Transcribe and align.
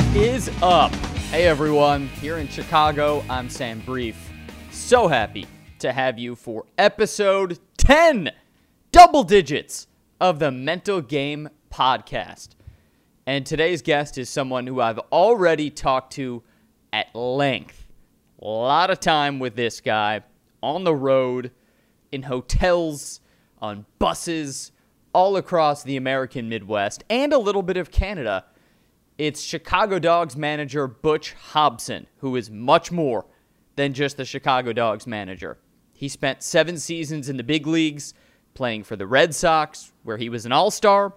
What 0.00 0.16
is 0.16 0.50
up? 0.62 0.92
Hey 1.30 1.44
everyone, 1.46 2.08
here 2.08 2.38
in 2.38 2.48
Chicago, 2.48 3.22
I'm 3.28 3.50
Sam 3.50 3.80
Brief. 3.80 4.16
So 4.70 5.06
happy 5.06 5.46
to 5.78 5.92
have 5.92 6.18
you 6.18 6.34
for 6.34 6.64
episode 6.78 7.58
10, 7.76 8.30
double 8.92 9.24
digits 9.24 9.88
of 10.18 10.38
the 10.38 10.50
Mental 10.50 11.02
Game 11.02 11.50
Podcast. 11.70 12.48
And 13.26 13.44
today's 13.44 13.82
guest 13.82 14.16
is 14.16 14.30
someone 14.30 14.66
who 14.66 14.80
I've 14.80 14.98
already 15.12 15.68
talked 15.68 16.14
to 16.14 16.42
at 16.94 17.14
length. 17.14 17.86
A 18.40 18.48
lot 18.48 18.90
of 18.90 19.00
time 19.00 19.38
with 19.38 19.54
this 19.54 19.82
guy 19.82 20.22
on 20.62 20.82
the 20.84 20.94
road, 20.94 21.52
in 22.10 22.22
hotels, 22.22 23.20
on 23.60 23.84
buses, 23.98 24.72
all 25.12 25.36
across 25.36 25.82
the 25.82 25.98
American 25.98 26.48
Midwest, 26.48 27.04
and 27.10 27.34
a 27.34 27.38
little 27.38 27.62
bit 27.62 27.76
of 27.76 27.90
Canada. 27.90 28.46
It's 29.20 29.42
Chicago 29.42 29.98
Dogs 29.98 30.34
manager 30.34 30.86
Butch 30.86 31.34
Hobson, 31.34 32.06
who 32.20 32.36
is 32.36 32.50
much 32.50 32.90
more 32.90 33.26
than 33.76 33.92
just 33.92 34.16
the 34.16 34.24
Chicago 34.24 34.72
Dogs 34.72 35.06
manager. 35.06 35.58
He 35.92 36.08
spent 36.08 36.42
seven 36.42 36.78
seasons 36.78 37.28
in 37.28 37.36
the 37.36 37.42
big 37.42 37.66
leagues, 37.66 38.14
playing 38.54 38.84
for 38.84 38.96
the 38.96 39.06
Red 39.06 39.34
Sox, 39.34 39.92
where 40.04 40.16
he 40.16 40.30
was 40.30 40.46
an 40.46 40.52
all 40.52 40.70
star, 40.70 41.12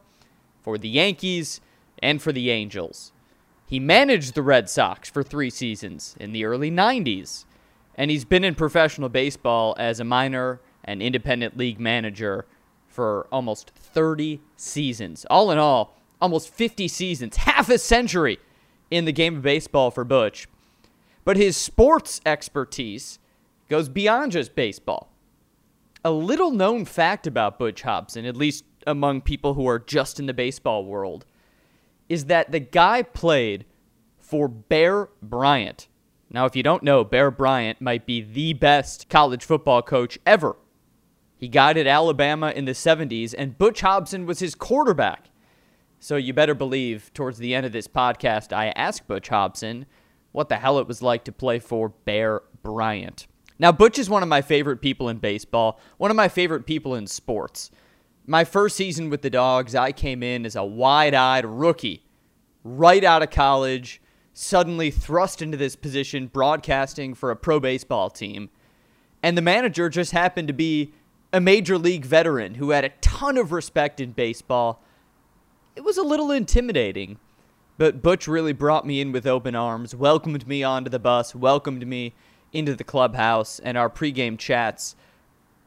for 0.59 0.77
the 0.77 0.89
Yankees, 0.89 1.61
and 1.99 2.21
for 2.21 2.34
the 2.34 2.52
Angels. 2.52 3.13
He 3.66 3.80
managed 3.80 4.33
the 4.35 4.44
Red 4.44 4.70
Sox 4.70 5.09
for 5.09 5.23
three 5.23 5.49
seasons 5.49 6.17
in 6.20 6.33
the 6.33 6.44
early 6.44 6.70
90s, 6.70 7.45
and 7.95 8.11
he's 8.11 8.25
been 8.25 8.44
in 8.44 8.53
professional 8.53 9.08
baseball 9.08 9.77
as 9.80 10.02
a 10.02 10.03
minor 10.03 10.59
and 10.83 11.02
independent 11.02 11.55
league 11.55 11.80
manager 11.80 12.47
for 12.85 13.27
almost 13.31 13.70
30 13.70 14.41
seasons. 14.58 15.25
All 15.30 15.52
in 15.52 15.58
all, 15.58 15.97
almost 16.23 16.53
50 16.53 16.88
seasons, 16.88 17.35
half 17.35 17.69
a 17.69 17.77
century 17.77 18.39
in 18.89 19.03
the 19.03 19.11
game 19.11 19.35
of 19.35 19.41
baseball 19.43 19.91
for 19.91 20.05
Butch. 20.05 20.47
But 21.25 21.35
his 21.35 21.57
sports 21.57 22.21
expertise 22.25 23.19
goes 23.69 23.89
beyond 23.89 24.31
just 24.31 24.55
baseball. 24.55 25.11
A 26.05 26.11
little 26.11 26.52
known 26.52 26.85
fact 26.85 27.27
about 27.27 27.59
Butch 27.59 27.81
Hobson, 27.81 28.25
at 28.25 28.38
least 28.38 28.63
among 28.88 29.21
people 29.21 29.53
who 29.53 29.67
are 29.67 29.80
just 29.80 30.17
in 30.17 30.25
the 30.25 30.33
baseball 30.33 30.85
world, 30.85 31.25
is 32.07 32.25
that 32.25 32.52
the 32.52 32.59
guy 32.59 33.02
played 33.02 33.65
for 34.17 34.47
Bear 34.47 35.09
Bryant. 35.21 35.89
Now, 36.30 36.45
if 36.45 36.55
you 36.55 36.63
don't 36.63 36.83
know, 36.83 37.03
Bear 37.03 37.31
Bryant 37.31 37.81
might 37.81 38.05
be 38.05 38.21
the 38.21 38.53
best 38.53 39.09
college 39.09 39.43
football 39.43 39.81
coach 39.81 40.17
ever. 40.25 40.55
He 41.37 41.49
guided 41.49 41.85
Alabama 41.85 42.52
in 42.52 42.63
the 42.63 42.71
70s, 42.71 43.35
and 43.37 43.58
Butch 43.58 43.81
Hobson 43.81 44.25
was 44.25 44.39
his 44.39 44.55
quarterback. 44.55 45.30
So 46.03 46.17
you 46.17 46.33
better 46.33 46.53
believe 46.53 47.13
towards 47.13 47.37
the 47.37 47.55
end 47.55 47.65
of 47.65 47.71
this 47.71 47.87
podcast, 47.87 48.51
I 48.51 48.73
asked 48.75 49.07
Butch 49.07 49.29
Hobson 49.29 49.85
what 50.33 50.49
the 50.49 50.57
hell 50.57 50.77
it 50.79 50.85
was 50.85 51.01
like 51.01 51.23
to 51.23 51.31
play 51.31 51.59
for 51.59 51.93
Bear 52.03 52.41
Bryant. 52.61 53.25
Now, 53.57 53.71
Butch 53.71 53.97
is 53.97 54.09
one 54.09 54.21
of 54.21 54.27
my 54.27 54.41
favorite 54.41 54.81
people 54.81 55.07
in 55.07 55.19
baseball, 55.19 55.79
one 55.95 56.11
of 56.11 56.17
my 56.17 56.27
favorite 56.27 56.65
people 56.65 56.93
in 56.95 57.07
sports. 57.07 57.71
My 58.27 58.43
first 58.43 58.75
season 58.75 59.09
with 59.09 59.21
the 59.21 59.29
Dogs, 59.29 59.75
I 59.75 59.93
came 59.93 60.23
in 60.23 60.45
as 60.45 60.57
a 60.57 60.65
wide 60.65 61.13
eyed 61.13 61.45
rookie, 61.45 62.03
right 62.65 63.05
out 63.05 63.23
of 63.23 63.29
college, 63.29 64.01
suddenly 64.33 64.91
thrust 64.91 65.41
into 65.41 65.55
this 65.55 65.77
position 65.77 66.27
broadcasting 66.27 67.13
for 67.13 67.31
a 67.31 67.37
pro 67.37 67.61
baseball 67.61 68.09
team. 68.09 68.49
And 69.23 69.37
the 69.37 69.41
manager 69.41 69.87
just 69.87 70.11
happened 70.11 70.49
to 70.49 70.53
be 70.53 70.93
a 71.31 71.39
major 71.39 71.77
league 71.77 72.03
veteran 72.03 72.55
who 72.55 72.71
had 72.71 72.83
a 72.83 72.91
ton 72.99 73.37
of 73.37 73.53
respect 73.53 74.01
in 74.01 74.11
baseball. 74.11 74.83
It 75.75 75.83
was 75.83 75.97
a 75.97 76.03
little 76.03 76.29
intimidating, 76.29 77.17
but 77.79 78.02
Butch 78.02 78.27
really 78.27 78.53
brought 78.53 78.86
me 78.86 79.02
in 79.02 79.11
with 79.11 79.25
open 79.25 79.55
arms, 79.55 79.95
welcomed 79.95 80.48
me 80.48 80.64
onto 80.64 80.89
the 80.89 80.99
bus, 80.99 81.33
welcomed 81.33 81.87
me 81.87 82.14
into 82.52 82.75
the 82.75 82.83
clubhouse, 82.83 83.58
and 83.58 83.75
our 83.75 83.89
pregame 83.89 84.37
chats 84.37 84.95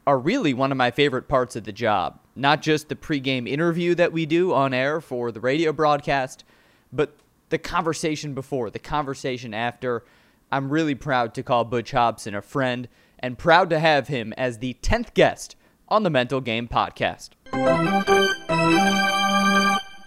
are 0.07 0.19
really 0.19 0.55
one 0.55 0.71
of 0.71 0.79
my 0.79 0.93
favorite 0.93 1.27
parts 1.27 1.57
of 1.57 1.65
the 1.65 1.73
job. 1.73 2.21
Not 2.37 2.63
just 2.63 2.89
the 2.89 2.95
pregame 2.95 3.49
interview 3.49 3.97
that 3.97 4.13
we 4.13 4.27
do 4.27 4.55
on 4.55 4.73
air 4.73 5.01
for 5.01 5.33
the 5.33 5.41
radio 5.41 5.73
broadcast, 5.73 6.45
but 6.93 7.17
the 7.49 7.59
conversation 7.59 8.33
before, 8.33 8.71
the 8.71 8.79
conversation 8.79 9.53
after. 9.53 10.05
I'm 10.53 10.71
really 10.71 10.95
proud 10.95 11.35
to 11.35 11.43
call 11.43 11.65
Butch 11.65 11.91
Hobson 11.91 12.37
a 12.37 12.43
friend 12.43 12.87
and 13.19 13.37
proud 13.37 13.71
to 13.71 13.81
have 13.81 14.07
him 14.07 14.33
as 14.35 14.59
the 14.59 14.77
10th 14.83 15.15
guest 15.15 15.57
on 15.89 16.05
the 16.05 16.11
Mental 16.11 16.41
Game 16.41 16.69
Podcast. 16.69 17.31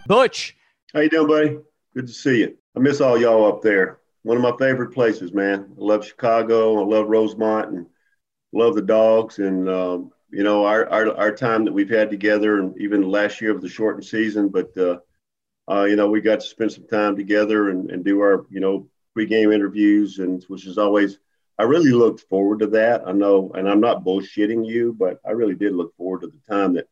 Butch. 0.09 0.57
How 0.91 1.01
you 1.01 1.09
doing, 1.09 1.27
buddy? 1.27 1.59
Good 1.93 2.07
to 2.07 2.13
see 2.13 2.39
you. 2.39 2.57
I 2.75 2.79
miss 2.79 2.99
all 2.99 3.15
y'all 3.15 3.47
up 3.47 3.61
there. 3.61 3.99
One 4.23 4.37
of 4.37 4.41
my 4.41 4.55
favorite 4.57 4.91
places, 4.91 5.33
man. 5.33 5.67
I 5.69 5.75
love 5.77 6.03
Chicago. 6.03 6.81
I 6.81 6.83
love 6.83 7.07
Rosemont 7.07 7.69
and 7.69 7.85
love 8.51 8.73
the 8.73 8.81
dogs. 8.81 9.37
And, 9.37 9.69
um, 9.69 10.09
you 10.31 10.41
know, 10.41 10.65
our, 10.65 10.89
our, 10.89 11.15
our 11.15 11.31
time 11.31 11.63
that 11.63 11.71
we've 11.71 11.91
had 11.91 12.09
together 12.09 12.57
and 12.57 12.75
even 12.81 13.03
last 13.03 13.39
year 13.39 13.51
of 13.51 13.61
the 13.61 13.69
shortened 13.69 14.03
season, 14.03 14.49
but, 14.49 14.75
uh, 14.75 14.97
uh, 15.71 15.83
you 15.83 15.95
know, 15.95 16.09
we 16.09 16.21
got 16.21 16.39
to 16.39 16.47
spend 16.47 16.71
some 16.71 16.87
time 16.87 17.15
together 17.15 17.69
and, 17.69 17.91
and 17.91 18.03
do 18.03 18.19
our, 18.21 18.47
you 18.49 18.59
know, 18.59 18.89
pregame 19.15 19.53
interviews, 19.53 20.17
and 20.17 20.43
which 20.47 20.65
is 20.65 20.79
always, 20.79 21.19
I 21.59 21.63
really 21.65 21.91
looked 21.91 22.21
forward 22.21 22.61
to 22.61 22.67
that. 22.67 23.03
I 23.05 23.11
know, 23.11 23.51
and 23.53 23.69
I'm 23.69 23.79
not 23.79 24.03
bullshitting 24.03 24.65
you, 24.65 24.95
but 24.97 25.19
I 25.23 25.33
really 25.33 25.53
did 25.53 25.75
look 25.75 25.95
forward 25.97 26.21
to 26.21 26.27
the 26.27 26.51
time 26.51 26.73
that 26.73 26.87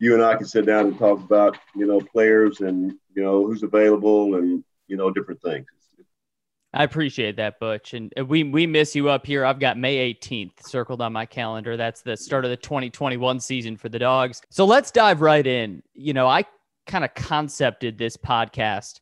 you 0.00 0.14
and 0.14 0.24
I 0.24 0.34
can 0.34 0.46
sit 0.46 0.66
down 0.66 0.86
and 0.86 0.98
talk 0.98 1.20
about, 1.20 1.56
you 1.76 1.86
know, 1.86 2.00
players 2.00 2.60
and, 2.60 2.92
you 3.14 3.22
know, 3.22 3.46
who's 3.46 3.62
available 3.62 4.34
and, 4.34 4.64
you 4.88 4.96
know, 4.96 5.10
different 5.10 5.40
things. 5.42 5.66
I 6.72 6.84
appreciate 6.84 7.36
that, 7.36 7.60
Butch. 7.60 7.94
And 7.94 8.12
we 8.26 8.44
we 8.44 8.66
miss 8.66 8.94
you 8.94 9.10
up 9.10 9.26
here. 9.26 9.44
I've 9.44 9.58
got 9.58 9.76
May 9.76 10.14
18th 10.14 10.66
circled 10.66 11.02
on 11.02 11.12
my 11.12 11.26
calendar. 11.26 11.76
That's 11.76 12.00
the 12.00 12.16
start 12.16 12.44
of 12.44 12.50
the 12.50 12.56
2021 12.56 13.40
season 13.40 13.76
for 13.76 13.88
the 13.88 13.98
dogs. 13.98 14.40
So 14.50 14.64
let's 14.64 14.90
dive 14.90 15.20
right 15.20 15.46
in. 15.46 15.82
You 15.94 16.14
know, 16.14 16.28
I 16.28 16.44
kind 16.86 17.04
of 17.04 17.12
concepted 17.14 17.98
this 17.98 18.16
podcast 18.16 19.00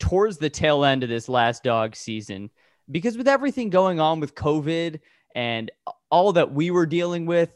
towards 0.00 0.38
the 0.38 0.50
tail 0.50 0.84
end 0.84 1.02
of 1.02 1.10
this 1.10 1.28
last 1.28 1.62
dog 1.62 1.94
season 1.94 2.50
because 2.90 3.16
with 3.16 3.28
everything 3.28 3.70
going 3.70 4.00
on 4.00 4.18
with 4.18 4.34
COVID 4.34 4.98
and 5.34 5.70
all 6.10 6.32
that 6.32 6.52
we 6.52 6.70
were 6.70 6.86
dealing 6.86 7.26
with, 7.26 7.52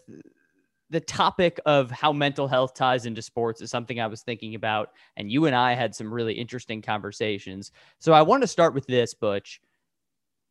the 0.90 1.00
topic 1.00 1.58
of 1.66 1.90
how 1.90 2.12
mental 2.12 2.46
health 2.46 2.74
ties 2.74 3.06
into 3.06 3.22
sports 3.22 3.60
is 3.60 3.70
something 3.70 4.00
I 4.00 4.06
was 4.06 4.22
thinking 4.22 4.54
about. 4.54 4.90
And 5.16 5.30
you 5.30 5.46
and 5.46 5.56
I 5.56 5.74
had 5.74 5.94
some 5.94 6.12
really 6.12 6.34
interesting 6.34 6.82
conversations. 6.82 7.72
So 7.98 8.12
I 8.12 8.22
want 8.22 8.42
to 8.42 8.46
start 8.46 8.74
with 8.74 8.86
this, 8.86 9.14
Butch. 9.14 9.60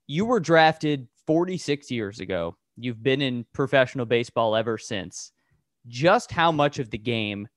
You 0.08 0.26
were 0.26 0.40
drafted 0.40 1.08
46 1.26 1.90
years 1.90 2.20
ago. 2.20 2.58
You've 2.78 3.02
been 3.02 3.22
in 3.22 3.46
professional 3.54 4.06
baseball 4.06 4.56
ever 4.56 4.78
since. 4.78 5.32
Just 5.88 6.32
how 6.32 6.52
much 6.52 6.80
of 6.80 6.90
the 6.90 6.98
game 6.98 7.48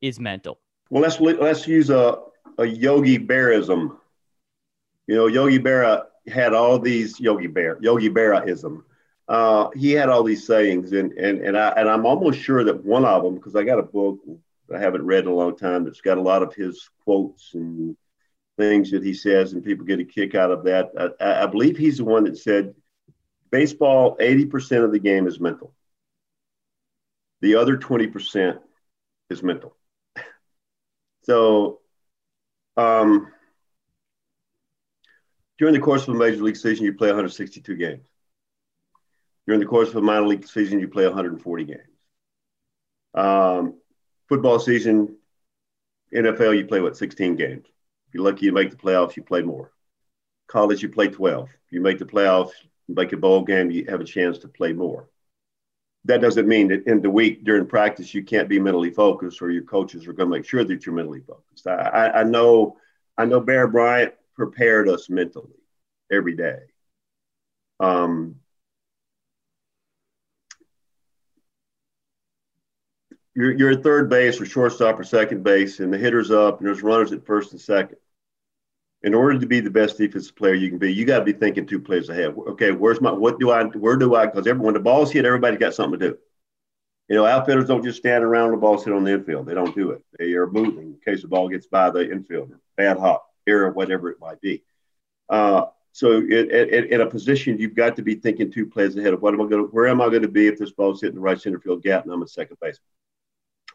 is 0.00 0.18
mental? 0.18 0.58
Well, 0.90 1.02
let's 1.02 1.20
let's 1.20 1.66
use 1.66 1.90
a, 1.90 2.18
a 2.58 2.64
Yogi 2.64 3.18
Bearism. 3.18 3.96
You 5.06 5.16
know, 5.16 5.26
Yogi 5.26 5.58
Berra 5.58 6.04
had 6.28 6.54
all 6.54 6.78
these 6.78 7.18
Yogi 7.18 7.46
Bear, 7.46 7.78
Yogi 7.80 8.08
Berraism. 8.08 8.82
Uh, 9.32 9.70
he 9.74 9.92
had 9.92 10.10
all 10.10 10.22
these 10.22 10.46
sayings, 10.46 10.92
and 10.92 11.12
and 11.12 11.40
and 11.40 11.56
I 11.56 11.70
and 11.70 11.88
I'm 11.88 12.04
almost 12.04 12.38
sure 12.38 12.64
that 12.64 12.84
one 12.84 13.06
of 13.06 13.22
them, 13.22 13.36
because 13.36 13.56
I 13.56 13.64
got 13.64 13.78
a 13.78 13.82
book 13.82 14.20
I 14.74 14.78
haven't 14.78 15.06
read 15.06 15.24
in 15.24 15.30
a 15.30 15.34
long 15.34 15.56
time 15.56 15.84
that's 15.84 16.02
got 16.02 16.18
a 16.18 16.22
lot 16.22 16.42
of 16.42 16.54
his 16.54 16.90
quotes 17.04 17.54
and 17.54 17.96
things 18.58 18.90
that 18.90 19.02
he 19.02 19.14
says, 19.14 19.54
and 19.54 19.64
people 19.64 19.86
get 19.86 20.00
a 20.00 20.04
kick 20.04 20.34
out 20.34 20.50
of 20.50 20.64
that. 20.64 21.14
I, 21.18 21.44
I 21.44 21.46
believe 21.46 21.78
he's 21.78 21.96
the 21.96 22.04
one 22.04 22.24
that 22.24 22.36
said, 22.36 22.74
baseball, 23.50 24.18
80% 24.18 24.84
of 24.84 24.92
the 24.92 24.98
game 24.98 25.26
is 25.26 25.40
mental. 25.40 25.74
The 27.40 27.54
other 27.54 27.78
20% 27.78 28.58
is 29.30 29.42
mental. 29.42 29.74
so, 31.22 31.80
um, 32.76 33.32
during 35.58 35.72
the 35.72 35.80
course 35.80 36.02
of 36.02 36.14
a 36.14 36.18
major 36.18 36.42
league 36.42 36.56
season, 36.56 36.84
you 36.84 36.92
play 36.92 37.08
162 37.08 37.76
games. 37.76 38.11
During 39.46 39.60
the 39.60 39.66
course 39.66 39.88
of 39.88 39.96
a 39.96 40.02
minor 40.02 40.26
league 40.26 40.46
season, 40.46 40.78
you 40.78 40.88
play 40.88 41.04
140 41.04 41.64
games. 41.64 41.80
Um, 43.14 43.74
football 44.28 44.58
season, 44.58 45.16
NFL, 46.14 46.56
you 46.56 46.66
play 46.66 46.80
what 46.80 46.96
16 46.96 47.36
games. 47.36 47.66
If 48.08 48.14
you're 48.14 48.24
lucky, 48.24 48.46
you 48.46 48.52
make 48.52 48.70
the 48.70 48.76
playoffs, 48.76 49.16
you 49.16 49.22
play 49.22 49.42
more. 49.42 49.72
College, 50.46 50.82
you 50.82 50.88
play 50.88 51.08
12. 51.08 51.48
If 51.48 51.72
you 51.72 51.80
make 51.80 51.98
the 51.98 52.04
playoffs, 52.04 52.52
you 52.86 52.94
make 52.94 53.12
a 53.12 53.16
bowl 53.16 53.42
game, 53.42 53.70
you 53.70 53.84
have 53.88 54.00
a 54.00 54.04
chance 54.04 54.38
to 54.38 54.48
play 54.48 54.72
more. 54.72 55.08
That 56.04 56.20
doesn't 56.20 56.48
mean 56.48 56.68
that 56.68 56.86
in 56.86 57.00
the 57.00 57.10
week 57.10 57.44
during 57.44 57.66
practice 57.66 58.12
you 58.12 58.24
can't 58.24 58.48
be 58.48 58.58
mentally 58.58 58.90
focused, 58.90 59.40
or 59.40 59.50
your 59.50 59.62
coaches 59.62 60.06
are 60.06 60.12
going 60.12 60.28
to 60.30 60.36
make 60.36 60.44
sure 60.44 60.64
that 60.64 60.84
you're 60.84 60.94
mentally 60.94 61.20
focused. 61.20 61.66
I, 61.66 61.74
I, 61.74 62.20
I 62.20 62.22
know, 62.24 62.76
I 63.16 63.24
know 63.24 63.40
Bear 63.40 63.68
Bryant 63.68 64.14
prepared 64.34 64.88
us 64.88 65.08
mentally 65.08 65.54
every 66.10 66.34
day. 66.34 66.58
Um, 67.78 68.36
you're, 73.34 73.52
you're 73.52 73.70
at 73.72 73.82
third 73.82 74.08
base 74.10 74.40
or 74.40 74.46
shortstop 74.46 74.98
or 74.98 75.04
second 75.04 75.42
base, 75.42 75.80
and 75.80 75.92
the 75.92 75.98
hitter's 75.98 76.30
up, 76.30 76.58
and 76.58 76.66
there's 76.66 76.82
runners 76.82 77.12
at 77.12 77.26
first 77.26 77.52
and 77.52 77.60
second. 77.60 77.98
in 79.02 79.14
order 79.14 79.38
to 79.38 79.46
be 79.46 79.60
the 79.60 79.70
best 79.70 79.98
defensive 79.98 80.36
player 80.36 80.54
you 80.54 80.68
can 80.68 80.78
be, 80.78 80.92
you 80.92 81.04
got 81.04 81.18
to 81.20 81.24
be 81.24 81.32
thinking 81.32 81.66
two 81.66 81.80
plays 81.80 82.08
ahead. 82.08 82.34
Okay, 82.36 82.70
where's 82.70 83.00
my 83.00 83.10
what 83.12 83.38
do 83.40 83.50
I 83.50 83.64
where 83.64 83.96
do 83.96 84.14
I 84.14 84.26
because 84.26 84.46
everyone 84.46 84.74
the 84.74 84.80
ball's 84.80 85.10
hit, 85.12 85.24
everybody's 85.24 85.58
got 85.58 85.74
something 85.74 85.98
to 85.98 86.10
do. 86.10 86.18
You 87.08 87.16
know, 87.16 87.26
outfielders 87.26 87.66
don't 87.66 87.84
just 87.84 87.98
stand 87.98 88.24
around 88.24 88.46
when 88.50 88.54
the 88.56 88.60
ball 88.60 88.78
sit 88.78 88.92
on 88.92 89.04
the 89.04 89.12
infield. 89.12 89.46
They 89.46 89.54
don't 89.54 89.74
do 89.74 89.90
it. 89.90 90.02
They 90.18 90.32
are 90.34 90.46
moving 90.46 90.94
in 90.94 90.98
case 91.04 91.22
the 91.22 91.28
ball 91.28 91.48
gets 91.48 91.66
by 91.66 91.90
the 91.90 92.00
infielder, 92.00 92.58
bad 92.76 92.98
hop, 92.98 93.26
error, 93.46 93.70
whatever 93.72 94.10
it 94.10 94.20
might 94.20 94.40
be. 94.40 94.62
Uh, 95.28 95.66
so 95.92 96.18
it, 96.22 96.50
it, 96.50 96.90
in 96.92 97.00
a 97.02 97.06
position, 97.06 97.58
you've 97.58 97.74
got 97.74 97.96
to 97.96 98.02
be 98.02 98.14
thinking 98.14 98.50
two 98.50 98.66
plays 98.66 98.96
ahead 98.96 99.12
of 99.14 99.20
what 99.20 99.34
am 99.34 99.42
I 99.42 99.46
going 99.46 99.64
to, 99.66 99.70
where 99.72 99.88
am 99.88 100.00
I 100.00 100.08
going 100.08 100.22
to 100.22 100.28
be 100.28 100.46
if 100.46 100.58
this 100.58 100.72
ball's 100.72 101.00
hitting 101.02 101.16
the 101.16 101.20
right 101.20 101.40
center 101.40 101.60
field 101.60 101.82
gap 101.82 102.04
and 102.04 102.12
I'm 102.12 102.22
a 102.22 102.28
second 102.28 102.56
baseman, 102.60 102.86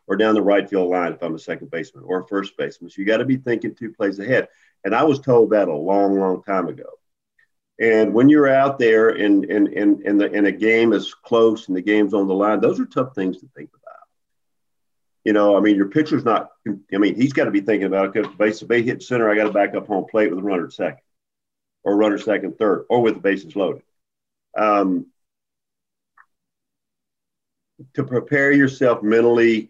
or 0.07 0.15
down 0.15 0.35
the 0.35 0.41
right 0.41 0.69
field 0.69 0.89
line 0.89 1.13
if 1.13 1.21
I'm 1.21 1.35
a 1.35 1.39
second 1.39 1.69
baseman 1.69 2.03
or 2.05 2.21
a 2.21 2.27
first 2.27 2.57
baseman. 2.57 2.89
So 2.89 3.01
you 3.01 3.05
got 3.05 3.17
to 3.17 3.25
be 3.25 3.37
thinking 3.37 3.75
two 3.75 3.91
plays 3.91 4.19
ahead. 4.19 4.47
And 4.83 4.95
I 4.95 5.03
was 5.03 5.19
told 5.19 5.51
that 5.51 5.67
a 5.67 5.75
long, 5.75 6.17
long 6.19 6.41
time 6.43 6.67
ago. 6.67 6.89
And 7.79 8.13
when 8.13 8.29
you're 8.29 8.47
out 8.47 8.79
there 8.79 9.09
and 9.09 9.45
and 9.45 9.67
and 9.67 10.01
and, 10.01 10.19
the, 10.19 10.31
and 10.31 10.47
a 10.47 10.51
game 10.51 10.93
is 10.93 11.13
close 11.13 11.67
and 11.67 11.77
the 11.77 11.81
game's 11.81 12.13
on 12.13 12.27
the 12.27 12.33
line, 12.33 12.59
those 12.59 12.79
are 12.79 12.85
tough 12.85 13.13
things 13.13 13.37
to 13.39 13.47
think 13.55 13.69
about. 13.69 13.83
You 15.23 15.33
know, 15.33 15.55
I 15.55 15.59
mean, 15.59 15.75
your 15.75 15.89
pitcher's 15.89 16.25
not. 16.25 16.51
I 16.67 16.97
mean, 16.97 17.15
he's 17.15 17.33
got 17.33 17.45
to 17.45 17.51
be 17.51 17.61
thinking 17.61 17.85
about 17.85 18.17
okay, 18.17 18.27
base 18.39 18.63
base 18.63 18.85
hit 18.85 19.03
center. 19.03 19.29
I 19.29 19.35
got 19.35 19.43
to 19.43 19.51
back 19.51 19.75
up 19.75 19.85
home 19.85 20.05
plate 20.09 20.31
with 20.31 20.39
a 20.39 20.41
runner 20.41 20.65
at 20.65 20.73
second, 20.73 21.01
or 21.83 21.97
runner 21.97 22.17
second, 22.17 22.57
third, 22.57 22.85
or 22.89 23.01
with 23.01 23.15
the 23.15 23.19
bases 23.19 23.55
loaded. 23.55 23.83
Um, 24.57 25.07
to 27.93 28.03
prepare 28.03 28.51
yourself 28.51 29.03
mentally 29.03 29.69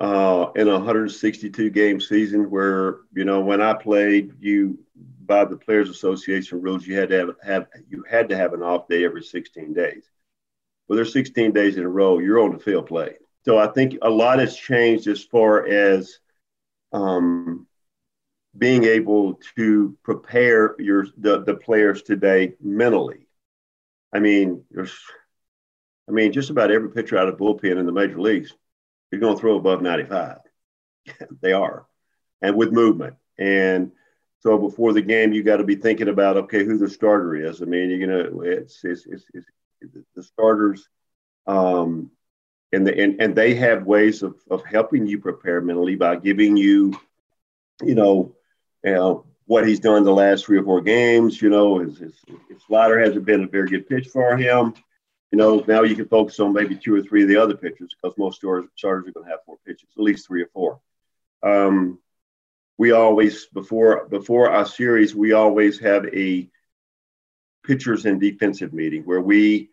uh, 0.00 0.50
in 0.56 0.68
a 0.68 0.72
162 0.72 1.70
game 1.70 2.00
season, 2.00 2.50
where 2.50 2.98
you 3.12 3.24
know 3.24 3.40
when 3.40 3.60
I 3.60 3.74
played, 3.74 4.34
you 4.40 4.78
by 5.26 5.44
the 5.44 5.56
Players 5.56 5.88
Association 5.88 6.60
rules, 6.60 6.86
you 6.86 6.98
had 6.98 7.08
to 7.10 7.18
have, 7.18 7.30
have 7.42 7.66
you 7.88 8.04
had 8.08 8.28
to 8.28 8.36
have 8.36 8.52
an 8.52 8.62
off 8.62 8.88
day 8.88 9.04
every 9.04 9.22
16 9.22 9.72
days. 9.72 10.04
Well, 10.86 10.96
there's 10.96 11.12
16 11.12 11.52
days 11.52 11.76
in 11.76 11.84
a 11.84 11.88
row. 11.88 12.18
You're 12.18 12.42
on 12.42 12.52
the 12.52 12.58
field 12.58 12.86
playing. 12.86 13.16
So 13.44 13.58
I 13.58 13.68
think 13.68 13.96
a 14.02 14.10
lot 14.10 14.38
has 14.40 14.56
changed 14.56 15.06
as 15.06 15.24
far 15.24 15.66
as 15.66 16.18
um, 16.92 17.66
being 18.56 18.84
able 18.84 19.40
to 19.56 19.96
prepare 20.02 20.74
your 20.78 21.06
the, 21.16 21.42
the 21.42 21.54
players 21.54 22.02
today 22.02 22.54
mentally. 22.60 23.26
I 24.12 24.20
mean, 24.20 24.64
there's, 24.70 24.94
I 26.08 26.12
mean, 26.12 26.32
just 26.32 26.50
about 26.50 26.70
every 26.70 26.90
pitcher 26.90 27.16
out 27.16 27.28
of 27.28 27.38
bullpen 27.38 27.78
in 27.78 27.86
the 27.86 27.92
major 27.92 28.20
leagues, 28.20 28.54
you're 29.12 29.20
going 29.20 29.36
to 29.36 29.40
throw 29.40 29.56
above 29.56 29.82
95. 29.82 30.38
they 31.40 31.52
are, 31.52 31.86
and 32.40 32.56
with 32.56 32.72
movement 32.72 33.16
and 33.38 33.92
so 34.40 34.58
before 34.58 34.92
the 34.92 35.02
game, 35.02 35.32
you 35.32 35.44
got 35.44 35.58
to 35.58 35.64
be 35.64 35.76
thinking 35.76 36.08
about 36.08 36.36
okay, 36.36 36.64
who 36.64 36.76
the 36.76 36.90
starter 36.90 37.36
is. 37.36 37.62
I 37.62 37.64
mean, 37.64 37.90
you're 37.90 38.06
gonna 38.06 38.40
it's 38.42 38.82
it's, 38.84 39.06
it's, 39.06 39.24
it's 39.34 39.46
the 40.16 40.22
starters, 40.22 40.88
um, 41.46 42.10
and 42.72 42.86
the 42.86 43.00
and, 43.00 43.20
and 43.20 43.36
they 43.36 43.54
have 43.54 43.86
ways 43.86 44.22
of 44.22 44.36
of 44.50 44.64
helping 44.64 45.06
you 45.06 45.20
prepare 45.20 45.60
mentally 45.60 45.94
by 45.94 46.16
giving 46.16 46.56
you, 46.56 46.92
you 47.82 47.94
know, 47.94 48.34
you 48.84 48.92
know 48.92 49.26
what 49.46 49.66
he's 49.66 49.80
done 49.80 50.02
the 50.02 50.12
last 50.12 50.44
three 50.44 50.58
or 50.58 50.64
four 50.64 50.80
games. 50.80 51.40
You 51.40 51.50
know, 51.50 51.78
his, 51.78 51.98
his, 51.98 52.14
his 52.48 52.62
slider 52.66 52.98
hasn't 52.98 53.24
been 53.24 53.44
a 53.44 53.48
very 53.48 53.68
good 53.68 53.88
pitch 53.88 54.08
for 54.08 54.36
him. 54.36 54.74
You 55.32 55.38
know, 55.38 55.64
now 55.66 55.82
you 55.82 55.96
can 55.96 56.08
focus 56.08 56.38
on 56.40 56.52
maybe 56.52 56.76
two 56.76 56.94
or 56.94 57.02
three 57.02 57.22
of 57.22 57.28
the 57.28 57.38
other 57.38 57.56
pitchers 57.56 57.94
because 58.00 58.16
most 58.18 58.36
starters, 58.36 58.68
starters 58.76 59.08
are 59.08 59.12
going 59.12 59.24
to 59.24 59.30
have 59.30 59.40
four 59.46 59.56
pitches, 59.66 59.88
at 59.96 60.02
least 60.02 60.26
three 60.26 60.42
or 60.42 60.50
four. 60.52 60.80
Um, 61.42 61.98
we 62.78 62.92
always 62.92 63.46
before 63.46 64.06
before 64.08 64.50
our 64.50 64.66
series 64.66 65.14
we 65.14 65.32
always 65.32 65.78
have 65.80 66.06
a 66.14 66.48
pitchers 67.64 68.06
and 68.06 68.20
defensive 68.20 68.72
meeting 68.72 69.02
where 69.04 69.20
we 69.20 69.70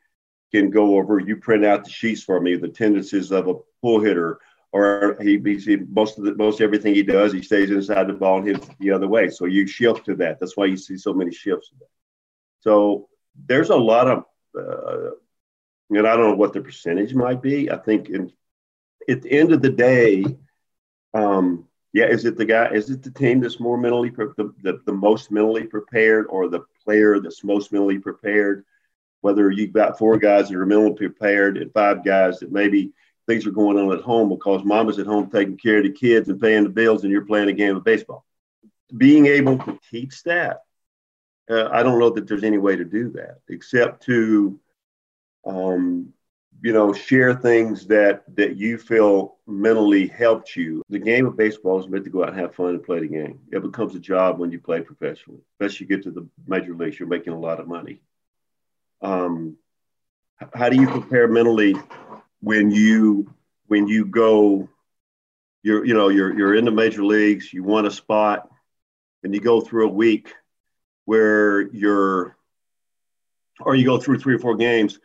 can 0.51 0.69
go 0.69 0.95
over 0.97 1.19
you 1.19 1.37
print 1.37 1.65
out 1.65 1.83
the 1.83 1.89
sheets 1.89 2.23
for 2.23 2.39
me 2.39 2.55
the 2.55 2.67
tendencies 2.67 3.31
of 3.31 3.47
a 3.47 3.53
pull 3.81 3.99
hitter 3.99 4.39
or 4.71 5.17
he, 5.21 5.39
he 5.39 5.77
most 5.89 6.17
of 6.17 6.23
the 6.23 6.35
most 6.35 6.61
everything 6.61 6.93
he 6.93 7.03
does 7.03 7.33
he 7.33 7.41
stays 7.41 7.71
inside 7.71 8.07
the 8.07 8.13
ball 8.13 8.37
and 8.39 8.47
hits 8.47 8.67
the 8.79 8.91
other 8.91 9.07
way. 9.07 9.29
So 9.29 9.45
you 9.45 9.65
shift 9.65 10.05
to 10.05 10.15
that. 10.15 10.39
That's 10.39 10.55
why 10.57 10.65
you 10.65 10.77
see 10.77 10.97
so 10.97 11.13
many 11.13 11.31
shifts 11.31 11.71
so 12.61 13.07
there's 13.47 13.69
a 13.69 13.75
lot 13.75 14.07
of 14.07 14.25
uh, 14.59 15.11
and 15.89 16.07
i 16.07 16.15
don't 16.15 16.29
know 16.29 16.35
what 16.35 16.53
the 16.53 16.61
percentage 16.61 17.13
might 17.13 17.41
be 17.41 17.71
i 17.71 17.77
think 17.77 18.09
in, 18.09 18.31
at 19.07 19.21
the 19.21 19.31
end 19.31 19.51
of 19.51 19.61
the 19.61 19.69
day 19.69 20.23
um, 21.13 21.67
yeah, 21.93 22.05
is 22.05 22.25
it 22.25 22.37
the 22.37 22.45
guy? 22.45 22.69
Is 22.71 22.89
it 22.89 23.01
the 23.01 23.11
team 23.11 23.39
that's 23.39 23.59
more 23.59 23.77
mentally 23.77 24.09
the, 24.09 24.53
the, 24.61 24.79
the 24.85 24.93
most 24.93 25.31
mentally 25.31 25.63
prepared, 25.63 26.27
or 26.29 26.47
the 26.47 26.61
player 26.83 27.19
that's 27.19 27.43
most 27.43 27.71
mentally 27.71 27.97
prepared? 27.97 28.65
Whether 29.21 29.51
you've 29.51 29.73
got 29.73 29.97
four 29.97 30.17
guys 30.17 30.49
that 30.49 30.57
are 30.57 30.65
mentally 30.65 30.93
prepared 30.93 31.57
and 31.57 31.73
five 31.73 32.05
guys 32.05 32.39
that 32.39 32.51
maybe 32.51 32.91
things 33.27 33.45
are 33.45 33.51
going 33.51 33.77
on 33.77 33.91
at 33.91 34.03
home 34.03 34.29
because 34.29 34.63
mama's 34.63 34.99
at 34.99 35.07
home 35.07 35.29
taking 35.29 35.57
care 35.57 35.77
of 35.77 35.83
the 35.83 35.91
kids 35.91 36.29
and 36.29 36.39
paying 36.39 36.63
the 36.63 36.69
bills, 36.69 37.03
and 37.03 37.11
you're 37.11 37.25
playing 37.25 37.49
a 37.49 37.53
game 37.53 37.75
of 37.75 37.83
baseball. 37.83 38.23
Being 38.95 39.25
able 39.25 39.57
to 39.57 39.79
teach 39.89 40.23
that, 40.23 40.61
uh, 41.49 41.69
I 41.71 41.81
don't 41.81 41.99
know 41.99 42.11
that 42.11 42.27
there's 42.27 42.43
any 42.43 42.59
way 42.59 42.75
to 42.75 42.85
do 42.85 43.09
that 43.11 43.39
except 43.49 44.03
to 44.03 44.59
um, 45.45 46.13
you 46.61 46.73
know 46.73 46.93
share 46.93 47.33
things 47.33 47.87
that 47.87 48.23
that 48.35 48.57
you 48.57 48.77
feel 48.77 49.37
mentally 49.47 50.07
helped 50.07 50.55
you. 50.55 50.83
The 50.89 50.99
game 50.99 51.25
of 51.25 51.37
baseball 51.37 51.79
is 51.79 51.87
meant 51.87 52.03
to 52.03 52.09
go 52.09 52.23
out 52.23 52.29
and 52.29 52.39
have 52.39 52.55
fun 52.55 52.69
and 52.69 52.83
play 52.83 52.99
the 52.99 53.07
game. 53.07 53.39
It 53.51 53.61
becomes 53.61 53.95
a 53.95 53.99
job 53.99 54.39
when 54.39 54.51
you 54.51 54.59
play 54.59 54.81
professionally 54.81 55.41
especially 55.59 55.87
you 55.89 55.95
get 55.95 56.03
to 56.03 56.11
the 56.11 56.27
major 56.47 56.73
leagues 56.73 56.99
you're 56.99 57.07
making 57.07 57.33
a 57.33 57.39
lot 57.39 57.59
of 57.59 57.67
money. 57.67 58.01
Um, 59.01 59.57
how 60.53 60.69
do 60.69 60.77
you 60.77 60.87
prepare 60.87 61.27
mentally 61.27 61.75
when 62.39 62.71
you 62.71 63.33
when 63.67 63.87
you 63.87 64.05
go 64.05 64.69
you're 65.63 65.85
you 65.85 65.93
know 65.93 66.07
you're 66.07 66.37
you're 66.37 66.55
in 66.55 66.65
the 66.65 66.71
major 66.71 67.03
leagues 67.03 67.51
you 67.53 67.63
want 67.63 67.87
a 67.87 67.91
spot 67.91 68.49
and 69.23 69.33
you 69.33 69.41
go 69.41 69.59
through 69.59 69.85
a 69.85 69.91
week 69.91 70.33
where 71.05 71.61
you're 71.73 72.37
or 73.59 73.75
you 73.75 73.85
go 73.85 73.97
through 73.97 74.19
three 74.19 74.35
or 74.35 74.39
four 74.39 74.55
games 74.55 74.99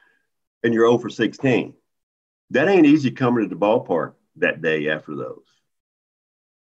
and 0.64 0.74
you're 0.74 0.88
0 0.88 0.98
for 0.98 1.10
16. 1.10 1.74
That 2.50 2.68
ain't 2.68 2.86
easy 2.86 3.10
coming 3.10 3.44
to 3.44 3.54
the 3.54 3.60
ballpark 3.60 4.14
that 4.36 4.62
day 4.62 4.88
after 4.88 5.14
those. 5.14 5.44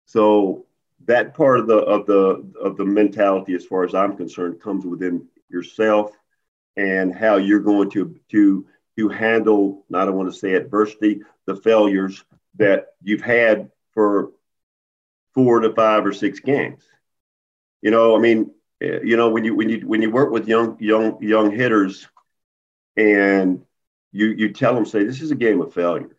So 0.06 0.66
that 1.04 1.34
part 1.34 1.60
of 1.60 1.66
the 1.66 1.78
of 1.78 2.06
the 2.06 2.52
of 2.60 2.76
the 2.76 2.84
mentality, 2.84 3.54
as 3.54 3.64
far 3.64 3.84
as 3.84 3.94
I'm 3.94 4.16
concerned, 4.16 4.60
comes 4.60 4.84
within 4.84 5.26
yourself 5.48 6.12
and 6.76 7.14
how 7.14 7.36
you're 7.36 7.60
going 7.60 7.90
to 7.90 8.18
to 8.30 8.66
to 8.98 9.08
handle. 9.08 9.84
I 9.94 10.04
don't 10.04 10.16
want 10.16 10.32
to 10.32 10.38
say 10.38 10.54
adversity, 10.54 11.22
the 11.46 11.56
failures 11.56 12.24
that 12.56 12.88
you've 13.02 13.22
had 13.22 13.70
for 13.92 14.32
four 15.34 15.60
to 15.60 15.72
five 15.72 16.04
or 16.06 16.12
six 16.12 16.40
games. 16.40 16.82
You 17.80 17.90
know, 17.90 18.16
I 18.16 18.20
mean, 18.20 18.52
eh, 18.80 19.00
you 19.02 19.16
know, 19.16 19.30
when 19.30 19.44
you 19.44 19.54
when 19.54 19.68
you 19.68 19.86
when 19.86 20.02
you 20.02 20.10
work 20.10 20.30
with 20.30 20.48
young 20.48 20.76
young 20.80 21.22
young 21.22 21.50
hitters, 21.50 22.06
and 22.96 23.64
you 24.12 24.28
you 24.28 24.52
tell 24.52 24.74
them 24.74 24.86
say 24.86 25.04
this 25.04 25.20
is 25.20 25.30
a 25.30 25.36
game 25.36 25.60
of 25.60 25.74
failure. 25.74 26.16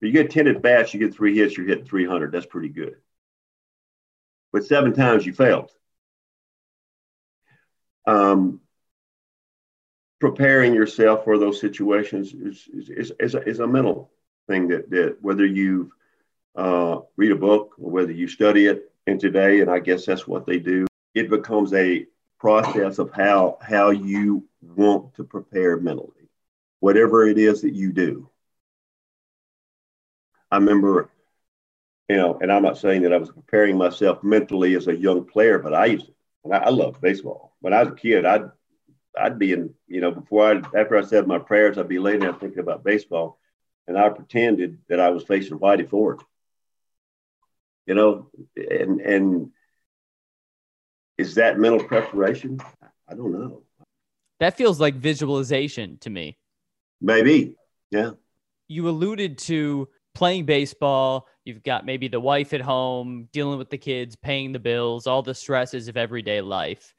If 0.00 0.06
you 0.08 0.12
get 0.12 0.30
10 0.30 0.46
at 0.48 0.62
bats, 0.62 0.92
you 0.92 1.00
get 1.00 1.14
three 1.14 1.36
hits, 1.36 1.56
you're 1.56 1.66
hitting 1.66 1.86
300. 1.86 2.30
That's 2.30 2.46
pretty 2.46 2.68
good. 2.68 2.96
But 4.52 4.66
seven 4.66 4.92
times 4.92 5.24
you 5.24 5.32
failed. 5.32 5.70
Um, 8.06 8.60
preparing 10.20 10.74
yourself 10.74 11.24
for 11.24 11.38
those 11.38 11.60
situations 11.60 12.32
is, 12.32 12.68
is, 12.72 12.88
is, 12.90 13.12
is, 13.18 13.34
a, 13.34 13.42
is 13.48 13.60
a 13.60 13.66
mental 13.66 14.10
thing 14.46 14.68
that, 14.68 14.90
that 14.90 15.16
whether 15.20 15.44
you 15.44 15.92
uh, 16.54 17.00
read 17.16 17.32
a 17.32 17.36
book 17.36 17.74
or 17.78 17.90
whether 17.90 18.12
you 18.12 18.28
study 18.28 18.66
it, 18.66 18.92
and 19.06 19.20
today, 19.20 19.60
and 19.60 19.70
I 19.70 19.78
guess 19.78 20.04
that's 20.04 20.26
what 20.26 20.46
they 20.46 20.58
do, 20.58 20.86
it 21.14 21.30
becomes 21.30 21.72
a 21.72 22.06
process 22.38 22.98
of 22.98 23.12
how 23.12 23.56
how 23.62 23.90
you 23.90 24.44
want 24.60 25.14
to 25.14 25.24
prepare 25.24 25.78
mentally 25.78 26.25
whatever 26.80 27.26
it 27.26 27.38
is 27.38 27.62
that 27.62 27.74
you 27.74 27.92
do. 27.92 28.30
I 30.50 30.56
remember, 30.56 31.10
you 32.08 32.16
know, 32.16 32.38
and 32.40 32.52
I'm 32.52 32.62
not 32.62 32.78
saying 32.78 33.02
that 33.02 33.12
I 33.12 33.18
was 33.18 33.30
preparing 33.30 33.76
myself 33.76 34.22
mentally 34.22 34.74
as 34.74 34.86
a 34.86 34.96
young 34.96 35.24
player, 35.24 35.58
but 35.58 35.74
I 35.74 35.86
used 35.86 36.06
to, 36.06 36.12
and 36.44 36.54
I, 36.54 36.58
I 36.68 36.90
baseball. 37.00 37.56
When 37.60 37.72
I 37.72 37.82
was 37.82 37.92
a 37.92 37.96
kid, 37.96 38.24
I'd, 38.24 38.50
I'd 39.18 39.38
be 39.38 39.52
in, 39.52 39.74
you 39.88 40.00
know, 40.00 40.12
before 40.12 40.46
I, 40.46 40.78
after 40.78 40.96
I 40.96 41.02
said 41.02 41.26
my 41.26 41.38
prayers, 41.38 41.78
I'd 41.78 41.88
be 41.88 41.98
laying 41.98 42.20
there 42.20 42.32
thinking 42.32 42.60
about 42.60 42.84
baseball, 42.84 43.40
and 43.86 43.98
I 43.98 44.08
pretended 44.10 44.78
that 44.88 45.00
I 45.00 45.10
was 45.10 45.24
facing 45.24 45.58
Whitey 45.58 45.88
Ford. 45.88 46.20
You 47.86 47.94
know, 47.94 48.30
and 48.56 49.00
and 49.00 49.50
is 51.18 51.36
that 51.36 51.58
mental 51.58 51.84
preparation? 51.86 52.60
I 53.08 53.14
don't 53.14 53.32
know. 53.32 53.62
That 54.40 54.56
feels 54.56 54.80
like 54.80 54.94
visualization 54.94 55.98
to 55.98 56.10
me. 56.10 56.36
Maybe. 57.00 57.56
Yeah. 57.90 58.12
You 58.68 58.88
alluded 58.88 59.38
to 59.38 59.88
playing 60.14 60.46
baseball, 60.46 61.28
you've 61.44 61.62
got 61.62 61.84
maybe 61.84 62.08
the 62.08 62.18
wife 62.18 62.54
at 62.54 62.60
home, 62.62 63.28
dealing 63.32 63.58
with 63.58 63.68
the 63.68 63.78
kids, 63.78 64.16
paying 64.16 64.50
the 64.50 64.58
bills, 64.58 65.06
all 65.06 65.22
the 65.22 65.34
stresses 65.34 65.88
of 65.88 65.96
everyday 65.96 66.40
life. 66.40 66.94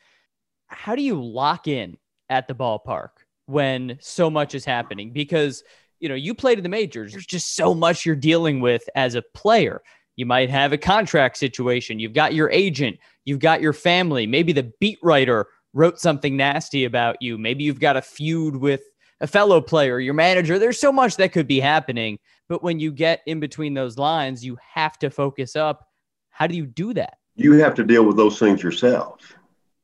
How 0.68 0.96
do 0.96 1.02
you 1.02 1.22
lock 1.22 1.68
in 1.68 1.98
at 2.30 2.48
the 2.48 2.54
ballpark 2.54 3.10
when 3.48 3.98
so 4.02 4.30
much 4.30 4.54
is 4.54 4.66
happening? 4.66 5.14
Because, 5.14 5.64
you 6.00 6.10
know, 6.10 6.16
you 6.16 6.36
played 6.36 6.60
in 6.60 6.64
the 6.64 6.70
majors, 6.70 7.12
there's 7.12 7.26
just 7.26 7.56
so 7.56 7.74
much 7.74 8.06
you're 8.06 8.16
dealing 8.16 8.60
with 8.60 8.88
as 8.96 9.16
a 9.16 9.24
player. 9.34 9.82
You 10.16 10.28
might 10.28 10.52
have 10.52 10.72
a 10.72 10.78
contract 10.78 11.38
situation, 11.38 12.00
you've 12.00 12.14
got 12.14 12.36
your 12.36 12.52
agent, 12.52 12.98
you've 13.26 13.40
got 13.40 13.62
your 13.62 13.74
family, 13.74 14.28
maybe 14.28 14.54
the 14.54 14.72
beat 14.80 15.00
writer 15.02 15.48
wrote 15.74 16.00
something 16.00 16.38
nasty 16.38 16.86
about 16.86 17.22
you, 17.22 17.38
maybe 17.38 17.64
you've 17.64 17.80
got 17.80 17.98
a 17.98 18.02
feud 18.02 18.56
with 18.56 18.82
a 19.20 19.28
fellow 19.28 19.62
player, 19.62 20.00
your 20.00 20.14
manager. 20.14 20.60
There's 20.60 20.80
so 20.80 20.92
much 20.92 21.18
that 21.18 21.32
could 21.32 21.48
be 21.48 21.60
happening. 21.60 22.20
But 22.48 22.64
when 22.64 22.80
you 22.80 22.92
get 22.92 23.22
in 23.26 23.40
between 23.40 23.74
those 23.74 23.98
lines, 23.98 24.46
you 24.46 24.58
have 24.74 24.98
to 25.00 25.10
focus 25.10 25.56
up. 25.56 25.88
How 26.30 26.48
do 26.48 26.56
you 26.56 26.66
do 26.66 26.94
that? 26.94 27.18
You 27.36 27.54
have 27.54 27.76
to 27.76 27.84
deal 27.84 28.04
with 28.04 28.18
those 28.18 28.40
things 28.40 28.64
yourself. 28.64 29.36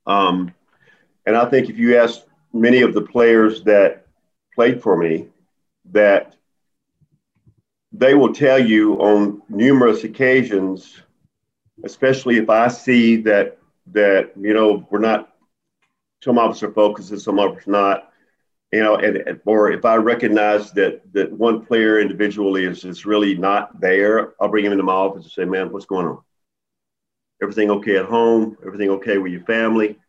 Um, 0.05 0.53
and 1.25 1.35
I 1.35 1.49
think 1.49 1.69
if 1.69 1.77
you 1.77 1.97
ask 1.97 2.21
many 2.53 2.81
of 2.81 2.93
the 2.93 3.01
players 3.01 3.63
that 3.63 4.05
played 4.53 4.81
for 4.81 4.97
me, 4.97 5.27
that 5.91 6.35
they 7.91 8.13
will 8.13 8.33
tell 8.33 8.59
you 8.59 8.95
on 8.95 9.41
numerous 9.49 10.03
occasions, 10.03 11.01
especially 11.83 12.37
if 12.37 12.49
I 12.49 12.67
see 12.67 13.17
that 13.17 13.57
that 13.91 14.31
you 14.39 14.53
know 14.53 14.87
we're 14.89 14.99
not 14.99 15.33
some 16.23 16.39
of 16.39 16.51
us 16.51 16.63
are 16.63 16.71
focused 16.71 17.17
some 17.19 17.37
of 17.37 17.57
us 17.57 17.67
not 17.67 18.12
you 18.73 18.81
know, 18.81 18.95
and, 18.95 19.39
or 19.45 19.71
if 19.71 19.85
I 19.85 19.97
recognize 19.97 20.71
that 20.71 21.01
that 21.13 21.31
one 21.31 21.63
player 21.63 21.99
individually 21.99 22.65
is 22.65 22.83
is 22.83 23.05
really 23.05 23.35
not 23.35 23.79
there, 23.79 24.33
I'll 24.41 24.49
bring 24.49 24.65
him 24.65 24.71
into 24.71 24.83
my 24.83 24.93
office 24.93 25.25
and 25.25 25.31
say, 25.31 25.45
"Man, 25.45 25.71
what's 25.71 25.85
going 25.85 26.07
on? 26.07 26.19
Everything 27.39 27.69
okay 27.69 27.97
at 27.97 28.05
home? 28.05 28.57
Everything 28.65 28.89
okay 28.89 29.19
with 29.19 29.31
your 29.31 29.43
family? 29.43 29.99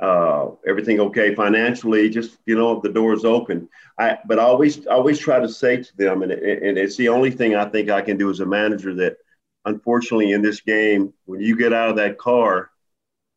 Uh, 0.00 0.48
everything 0.66 0.98
okay 0.98 1.36
financially? 1.36 2.10
Just 2.10 2.38
you 2.46 2.56
know, 2.56 2.80
the 2.80 2.88
door's 2.88 3.24
open." 3.24 3.68
I 3.96 4.18
but 4.26 4.40
I 4.40 4.42
always 4.42 4.84
I 4.88 4.94
always 4.94 5.20
try 5.20 5.38
to 5.38 5.48
say 5.48 5.76
to 5.76 5.96
them, 5.96 6.22
and 6.22 6.32
and 6.32 6.76
it's 6.78 6.96
the 6.96 7.10
only 7.10 7.30
thing 7.30 7.54
I 7.54 7.66
think 7.66 7.90
I 7.90 8.02
can 8.02 8.16
do 8.16 8.28
as 8.28 8.40
a 8.40 8.46
manager 8.46 8.92
that, 8.96 9.18
unfortunately, 9.66 10.32
in 10.32 10.42
this 10.42 10.60
game, 10.60 11.14
when 11.26 11.40
you 11.40 11.56
get 11.56 11.72
out 11.72 11.90
of 11.90 11.96
that 11.96 12.18
car 12.18 12.72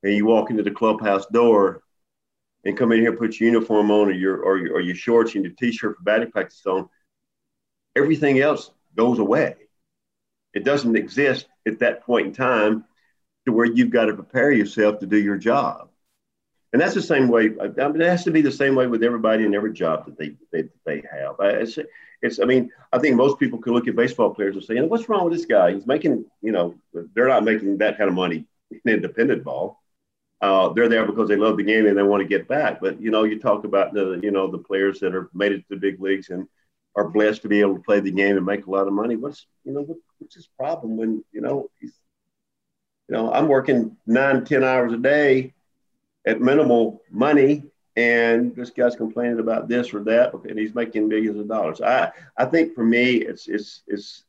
and 0.01 0.15
you 0.15 0.25
walk 0.25 0.49
into 0.49 0.63
the 0.63 0.71
clubhouse 0.71 1.27
door 1.27 1.82
and 2.65 2.77
come 2.77 2.91
in 2.91 3.01
here, 3.01 3.15
put 3.15 3.39
your 3.39 3.51
uniform 3.51 3.91
on 3.91 4.07
or 4.07 4.11
your 4.11 4.37
or 4.37 4.57
your, 4.57 4.75
or 4.75 4.81
your 4.81 4.95
shorts 4.95 5.35
and 5.35 5.43
your 5.43 5.53
t-shirt 5.53 5.97
for 5.97 6.03
batting 6.03 6.31
practice 6.31 6.65
on, 6.65 6.89
everything 7.95 8.39
else 8.39 8.71
goes 8.95 9.19
away. 9.19 9.55
It 10.53 10.63
doesn't 10.63 10.95
exist 10.95 11.47
at 11.67 11.79
that 11.79 12.03
point 12.03 12.27
in 12.27 12.33
time 12.33 12.85
to 13.45 13.51
where 13.51 13.65
you've 13.65 13.89
got 13.89 14.05
to 14.05 14.13
prepare 14.13 14.51
yourself 14.51 14.99
to 14.99 15.05
do 15.05 15.17
your 15.17 15.37
job. 15.37 15.89
And 16.71 16.81
that's 16.81 16.95
the 16.95 17.01
same 17.01 17.27
way. 17.27 17.51
I 17.61 17.67
mean, 17.67 18.01
it 18.01 18.07
has 18.07 18.23
to 18.23 18.31
be 18.31 18.41
the 18.41 18.51
same 18.51 18.73
way 18.73 18.87
with 18.87 19.03
everybody 19.03 19.45
in 19.45 19.53
every 19.53 19.73
job 19.73 20.05
that 20.05 20.17
they 20.17 20.35
they, 20.51 20.69
they 20.85 21.03
have. 21.11 21.35
It's, 21.39 21.77
it's. 22.21 22.39
I 22.39 22.45
mean, 22.45 22.71
I 22.91 22.97
think 22.97 23.15
most 23.15 23.37
people 23.39 23.59
can 23.59 23.73
look 23.73 23.87
at 23.87 23.95
baseball 23.95 24.33
players 24.33 24.55
and 24.55 24.65
say, 24.65 24.81
"What's 24.81 25.07
wrong 25.07 25.25
with 25.25 25.33
this 25.33 25.45
guy? 25.45 25.73
He's 25.73 25.85
making, 25.85 26.25
you 26.41 26.51
know, 26.51 26.73
they're 27.13 27.27
not 27.27 27.43
making 27.43 27.77
that 27.77 27.97
kind 27.97 28.09
of 28.09 28.15
money 28.15 28.45
in 28.71 28.79
independent 28.91 29.43
ball." 29.43 29.82
Uh, 30.43 30.67
they're 30.73 30.89
there 30.89 31.05
because 31.05 31.29
they 31.29 31.37
love 31.37 31.55
the 31.55 31.63
game 31.63 31.85
and 31.85 31.97
they 31.97 32.03
want 32.03 32.21
to 32.21 32.27
get 32.27 32.49
back. 32.49 32.81
But 32.81 33.01
you 33.01 33.11
know, 33.11 33.23
you 33.23 33.39
talk 33.39 33.63
about 33.63 33.93
the 33.93 34.19
you 34.21 34.29
know 34.29 34.51
the 34.51 34.57
players 34.57 34.99
that 34.99 35.15
are 35.15 35.29
made 35.33 35.53
it 35.53 35.59
to 35.59 35.63
the 35.69 35.77
big 35.77 36.01
leagues 36.01 36.29
and 36.29 36.47
are 36.97 37.07
blessed 37.07 37.43
to 37.43 37.47
be 37.47 37.61
able 37.61 37.75
to 37.75 37.81
play 37.81 38.01
the 38.01 38.11
game 38.11 38.35
and 38.35 38.45
make 38.45 38.65
a 38.65 38.69
lot 38.69 38.85
of 38.85 38.93
money. 38.93 39.15
What's 39.15 39.47
you 39.63 39.71
know 39.71 39.83
what, 39.83 39.97
what's 40.19 40.35
his 40.35 40.49
problem 40.59 40.97
when 40.97 41.23
you 41.31 41.39
know 41.39 41.69
he's 41.79 41.93
you 43.07 43.15
know 43.15 43.31
I'm 43.31 43.47
working 43.47 43.95
nine 44.05 44.43
ten 44.43 44.65
hours 44.65 44.91
a 44.91 44.97
day 44.97 45.53
at 46.27 46.41
minimal 46.41 47.01
money 47.09 47.63
and 47.95 48.53
this 48.53 48.69
guy's 48.69 48.97
complaining 48.97 49.39
about 49.39 49.69
this 49.69 49.93
or 49.93 50.03
that 50.03 50.33
and 50.33 50.59
he's 50.59 50.75
making 50.75 51.07
millions 51.07 51.39
of 51.39 51.47
dollars. 51.47 51.79
I 51.79 52.11
I 52.37 52.43
think 52.45 52.75
for 52.75 52.83
me 52.83 53.15
it's 53.15 53.47
it's 53.47 53.83
it's 53.87 54.25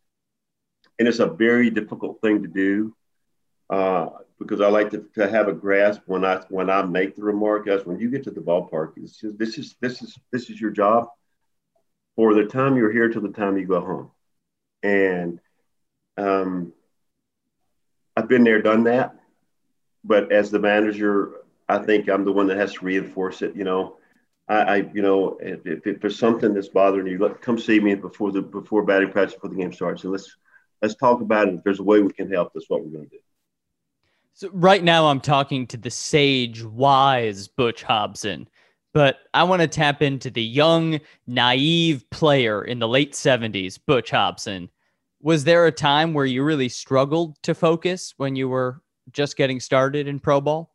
and 1.00 1.08
it's 1.08 1.18
a 1.18 1.26
very 1.26 1.70
difficult 1.70 2.20
thing 2.20 2.40
to 2.42 2.48
do. 2.48 2.94
Uh, 3.70 4.08
because 4.38 4.60
I 4.60 4.68
like 4.68 4.90
to, 4.90 5.04
to 5.14 5.28
have 5.28 5.48
a 5.48 5.52
grasp 5.52 6.02
when 6.06 6.24
I 6.24 6.42
when 6.48 6.68
I 6.68 6.82
make 6.82 7.16
the 7.16 7.22
remark 7.22 7.68
as 7.68 7.86
when 7.86 7.98
you 7.98 8.10
get 8.10 8.24
to 8.24 8.30
the 8.30 8.40
ballpark, 8.40 8.92
it's 8.96 9.20
just, 9.20 9.38
this 9.38 9.58
is 9.58 9.76
this 9.80 10.02
is 10.02 10.18
this 10.32 10.50
is 10.50 10.60
your 10.60 10.70
job 10.70 11.08
for 12.16 12.34
the 12.34 12.44
time 12.44 12.76
you're 12.76 12.92
here 12.92 13.08
to 13.08 13.20
the 13.20 13.28
time 13.28 13.56
you 13.56 13.66
go 13.66 13.80
home. 13.80 14.10
And 14.82 15.40
um, 16.16 16.72
I've 18.16 18.28
been 18.28 18.44
there, 18.44 18.62
done 18.62 18.84
that. 18.84 19.16
But 20.04 20.30
as 20.30 20.50
the 20.50 20.58
manager, 20.58 21.32
I 21.68 21.78
think 21.78 22.08
I'm 22.08 22.24
the 22.24 22.32
one 22.32 22.48
that 22.48 22.58
has 22.58 22.74
to 22.74 22.84
reinforce 22.84 23.42
it. 23.42 23.56
You 23.56 23.64
know, 23.64 23.96
I, 24.48 24.56
I 24.56 24.76
you 24.92 25.02
know, 25.02 25.38
if, 25.40 25.86
if, 25.86 26.00
there's 26.00 26.18
something 26.18 26.52
that's 26.52 26.68
bothering 26.68 27.06
you, 27.06 27.36
come 27.40 27.58
see 27.58 27.80
me 27.80 27.94
before 27.94 28.30
the 28.30 28.42
before 28.42 28.84
batting 28.84 29.10
practice 29.10 29.34
before 29.34 29.50
the 29.50 29.56
game 29.56 29.72
starts, 29.72 30.04
and 30.04 30.12
let's 30.12 30.36
let's 30.82 30.94
talk 30.94 31.22
about 31.22 31.48
it. 31.48 31.54
If 31.54 31.64
there's 31.64 31.80
a 31.80 31.84
way 31.84 32.02
we 32.02 32.12
can 32.12 32.30
help, 32.30 32.52
that's 32.52 32.68
what 32.68 32.84
we're 32.84 32.90
going 32.90 33.08
to 33.08 33.10
do. 33.10 33.18
So 34.36 34.50
right 34.52 34.82
now 34.82 35.06
I'm 35.06 35.20
talking 35.20 35.64
to 35.68 35.76
the 35.76 35.90
sage, 35.90 36.64
wise 36.64 37.46
Butch 37.46 37.84
Hobson, 37.84 38.48
but 38.92 39.18
I 39.32 39.44
want 39.44 39.62
to 39.62 39.68
tap 39.68 40.02
into 40.02 40.28
the 40.28 40.42
young, 40.42 40.98
naive 41.28 42.04
player 42.10 42.64
in 42.64 42.80
the 42.80 42.88
late 42.88 43.12
70s, 43.12 43.78
Butch 43.86 44.10
Hobson. 44.10 44.70
Was 45.22 45.44
there 45.44 45.66
a 45.66 45.72
time 45.72 46.14
where 46.14 46.26
you 46.26 46.42
really 46.42 46.68
struggled 46.68 47.40
to 47.44 47.54
focus 47.54 48.14
when 48.16 48.34
you 48.34 48.48
were 48.48 48.82
just 49.12 49.36
getting 49.36 49.60
started 49.60 50.08
in 50.08 50.18
pro 50.18 50.40
ball? 50.40 50.74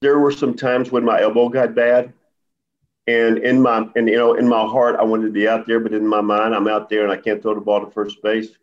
There 0.00 0.18
were 0.18 0.32
some 0.32 0.54
times 0.54 0.90
when 0.90 1.04
my 1.04 1.20
elbow 1.20 1.50
got 1.50 1.74
bad. 1.74 2.14
And 3.06 3.36
in 3.36 3.60
my 3.60 3.86
and 3.96 4.08
you 4.08 4.16
know, 4.16 4.32
in 4.32 4.48
my 4.48 4.64
heart, 4.64 4.96
I 4.98 5.02
wanted 5.02 5.26
to 5.26 5.32
be 5.32 5.46
out 5.46 5.66
there, 5.66 5.80
but 5.80 5.92
in 5.92 6.06
my 6.06 6.22
mind, 6.22 6.54
I'm 6.54 6.68
out 6.68 6.88
there 6.88 7.02
and 7.02 7.12
I 7.12 7.16
can't 7.18 7.42
throw 7.42 7.54
the 7.54 7.60
ball 7.60 7.84
to 7.84 7.90
first 7.90 8.22
base 8.22 8.56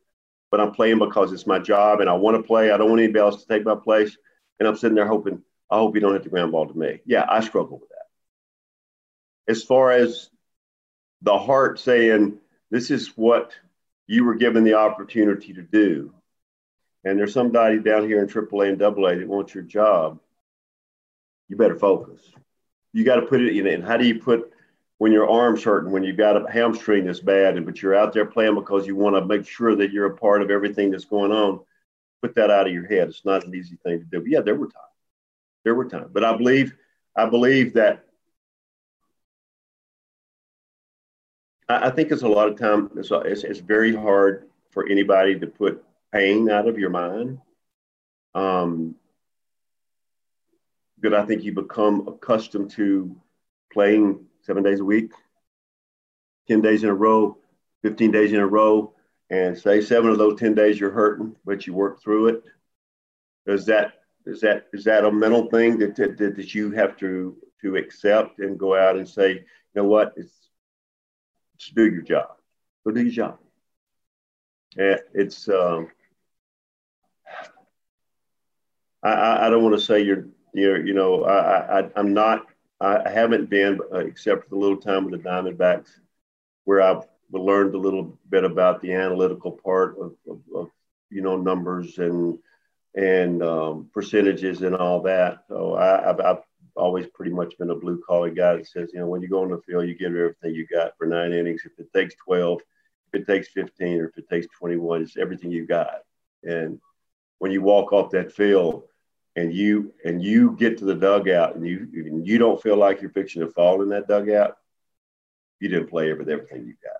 but 0.51 0.59
I'm 0.59 0.71
playing 0.71 0.99
because 0.99 1.31
it's 1.31 1.47
my 1.47 1.59
job 1.59 2.01
and 2.01 2.09
I 2.09 2.13
want 2.13 2.37
to 2.37 2.43
play. 2.43 2.71
I 2.71 2.77
don't 2.77 2.89
want 2.89 3.01
anybody 3.01 3.19
else 3.19 3.43
to 3.43 3.47
take 3.47 3.65
my 3.65 3.75
place. 3.75 4.17
And 4.59 4.67
I'm 4.67 4.75
sitting 4.75 4.95
there 4.95 5.07
hoping, 5.07 5.41
I 5.69 5.77
hope 5.77 5.95
you 5.95 6.01
don't 6.01 6.13
hit 6.13 6.23
the 6.23 6.29
ground 6.29 6.51
ball 6.51 6.67
to 6.67 6.77
me. 6.77 6.99
Yeah, 7.05 7.25
I 7.29 7.41
struggle 7.41 7.79
with 7.79 7.89
that. 7.89 9.51
As 9.51 9.63
far 9.63 9.91
as 9.91 10.29
the 11.21 11.37
heart 11.37 11.79
saying, 11.79 12.39
this 12.71 12.91
is 12.91 13.09
what 13.15 13.51
you 14.07 14.25
were 14.25 14.35
given 14.35 14.63
the 14.63 14.75
opportunity 14.75 15.53
to 15.53 15.61
do. 15.61 16.13
And 17.03 17.17
there's 17.17 17.33
somebody 17.33 17.79
down 17.79 18.07
here 18.07 18.21
in 18.21 18.27
AAA 18.27 18.73
and 18.73 18.81
AA 18.81 19.15
that 19.15 19.27
wants 19.27 19.53
your 19.53 19.63
job. 19.63 20.19
You 21.47 21.55
better 21.55 21.77
focus. 21.77 22.21
You 22.91 23.03
got 23.03 23.17
to 23.17 23.25
put 23.27 23.41
it 23.41 23.55
in. 23.55 23.67
And 23.67 23.83
how 23.83 23.97
do 23.97 24.05
you 24.05 24.19
put 24.19 24.51
when 24.99 25.13
your 25.13 25.29
arm's 25.29 25.63
hurting, 25.63 25.91
when 25.91 26.03
you've 26.03 26.17
got 26.17 26.35
a 26.35 26.51
hamstring 26.51 27.05
that's 27.05 27.21
bad, 27.21 27.55
and 27.55 27.65
but 27.65 27.81
you're 27.81 27.95
out 27.95 28.13
there 28.13 28.25
playing 28.25 28.55
because 28.55 28.85
you 28.85 28.95
want 28.95 29.15
to 29.15 29.25
make 29.25 29.47
sure 29.47 29.75
that 29.75 29.91
you're 29.91 30.07
a 30.07 30.15
part 30.15 30.41
of 30.41 30.51
everything 30.51 30.91
that's 30.91 31.05
going 31.05 31.31
on, 31.31 31.61
put 32.21 32.35
that 32.35 32.51
out 32.51 32.67
of 32.67 32.73
your 32.73 32.85
head. 32.85 33.07
It's 33.07 33.25
not 33.25 33.45
an 33.45 33.55
easy 33.55 33.77
thing 33.83 33.99
to 33.99 34.05
do. 34.05 34.19
But 34.19 34.29
yeah, 34.29 34.41
there 34.41 34.55
were 34.55 34.67
times. 34.67 34.85
There 35.63 35.73
were 35.73 35.85
times. 35.85 36.09
But 36.11 36.25
I 36.25 36.35
believe, 36.35 36.75
I 37.15 37.27
believe 37.27 37.73
that 37.75 38.05
I, 41.69 41.87
I 41.87 41.89
think 41.91 42.11
it's 42.11 42.23
a 42.23 42.27
lot 42.27 42.49
of 42.49 42.59
time. 42.59 42.91
It's, 42.97 43.09
it's, 43.09 43.45
it's 43.45 43.59
very 43.59 43.95
hard 43.95 44.49
for 44.71 44.85
anybody 44.85 45.39
to 45.39 45.47
put 45.47 45.81
pain 46.11 46.49
out 46.49 46.67
of 46.67 46.77
your 46.77 46.89
mind. 46.89 47.39
Um, 48.35 48.95
but 51.01 51.13
I 51.13 51.25
think 51.25 51.43
you 51.43 51.53
become 51.53 52.05
accustomed 52.09 52.71
to 52.71 53.15
playing 53.71 54.25
seven 54.49 54.63
days 54.63 54.79
a 54.79 54.83
week, 54.83 55.11
10 56.47 56.61
days 56.61 56.81
in 56.81 56.89
a 56.89 56.93
row, 56.93 57.37
15 57.83 58.09
days 58.09 58.33
in 58.33 58.39
a 58.39 58.47
row, 58.47 58.95
and 59.29 59.55
say 59.55 59.79
seven 59.79 60.09
of 60.09 60.17
those 60.17 60.39
10 60.39 60.55
days 60.55 60.79
you're 60.79 60.89
hurting, 60.89 61.35
but 61.45 61.67
you 61.67 61.73
work 61.75 62.01
through 62.01 62.29
it. 62.29 62.43
Does 63.45 63.67
that 63.67 63.93
is 64.25 64.41
that 64.41 64.65
is 64.73 64.85
that 64.85 65.05
a 65.05 65.11
mental 65.11 65.45
thing 65.51 65.77
that, 65.77 65.95
that, 65.97 66.17
that 66.17 66.55
you 66.55 66.71
have 66.71 66.97
to 66.97 67.37
to 67.61 67.75
accept 67.75 68.39
and 68.39 68.57
go 68.57 68.75
out 68.75 68.95
and 68.95 69.07
say, 69.07 69.33
you 69.33 69.43
know 69.75 69.83
what, 69.83 70.13
it's 70.17 70.33
just 71.59 71.75
do 71.75 71.87
your 71.87 72.01
job. 72.01 72.29
Go 72.83 72.91
do 72.91 73.03
your 73.03 73.11
job. 73.11 73.37
And 74.77 74.99
it's 75.13 75.47
um, 75.47 75.91
I, 79.03 79.45
I 79.45 79.49
don't 79.51 79.61
want 79.63 79.75
to 79.75 79.85
say 79.85 80.01
you're 80.01 80.27
you're 80.55 80.83
you 80.83 80.95
know 80.95 81.23
I, 81.23 81.81
I 81.81 81.89
I'm 81.95 82.15
not 82.15 82.48
I 82.81 83.09
haven't 83.09 83.49
been, 83.49 83.79
uh, 83.93 83.97
except 83.99 84.43
for 84.43 84.49
the 84.49 84.55
little 84.55 84.77
time 84.77 85.05
with 85.05 85.21
the 85.21 85.29
Diamondbacks, 85.29 85.89
where 86.63 86.81
I've 86.81 87.03
learned 87.31 87.75
a 87.75 87.79
little 87.79 88.17
bit 88.29 88.43
about 88.43 88.81
the 88.81 88.93
analytical 88.93 89.51
part 89.51 89.97
of, 89.99 90.15
of, 90.29 90.39
of 90.55 90.69
you 91.09 91.21
know, 91.21 91.37
numbers 91.37 91.97
and 91.97 92.39
and 92.95 93.43
um, 93.43 93.89
percentages 93.93 94.61
and 94.61 94.75
all 94.75 95.01
that. 95.01 95.43
So 95.47 95.75
I, 95.75 96.01
have 96.07 96.19
I've 96.19 96.43
always 96.75 97.05
pretty 97.07 97.31
much 97.31 97.57
been 97.57 97.69
a 97.69 97.75
blue 97.75 98.01
collar 98.05 98.31
guy 98.31 98.57
that 98.57 98.67
says, 98.67 98.89
you 98.93 98.99
know, 98.99 99.07
when 99.07 99.21
you 99.21 99.27
go 99.27 99.43
on 99.43 99.51
the 99.51 99.61
field, 99.61 99.87
you 99.87 99.95
give 99.95 100.15
everything 100.15 100.55
you 100.55 100.65
got 100.65 100.97
for 100.97 101.05
nine 101.05 101.33
innings. 101.33 101.61
If 101.65 101.77
it 101.77 101.93
takes 101.93 102.15
12, 102.25 102.61
if 103.13 103.21
it 103.21 103.27
takes 103.27 103.49
15 103.49 103.99
or 103.99 104.05
if 104.07 104.17
it 104.17 104.29
takes 104.29 104.47
21, 104.57 105.03
it's 105.03 105.17
everything 105.17 105.51
you 105.51 105.67
got. 105.67 105.99
And 106.43 106.79
when 107.37 107.51
you 107.51 107.61
walk 107.61 107.93
off 107.93 108.11
that 108.11 108.31
field 108.31 108.83
and 109.39 109.53
you 109.53 109.93
and 110.03 110.21
you 110.21 110.55
get 110.57 110.77
to 110.77 110.85
the 110.85 110.95
dugout 110.95 111.55
and 111.55 111.65
you 111.65 111.87
and 111.93 112.27
you 112.27 112.37
don't 112.37 112.61
feel 112.61 112.75
like 112.75 113.01
you're 113.01 113.11
fixing 113.11 113.41
to 113.41 113.49
fall 113.49 113.81
in 113.81 113.89
that 113.89 114.07
dugout, 114.07 114.57
you 115.59 115.69
didn't 115.69 115.89
play 115.89 116.11
with 116.13 116.29
everything 116.29 116.65
you 116.65 116.75
got. 116.83 116.97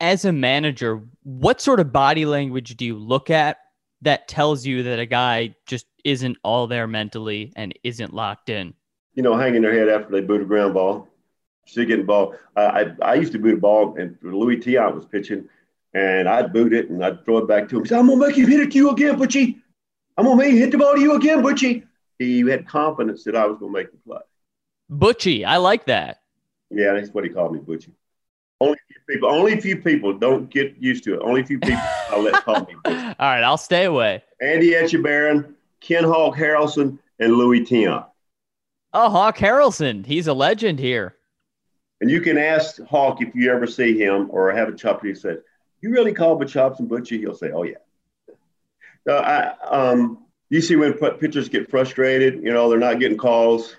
As 0.00 0.24
a 0.24 0.32
manager, 0.32 1.02
what 1.22 1.60
sort 1.60 1.80
of 1.80 1.92
body 1.92 2.26
language 2.26 2.76
do 2.76 2.84
you 2.84 2.96
look 2.96 3.30
at 3.30 3.58
that 4.02 4.28
tells 4.28 4.66
you 4.66 4.82
that 4.84 4.98
a 4.98 5.06
guy 5.06 5.54
just 5.66 5.86
isn't 6.04 6.36
all 6.42 6.66
there 6.66 6.86
mentally 6.86 7.52
and 7.56 7.76
isn't 7.84 8.12
locked 8.12 8.48
in? 8.48 8.74
You 9.14 9.22
know, 9.22 9.36
hanging 9.36 9.62
their 9.62 9.74
head 9.74 9.88
after 9.88 10.10
they 10.10 10.20
boot 10.20 10.42
a 10.42 10.44
ground 10.44 10.74
ball, 10.74 11.08
still 11.66 11.84
getting 11.84 12.02
the 12.02 12.06
ball. 12.06 12.34
I, 12.56 12.62
I, 12.62 12.92
I 13.02 13.14
used 13.14 13.32
to 13.32 13.38
boot 13.38 13.54
a 13.54 13.60
ball, 13.60 13.96
and 13.96 14.16
Luis 14.22 14.64
Tiant 14.64 14.94
was 14.94 15.04
pitching, 15.04 15.48
and 15.94 16.28
I'd 16.28 16.52
boot 16.52 16.72
it 16.72 16.90
and 16.90 17.04
I'd 17.04 17.24
throw 17.24 17.38
it 17.38 17.48
back 17.48 17.68
to 17.68 17.78
him. 17.78 17.86
Say, 17.86 17.96
I'm 17.96 18.08
gonna 18.08 18.26
make 18.26 18.36
you 18.36 18.46
hit 18.46 18.60
it 18.60 18.72
to 18.72 18.78
you 18.78 18.90
again, 18.90 19.16
Butchie. 19.16 19.60
I'm 20.16 20.24
gonna 20.24 20.36
make 20.36 20.54
hit 20.54 20.70
the 20.70 20.78
ball 20.78 20.94
to 20.94 21.00
you 21.00 21.14
again, 21.14 21.42
Butchie. 21.42 21.84
He 22.18 22.40
had 22.40 22.66
confidence 22.66 23.24
that 23.24 23.34
I 23.34 23.46
was 23.46 23.58
gonna 23.58 23.72
make 23.72 23.90
the 23.90 23.98
play. 23.98 24.20
Butchie, 24.90 25.44
I 25.44 25.56
like 25.56 25.86
that. 25.86 26.22
Yeah, 26.70 26.92
that's 26.94 27.10
what 27.10 27.24
he 27.24 27.30
called 27.30 27.54
me, 27.54 27.60
Butchie. 27.60 27.92
Only 28.60 28.78
few 28.88 29.00
people, 29.08 29.28
only 29.30 29.60
few 29.60 29.76
people 29.76 30.18
don't 30.18 30.48
get 30.48 30.76
used 30.78 31.04
to 31.04 31.14
it. 31.14 31.20
Only 31.22 31.42
few 31.42 31.58
people 31.58 31.82
I'll 32.10 32.22
let 32.22 32.44
call 32.44 32.60
me. 32.60 32.74
Butchie. 32.84 33.14
All 33.18 33.28
right, 33.28 33.42
I'll 33.42 33.56
stay 33.56 33.84
away. 33.84 34.22
Andy 34.40 34.72
Etchebarren, 34.72 35.54
Ken 35.80 36.04
Hawk 36.04 36.36
Harrelson, 36.36 36.98
and 37.18 37.34
Luis 37.34 37.68
Tiant. 37.68 38.06
Oh, 38.92 39.08
Hawk 39.08 39.38
Harrelson, 39.38 40.04
he's 40.04 40.26
a 40.26 40.34
legend 40.34 40.78
here. 40.78 41.16
And 42.00 42.10
you 42.10 42.20
can 42.20 42.36
ask 42.36 42.82
Hawk 42.82 43.22
if 43.22 43.34
you 43.34 43.50
ever 43.50 43.66
see 43.66 43.96
him 43.96 44.28
or 44.30 44.52
have 44.52 44.68
a 44.68 44.72
chop. 44.72 45.04
He 45.04 45.14
said, 45.14 45.42
"You 45.80 45.90
really 45.90 46.12
call 46.12 46.42
Chops 46.44 46.80
and 46.80 46.90
Butchie?" 46.90 47.20
He'll 47.20 47.34
say, 47.34 47.52
"Oh 47.52 47.62
yeah." 47.62 47.76
I, 49.08 49.54
um, 49.68 50.24
you 50.48 50.60
see 50.60 50.76
when 50.76 50.92
pitchers 50.94 51.48
get 51.48 51.70
frustrated, 51.70 52.34
you 52.42 52.52
know, 52.52 52.68
they're 52.68 52.78
not 52.78 53.00
getting 53.00 53.18
calls. 53.18 53.76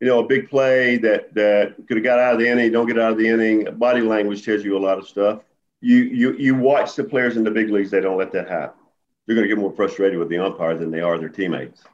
You 0.00 0.08
know, 0.08 0.18
a 0.18 0.26
big 0.26 0.50
play 0.50 0.98
that 0.98 1.32
that 1.34 1.76
could 1.86 1.96
have 1.96 2.04
got 2.04 2.18
out 2.18 2.34
of 2.34 2.40
the 2.40 2.48
inning, 2.48 2.72
don't 2.72 2.86
get 2.86 2.98
out 2.98 3.12
of 3.12 3.18
the 3.18 3.28
inning. 3.28 3.66
Body 3.78 4.02
language 4.02 4.44
tells 4.44 4.64
you 4.64 4.76
a 4.76 4.78
lot 4.78 4.98
of 4.98 5.08
stuff. 5.08 5.42
You 5.80 5.96
you 5.96 6.36
you 6.36 6.54
watch 6.54 6.94
the 6.94 7.04
players 7.04 7.36
in 7.36 7.44
the 7.44 7.50
big 7.50 7.70
leagues; 7.70 7.90
they 7.90 8.00
don't 8.00 8.18
let 8.18 8.32
that 8.32 8.48
happen. 8.48 8.80
They're 9.26 9.36
going 9.36 9.48
to 9.48 9.54
get 9.54 9.60
more 9.60 9.72
frustrated 9.72 10.18
with 10.18 10.28
the 10.28 10.38
umpire 10.38 10.76
than 10.76 10.90
they 10.90 11.00
are 11.00 11.18
their 11.18 11.30
teammates 11.30 11.84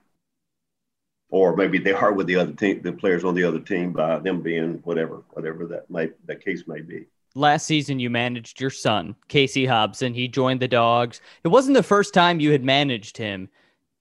or 1.30 1.56
maybe 1.56 1.78
they 1.78 1.92
are 1.92 2.12
with 2.12 2.26
the 2.26 2.36
other 2.36 2.52
team, 2.52 2.82
the 2.82 2.92
players 2.92 3.24
on 3.24 3.34
the 3.34 3.44
other 3.44 3.60
team 3.60 3.92
by 3.92 4.18
them 4.18 4.42
being 4.42 4.74
whatever, 4.84 5.22
whatever 5.30 5.66
that 5.66 5.90
may 5.90 6.10
that 6.26 6.44
case 6.44 6.64
may 6.66 6.80
be. 6.80 7.06
Last 7.34 7.66
season, 7.66 8.00
you 8.00 8.10
managed 8.10 8.60
your 8.60 8.70
son, 8.70 9.14
K.C. 9.28 9.64
Hobson. 9.64 10.14
He 10.14 10.26
joined 10.26 10.60
the 10.60 10.68
Dogs. 10.68 11.20
It 11.44 11.48
wasn't 11.48 11.76
the 11.76 11.82
first 11.82 12.12
time 12.12 12.40
you 12.40 12.50
had 12.50 12.64
managed 12.64 13.16
him, 13.16 13.48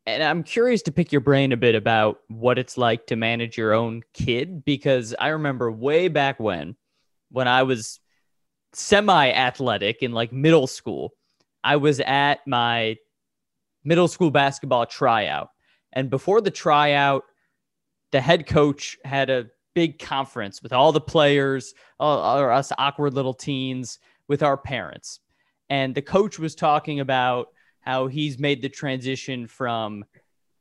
and 0.05 0.23
I'm 0.23 0.43
curious 0.43 0.81
to 0.83 0.91
pick 0.91 1.11
your 1.11 1.21
brain 1.21 1.51
a 1.51 1.57
bit 1.57 1.75
about 1.75 2.21
what 2.27 2.57
it's 2.57 2.77
like 2.77 3.05
to 3.07 3.15
manage 3.15 3.57
your 3.57 3.73
own 3.73 4.01
kid 4.13 4.65
because 4.65 5.13
I 5.19 5.27
remember 5.27 5.71
way 5.71 6.07
back 6.07 6.39
when, 6.39 6.75
when 7.29 7.47
I 7.47 7.63
was 7.63 7.99
semi-athletic 8.73 10.01
in 10.01 10.11
like 10.11 10.33
middle 10.33 10.67
school, 10.67 11.13
I 11.63 11.75
was 11.75 11.99
at 11.99 12.39
my 12.47 12.97
middle 13.83 14.07
school 14.07 14.31
basketball 14.31 14.85
tryout 14.87 15.49
and 15.93 16.09
before 16.09 16.41
the 16.41 16.51
tryout, 16.51 17.23
the 18.11 18.21
head 18.21 18.47
coach 18.47 18.97
had 19.03 19.29
a 19.29 19.47
big 19.79 19.97
conference 19.97 20.61
with 20.61 20.73
all 20.73 20.91
the 20.91 20.99
players, 20.99 21.73
or 22.01 22.51
us 22.51 22.73
awkward 22.77 23.13
little 23.13 23.33
teens, 23.33 23.97
with 24.27 24.43
our 24.43 24.57
parents. 24.57 25.21
And 25.69 25.95
the 25.95 26.01
coach 26.01 26.37
was 26.37 26.53
talking 26.53 26.99
about 26.99 27.47
how 27.79 28.07
he's 28.07 28.37
made 28.37 28.61
the 28.61 28.67
transition 28.67 29.47
from 29.47 30.03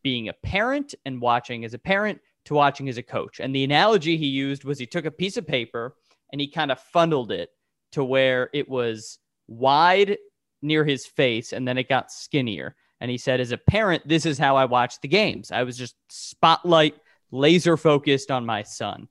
being 0.05 0.29
a 0.29 0.33
parent 0.33 0.95
and 1.05 1.21
watching 1.21 1.64
as 1.64 1.75
a 1.75 1.81
parent 1.81 2.21
to 2.45 2.55
watching 2.55 2.88
as 2.88 2.97
a 2.97 3.03
coach. 3.03 3.40
And 3.40 3.53
the 3.53 3.64
analogy 3.64 4.16
he 4.16 4.29
used 4.29 4.62
was 4.62 4.79
he 4.79 4.87
took 4.87 5.05
a 5.05 5.11
piece 5.11 5.37
of 5.37 5.49
paper 5.49 5.97
and 6.31 6.40
he 6.40 6.47
kind 6.47 6.71
of 6.71 6.79
funneled 6.79 7.33
it 7.33 7.51
to 7.90 8.05
where 8.05 8.51
it 8.53 8.69
was 8.69 9.19
wide 9.49 10.16
near 10.62 10.85
his 10.85 11.07
face 11.07 11.53
and 11.53 11.66
then 11.66 11.77
it 11.77 11.88
got 11.88 12.12
skinnier. 12.12 12.77
And 13.01 13.11
he 13.11 13.19
said, 13.19 13.40
as 13.40 13.51
a 13.51 13.59
parent, 13.59 14.07
this 14.07 14.27
is 14.27 14.38
how 14.38 14.55
I 14.55 14.66
watched 14.66 15.03
the 15.03 15.09
games. 15.09 15.51
I 15.51 15.64
was 15.64 15.77
just 15.77 15.97
spotlight, 16.09 16.95
laser 17.31 17.77
focused 17.77 18.31
on 18.31 18.47
my 18.47 18.62
son. 18.62 19.09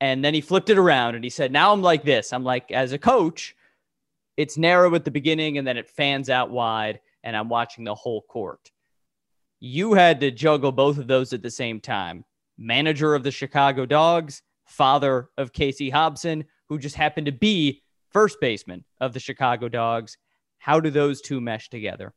And 0.00 0.24
then 0.24 0.34
he 0.34 0.40
flipped 0.40 0.70
it 0.70 0.78
around 0.78 1.16
and 1.16 1.24
he 1.24 1.30
said, 1.30 1.50
now 1.50 1.72
I'm 1.72 1.82
like 1.82 2.04
this. 2.04 2.32
I'm 2.32 2.44
like, 2.44 2.70
as 2.70 2.92
a 2.92 2.98
coach, 2.98 3.56
it's 4.36 4.56
narrow 4.56 4.94
at 4.94 5.04
the 5.04 5.10
beginning 5.10 5.58
and 5.58 5.66
then 5.66 5.76
it 5.76 5.88
fans 5.88 6.30
out 6.30 6.50
wide, 6.50 7.00
and 7.24 7.36
I'm 7.36 7.48
watching 7.48 7.84
the 7.84 7.94
whole 7.94 8.22
court. 8.22 8.70
You 9.58 9.94
had 9.94 10.20
to 10.20 10.30
juggle 10.30 10.70
both 10.70 10.98
of 10.98 11.08
those 11.08 11.32
at 11.32 11.42
the 11.42 11.50
same 11.50 11.80
time. 11.80 12.24
Manager 12.56 13.14
of 13.14 13.24
the 13.24 13.32
Chicago 13.32 13.86
Dogs, 13.86 14.42
father 14.64 15.30
of 15.36 15.52
K.C. 15.52 15.90
Hobson, 15.90 16.44
who 16.68 16.78
just 16.78 16.94
happened 16.94 17.26
to 17.26 17.32
be 17.32 17.82
first 18.10 18.40
baseman 18.40 18.84
of 19.00 19.12
the 19.12 19.20
Chicago 19.20 19.68
Dogs. 19.68 20.16
How 20.58 20.78
do 20.78 20.90
those 20.90 21.20
two 21.20 21.40
mesh 21.40 21.68
together? 21.68 22.14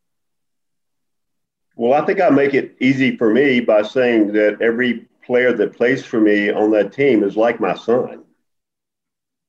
Well, 1.75 1.99
I 1.99 2.05
think 2.05 2.21
I 2.21 2.29
make 2.29 2.53
it 2.53 2.75
easy 2.79 3.17
for 3.17 3.33
me 3.33 3.61
by 3.61 3.81
saying 3.81 4.33
that 4.33 4.61
every 4.61 5.07
player 5.23 5.53
that 5.53 5.73
plays 5.73 6.03
for 6.03 6.19
me 6.19 6.51
on 6.51 6.71
that 6.71 6.93
team 6.93 7.23
is 7.23 7.37
like 7.37 7.59
my 7.59 7.75
son. 7.75 8.23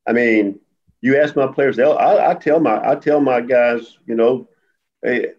I 0.07 0.13
mean, 0.13 0.59
you 1.01 1.19
ask 1.19 1.37
my 1.37 1.47
players, 1.47 1.79
I, 1.79 2.31
I 2.31 2.35
tell 2.35 2.61
my 2.61 2.91
I 2.91 2.95
tell 2.97 3.21
my 3.21 3.41
guys, 3.41 3.99
you 4.07 4.15
know, 4.15 4.49
hey, 5.03 5.33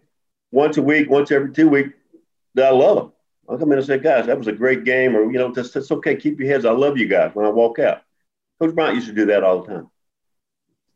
once 0.52 0.76
a 0.76 0.82
week, 0.82 1.08
once 1.08 1.30
every 1.30 1.52
two 1.52 1.68
weeks, 1.68 1.90
that 2.54 2.66
I 2.66 2.70
love 2.70 2.96
them. 2.96 3.12
I'll 3.48 3.58
come 3.58 3.72
in 3.72 3.78
and 3.78 3.86
say, 3.86 3.98
guys, 3.98 4.26
that 4.26 4.38
was 4.38 4.46
a 4.46 4.52
great 4.52 4.84
game, 4.84 5.16
or 5.16 5.24
you 5.30 5.38
know, 5.38 5.52
that's 5.52 5.90
okay. 5.90 6.16
Keep 6.16 6.40
your 6.40 6.48
heads. 6.48 6.64
I 6.64 6.72
love 6.72 6.98
you 6.98 7.08
guys 7.08 7.34
when 7.34 7.46
I 7.46 7.50
walk 7.50 7.78
out. 7.78 8.02
Coach 8.60 8.74
Bryant 8.74 8.94
used 8.94 9.08
to 9.08 9.14
do 9.14 9.26
that 9.26 9.42
all 9.42 9.62
the 9.62 9.68
time 9.68 9.90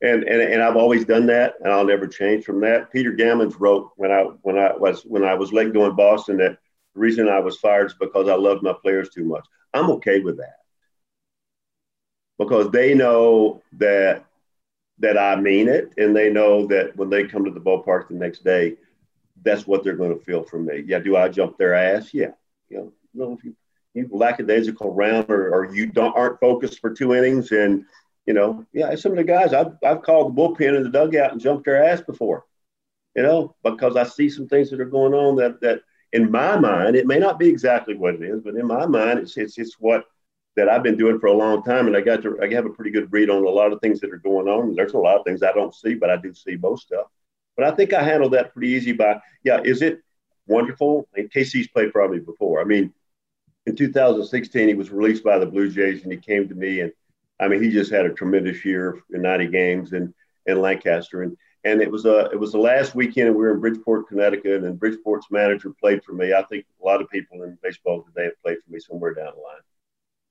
and, 0.01 0.25
and 0.25 0.41
and 0.41 0.63
I've 0.63 0.77
always 0.77 1.05
done 1.05 1.27
that, 1.27 1.55
and 1.61 1.73
I'll 1.73 1.85
never 1.85 2.07
change 2.07 2.45
from 2.45 2.61
that. 2.61 2.93
Peter 2.93 3.13
Gammons 3.13 3.59
wrote 3.59 3.91
when 3.97 4.13
I 4.13 4.23
when 4.43 4.59
I 4.59 4.73
was 4.77 5.03
when 5.03 5.25
I 5.25 5.35
was 5.35 5.53
let 5.53 5.73
go 5.73 5.87
in 5.87 5.97
Boston 5.97 6.37
that 6.39 6.59
the 6.99 7.03
reason 7.03 7.29
I 7.29 7.39
was 7.39 7.59
fired 7.59 7.87
is 7.87 7.95
because 7.95 8.29
I 8.29 8.35
loved 8.35 8.63
my 8.63 8.73
players 8.73 9.11
too 9.11 9.25
much. 9.25 9.47
I'm 9.73 9.89
okay 9.93 10.19
with 10.19 10.39
that 10.39 10.57
because 12.39 12.71
they 12.71 12.93
know 12.93 13.63
that 13.75 14.25
that 14.99 15.17
I 15.17 15.37
mean 15.37 15.69
it, 15.69 15.93
and 15.97 16.15
they 16.15 16.29
know 16.29 16.67
that 16.67 16.97
when 16.97 17.09
they 17.09 17.25
come 17.25 17.45
to 17.45 17.53
the 17.53 17.61
ballpark 17.61 18.09
the 18.09 18.15
next 18.15 18.43
day, 18.43 18.77
that's 19.45 19.65
what 19.65 19.85
they're 19.85 19.97
going 19.97 20.17
to 20.17 20.25
feel 20.25 20.43
from 20.43 20.67
me. 20.67 20.83
Yeah, 20.85 20.99
do 20.99 21.17
I 21.17 21.29
jump 21.29 21.57
their 21.57 21.75
ass? 21.75 22.13
Yeah, 22.13 22.33
you 22.69 22.93
know, 23.15 23.35
if 23.39 23.45
you, 23.45 23.55
you 23.95 24.09
lackadaisical 24.11 24.93
round 24.93 25.31
or, 25.31 25.55
or 25.55 25.73
you 25.73 25.87
don't 25.87 26.17
aren't 26.17 26.41
focused 26.41 26.81
for 26.81 26.93
two 26.93 27.15
innings 27.15 27.53
and 27.53 27.85
you 28.27 28.35
know, 28.35 28.67
yeah, 28.73 28.95
some 28.97 29.13
of 29.13 29.19
the 29.19 29.25
guys 29.25 29.55
I've, 29.55 29.73
I've 29.87 30.03
called 30.03 30.37
the 30.37 30.41
bullpen 30.41 30.77
in 30.77 30.83
the 30.83 30.91
dugout 30.91 31.33
and 31.33 31.41
jumped 31.41 31.65
their 31.65 31.83
ass 31.83 32.01
before, 32.03 32.45
you 33.15 33.23
know, 33.23 33.55
because 33.63 33.97
I 33.97 34.05
see 34.05 34.29
some 34.29 34.49
things 34.49 34.69
that 34.71 34.81
are 34.81 34.85
going 34.85 35.15
on 35.15 35.37
that, 35.37 35.61
that 35.63 35.81
in 36.13 36.31
my 36.31 36.59
mind, 36.59 36.97
it 36.97 37.07
may 37.07 37.19
not 37.19 37.39
be 37.39 37.49
exactly 37.49 37.95
what 37.95 38.15
it 38.15 38.23
is, 38.23 38.41
but 38.43 38.55
in 38.55 38.67
my 38.67 38.87
mind, 38.87 39.19
it's, 39.19 39.37
it's, 39.37 39.59
it's 39.59 39.77
what 39.79 40.05
that 40.57 40.69
I've 40.69 40.83
been 40.83 40.97
doing 40.97 41.21
for 41.21 41.27
a 41.27 41.33
long 41.33 41.63
time. 41.63 41.87
And 41.87 41.97
I 41.97 42.01
got 42.01 42.23
to, 42.23 42.39
I 42.43 42.53
have 42.53 42.67
a 42.67 42.71
pretty 42.71 42.91
good 42.91 43.13
read 43.13 43.31
on 43.31 43.45
a 43.45 43.49
lot 43.49 43.73
of 43.73 43.81
things 43.81 44.01
that 44.01 44.13
are 44.13 44.19
going 44.19 44.49
on. 44.49 44.75
There's 44.75 44.95
a 44.95 44.99
lot 44.99 45.19
of 45.19 45.25
things 45.25 45.43
I 45.43 45.53
don't 45.53 45.75
see, 45.75 45.95
but 45.95 46.11
I 46.11 46.17
do 46.17 46.35
see 46.35 46.57
most 46.57 46.87
stuff. 46.87 47.07
But 47.57 47.67
I 47.67 47.73
think 47.73 47.93
I 47.93 48.03
handled 48.03 48.33
that 48.33 48.53
pretty 48.53 48.69
easy 48.69 48.93
by, 48.93 49.21
yeah, 49.45 49.61
is 49.63 49.83
it 49.83 50.01
wonderful? 50.47 51.09
And 51.15 51.31
KC's 51.31 51.69
played 51.69 51.93
probably 51.93 52.21
before. 52.21 52.61
I 52.61 52.65
mean, 52.65 52.93
in 53.67 53.77
2016, 53.77 54.69
he 54.69 54.75
was 54.75 54.91
released 54.91 55.23
by 55.23 55.39
the 55.39 55.47
Blue 55.47 55.71
Jays 55.71 56.03
and 56.03 56.13
he 56.13 56.19
came 56.19 56.49
to 56.49 56.55
me 56.55 56.81
and 56.81 56.93
I 57.41 57.47
mean, 57.47 57.63
he 57.63 57.71
just 57.71 57.93
had 57.93 58.07
a 58.07 58.13
tremendous 58.13 58.65
year 58.65 58.99
in 59.13 59.23
90 59.23 59.47
games 59.49 59.93
in, 59.93 60.13
in 60.47 60.61
Lancaster. 60.61 61.23
And, 61.23 61.37
and 61.69 61.83
it 61.83 61.91
was 61.91 62.05
a, 62.05 62.31
it 62.31 62.39
was 62.39 62.53
the 62.53 62.59
last 62.59 62.95
weekend 62.95 63.35
we 63.35 63.43
were 63.43 63.53
in 63.53 63.61
Bridgeport, 63.61 64.09
Connecticut, 64.09 64.65
and 64.65 64.79
Bridgeport's 64.79 65.31
manager 65.31 65.73
played 65.81 66.03
for 66.05 66.13
me. 66.13 66.33
I 66.33 66.43
think 66.45 66.65
a 66.81 66.85
lot 66.85 67.01
of 67.01 67.11
people 67.11 67.43
in 67.43 67.59
baseball 67.63 68.03
today 68.03 68.25
have 68.25 68.43
played 68.43 68.59
for 68.65 68.73
me 68.73 68.81
somewhere 68.81 69.15
down 69.15 69.33
the 69.35 69.41
line. 69.41 69.61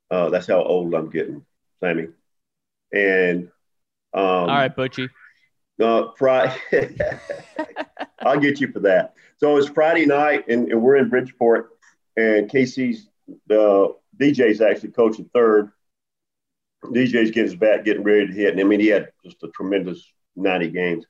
Uh, 0.10 0.30
that's 0.30 0.48
how 0.48 0.64
old 0.64 0.94
I'm 0.94 1.10
getting, 1.10 1.46
Sammy. 1.80 2.08
And 2.94 3.50
um, 4.14 4.24
all 4.24 4.48
right, 4.48 4.76
Butchie. 4.76 5.10
Uh, 5.80 6.08
Friday, 6.18 6.56
I'll 8.20 8.40
get 8.40 8.60
you 8.60 8.72
for 8.72 8.80
that. 8.80 9.14
So 9.38 9.58
it's 9.58 9.70
Friday 9.70 10.06
night, 10.06 10.48
and, 10.48 10.72
and 10.72 10.82
we're 10.82 10.96
in 10.96 11.10
Bridgeport, 11.10 11.70
and 12.16 12.50
K.C.'s 12.50 13.08
the 13.48 13.94
DJ's 14.20 14.62
actually 14.62 14.92
coaching 14.92 15.30
third, 15.34 15.72
DJ's 16.84 17.32
getting 17.32 17.44
his 17.44 17.56
bat, 17.56 17.86
getting 17.86 18.04
ready 18.04 18.28
to 18.28 18.34
hit. 18.34 18.52
And 18.52 18.60
I 18.60 18.64
mean, 18.64 18.80
he 18.80 18.88
had 18.88 19.10
just 19.24 19.44
a 19.44 19.50
tremendous 19.50 20.04
90 20.36 20.70
games. 20.70 21.06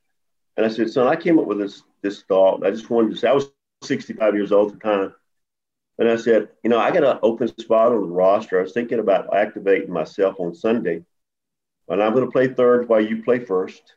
And 0.57 0.65
I 0.65 0.69
said, 0.69 0.89
son, 0.91 1.07
I 1.07 1.15
came 1.15 1.39
up 1.39 1.45
with 1.45 1.59
this 1.59 1.83
this 2.01 2.23
thought. 2.23 2.65
I 2.65 2.71
just 2.71 2.89
wanted 2.89 3.11
to 3.11 3.17
say 3.17 3.29
I 3.29 3.33
was 3.33 3.49
65 3.83 4.35
years 4.35 4.51
old 4.51 4.73
at 4.73 4.79
the 4.79 4.83
time. 4.87 5.15
And 5.99 6.09
I 6.09 6.17
said, 6.17 6.49
you 6.63 6.69
know, 6.69 6.79
I 6.79 6.91
got 6.91 7.03
an 7.03 7.19
open 7.23 7.49
spot 7.59 7.93
on 7.93 8.01
the 8.01 8.07
roster. 8.15 8.59
I 8.59 8.63
was 8.63 8.73
thinking 8.73 8.99
about 8.99 9.35
activating 9.35 9.91
myself 9.91 10.39
on 10.39 10.55
Sunday. 10.55 11.05
And 11.89 12.03
I'm 12.03 12.13
going 12.13 12.25
to 12.25 12.31
play 12.31 12.47
third 12.49 12.89
while 12.89 13.01
you 13.01 13.23
play 13.23 13.39
first. 13.39 13.95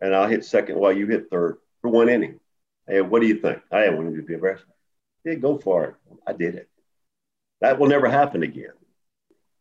and 0.00 0.14
I'll 0.14 0.28
hit 0.28 0.44
second 0.44 0.78
while 0.78 0.92
you 0.92 1.06
hit 1.06 1.30
third 1.30 1.58
for 1.80 1.90
one 1.90 2.08
inning. 2.08 2.40
Hey, 2.86 3.00
what 3.00 3.20
do 3.22 3.26
you 3.28 3.36
think? 3.40 3.60
I 3.72 3.80
didn't 3.80 3.96
want 3.96 4.14
to 4.16 4.22
be 4.22 4.34
aggressive. 4.34 4.66
Yeah, 5.24 5.34
go 5.34 5.58
for 5.58 5.84
it. 5.84 5.94
I 6.26 6.32
did 6.32 6.54
it. 6.54 6.68
That 7.60 7.78
will 7.78 7.88
never 7.88 8.08
happen 8.08 8.42
again. 8.42 8.72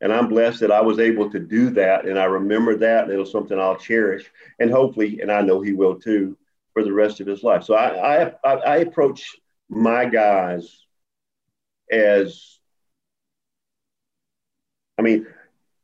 And 0.04 0.13
I'm 0.13 0.28
blessed 0.28 0.60
that 0.60 0.72
I 0.72 0.82
was 0.82 1.00
able 1.00 1.32
to 1.32 1.39
do 1.39 1.70
that. 1.72 2.06
And 2.06 2.20
I 2.20 2.26
remember 2.26 2.76
that. 2.76 3.06
And 3.06 3.13
it 3.13 3.18
was 3.18 3.32
something 3.32 3.58
I'll 3.58 3.78
cherish. 3.78 4.30
And 4.60 4.70
hopefully, 4.70 5.22
and 5.22 5.32
I 5.32 5.42
know 5.42 5.62
he 5.62 5.72
will 5.72 5.96
too, 5.96 6.38
for 6.74 6.84
the 6.84 6.92
rest 6.92 7.22
of 7.22 7.28
his 7.28 7.42
life. 7.42 7.63
So 7.63 7.74
I, 7.74 8.34
I, 8.44 8.54
I 8.54 8.78
approach 8.78 9.38
my 9.70 10.04
guys 10.04 10.86
as, 11.89 12.60
I 15.00 15.04
mean, 15.04 15.26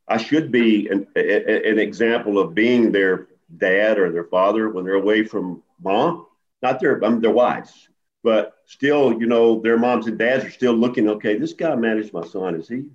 I 0.07 0.17
should 0.17 0.51
be 0.51 0.89
an, 0.89 1.07
an 1.15 1.79
example 1.79 2.39
of 2.39 2.53
being 2.53 2.91
their 2.91 3.27
dad 3.55 3.97
or 3.97 4.11
their 4.11 4.25
father 4.25 4.69
when 4.69 4.83
they're 4.83 4.95
away 4.95 5.23
from 5.23 5.63
mom, 5.81 6.25
not 6.61 6.81
their, 6.81 7.03
I 7.05 7.09
mean, 7.09 7.21
their 7.21 7.31
wives, 7.31 7.87
but 8.23 8.55
still, 8.65 9.13
you 9.19 9.27
know, 9.27 9.61
their 9.61 9.77
moms 9.77 10.07
and 10.07 10.17
dads 10.17 10.43
are 10.43 10.51
still 10.51 10.73
looking, 10.73 11.07
okay, 11.07 11.37
this 11.37 11.53
guy 11.53 11.73
managed 11.75 12.11
my 12.11 12.25
son. 12.25 12.55
Is 12.55 12.67
he, 12.67 12.85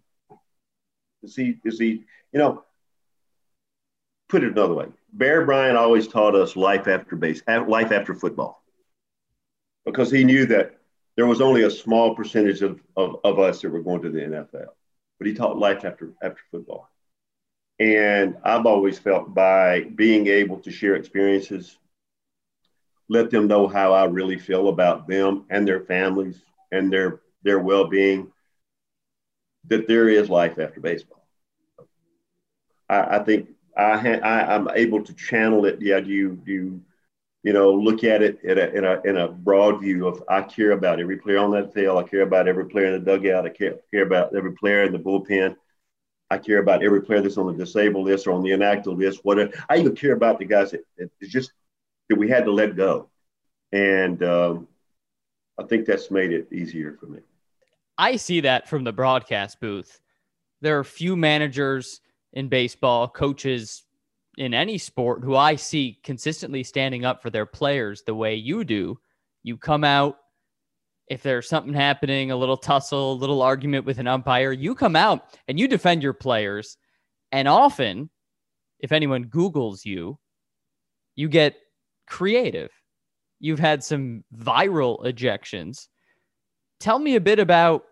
is 1.24 1.36
he, 1.36 1.58
is 1.64 1.78
he, 1.78 2.04
you 2.32 2.38
know, 2.38 2.64
put 4.28 4.44
it 4.44 4.52
another 4.52 4.74
way. 4.74 4.86
Bear 5.12 5.44
Bryant 5.44 5.76
always 5.76 6.08
taught 6.08 6.34
us 6.34 6.56
life 6.56 6.88
after 6.88 7.16
base, 7.16 7.42
life 7.46 7.92
after 7.92 8.14
football, 8.14 8.62
because 9.84 10.10
he 10.10 10.24
knew 10.24 10.46
that 10.46 10.78
there 11.16 11.26
was 11.26 11.40
only 11.40 11.62
a 11.62 11.70
small 11.70 12.14
percentage 12.14 12.62
of, 12.62 12.80
of, 12.96 13.20
of 13.24 13.38
us 13.38 13.60
that 13.60 13.70
were 13.70 13.82
going 13.82 14.02
to 14.02 14.10
the 14.10 14.20
NFL, 14.20 14.68
but 15.18 15.26
he 15.26 15.34
taught 15.34 15.58
life 15.58 15.84
after 15.84 16.12
after 16.22 16.40
football. 16.50 16.90
And 17.78 18.36
I've 18.44 18.66
always 18.66 18.98
felt 18.98 19.34
by 19.34 19.82
being 19.82 20.26
able 20.28 20.58
to 20.60 20.70
share 20.70 20.94
experiences, 20.94 21.76
let 23.08 23.30
them 23.30 23.46
know 23.46 23.66
how 23.68 23.92
I 23.92 24.04
really 24.04 24.38
feel 24.38 24.68
about 24.68 25.08
them 25.08 25.44
and 25.50 25.66
their 25.66 25.80
families 25.80 26.40
and 26.72 26.92
their 26.92 27.20
their 27.42 27.58
well-being, 27.58 28.32
that 29.68 29.86
there 29.88 30.08
is 30.08 30.28
life 30.28 30.58
after 30.58 30.80
baseball. 30.80 31.22
I, 32.88 33.16
I 33.16 33.18
think 33.20 33.50
I, 33.76 33.96
ha- 33.98 34.20
I 34.22 34.54
I'm 34.54 34.68
able 34.74 35.02
to 35.02 35.14
channel 35.14 35.64
it. 35.64 35.80
Yeah, 35.80 35.98
you 35.98 36.40
you 36.44 36.80
you 37.42 37.52
know 37.52 37.72
look 37.72 38.04
at 38.04 38.22
it 38.22 38.40
in 38.44 38.58
a, 38.58 38.66
in 38.68 38.84
a 38.84 39.00
in 39.02 39.16
a 39.16 39.28
broad 39.28 39.80
view 39.80 40.06
of 40.06 40.22
I 40.28 40.42
care 40.42 40.72
about 40.72 41.00
every 41.00 41.16
player 41.16 41.38
on 41.38 41.50
that 41.52 41.72
field. 41.74 41.98
I 41.98 42.08
care 42.08 42.22
about 42.22 42.48
every 42.48 42.66
player 42.66 42.86
in 42.86 43.04
the 43.04 43.12
dugout. 43.12 43.46
I 43.46 43.50
care 43.50 43.76
care 43.90 44.02
about 44.02 44.34
every 44.36 44.52
player 44.52 44.84
in 44.84 44.92
the 44.92 44.98
bullpen. 44.98 45.56
I 46.30 46.38
care 46.38 46.58
about 46.58 46.82
every 46.82 47.02
player 47.02 47.20
that's 47.20 47.38
on 47.38 47.46
the 47.46 47.64
disabled 47.64 48.06
list 48.06 48.26
or 48.26 48.32
on 48.32 48.42
the 48.42 48.52
inactive 48.52 48.98
list. 48.98 49.20
Whatever. 49.24 49.52
I 49.68 49.78
even 49.78 49.94
care 49.94 50.14
about 50.14 50.38
the 50.38 50.46
guys 50.46 50.72
that 50.72 51.10
just 51.22 51.52
that 52.08 52.16
we 52.16 52.28
had 52.28 52.44
to 52.44 52.52
let 52.52 52.76
go, 52.76 53.08
and 53.72 54.22
um, 54.22 54.68
I 55.58 55.64
think 55.64 55.86
that's 55.86 56.10
made 56.10 56.32
it 56.32 56.52
easier 56.52 56.96
for 56.98 57.06
me. 57.06 57.20
I 57.98 58.16
see 58.16 58.40
that 58.40 58.68
from 58.68 58.84
the 58.84 58.92
broadcast 58.92 59.60
booth. 59.60 60.00
There 60.60 60.78
are 60.78 60.84
few 60.84 61.16
managers 61.16 62.00
in 62.32 62.48
baseball, 62.48 63.08
coaches 63.08 63.84
in 64.36 64.54
any 64.54 64.78
sport 64.78 65.22
who 65.22 65.36
I 65.36 65.56
see 65.56 66.00
consistently 66.02 66.64
standing 66.64 67.04
up 67.04 67.22
for 67.22 67.30
their 67.30 67.46
players 67.46 68.02
the 68.02 68.14
way 68.14 68.34
you 68.34 68.64
do. 68.64 68.98
You 69.42 69.56
come 69.56 69.84
out 69.84 70.18
if 71.08 71.22
there's 71.22 71.48
something 71.48 71.74
happening, 71.74 72.30
a 72.30 72.36
little 72.36 72.56
tussle, 72.56 73.12
a 73.12 73.14
little 73.14 73.42
argument 73.42 73.84
with 73.84 73.98
an 73.98 74.06
umpire, 74.06 74.52
you 74.52 74.74
come 74.74 74.96
out 74.96 75.38
and 75.48 75.58
you 75.58 75.68
defend 75.68 76.02
your 76.02 76.14
players. 76.14 76.78
And 77.30 77.46
often, 77.46 78.08
if 78.80 78.92
anyone 78.92 79.26
Googles 79.26 79.84
you, 79.84 80.18
you 81.14 81.28
get 81.28 81.56
creative. 82.06 82.70
You've 83.38 83.58
had 83.58 83.84
some 83.84 84.24
viral 84.34 85.04
ejections. 85.04 85.88
Tell 86.80 86.98
me 86.98 87.16
a 87.16 87.20
bit 87.20 87.38
about 87.38 87.84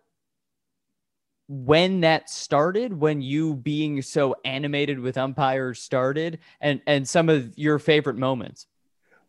when 1.49 2.01
that 2.01 2.31
started, 2.31 2.99
when 2.99 3.21
you 3.21 3.55
being 3.55 4.03
so 4.03 4.37
animated 4.45 4.99
with 4.99 5.19
umpires 5.19 5.81
started, 5.81 6.39
and, 6.61 6.81
and 6.87 7.09
some 7.09 7.29
of 7.29 7.57
your 7.59 7.79
favorite 7.79 8.17
moments. 8.17 8.67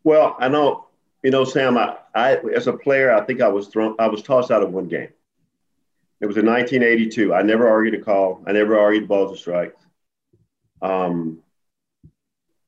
Well, 0.04 0.36
I 0.38 0.48
know 0.48 0.88
you 1.24 1.30
know, 1.30 1.44
Sam, 1.44 1.78
I, 1.78 1.96
I 2.14 2.36
as 2.54 2.66
a 2.66 2.74
player, 2.74 3.10
I 3.10 3.24
think 3.24 3.40
I 3.40 3.48
was 3.48 3.68
thrown, 3.68 3.96
I 3.98 4.06
was 4.08 4.22
tossed 4.22 4.50
out 4.50 4.62
of 4.62 4.72
one 4.72 4.88
game. 4.88 5.08
It 6.20 6.26
was 6.26 6.36
in 6.36 6.46
1982. 6.46 7.34
I 7.34 7.42
never 7.42 7.66
argued 7.66 7.94
a 7.94 8.04
call. 8.04 8.42
I 8.46 8.52
never 8.52 8.78
argued 8.78 9.08
balls 9.08 9.30
and 9.30 9.38
strikes. 9.38 9.82
Um, 10.82 11.38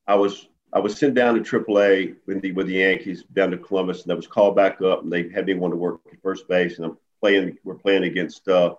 I 0.07 0.15
was 0.15 0.49
I 0.73 0.81
was 0.81 0.99
sent 0.99 1.15
down 1.15 1.35
to 1.35 1.41
AAA 1.41 2.17
with 2.27 2.43
the 2.43 2.53
with 2.53 2.67
the 2.67 2.75
Yankees 2.75 3.25
down 3.33 3.51
to 3.51 3.59
Columbus, 3.59 4.03
and 4.03 4.13
I 4.13 4.15
was 4.15 4.27
called 4.27 4.57
back 4.57 4.81
up, 4.83 5.03
and 5.03 5.13
they 5.13 5.29
had 5.29 5.47
me 5.47 5.55
want 5.55 5.73
to 5.73 5.79
work 5.79 6.01
at 6.13 6.21
first 6.23 6.49
base, 6.49 6.77
and 6.77 6.87
I'm 6.87 6.99
playing. 7.21 7.59
We're 7.65 7.75
playing 7.75 8.05
against 8.05 8.49
uh, 8.49 8.75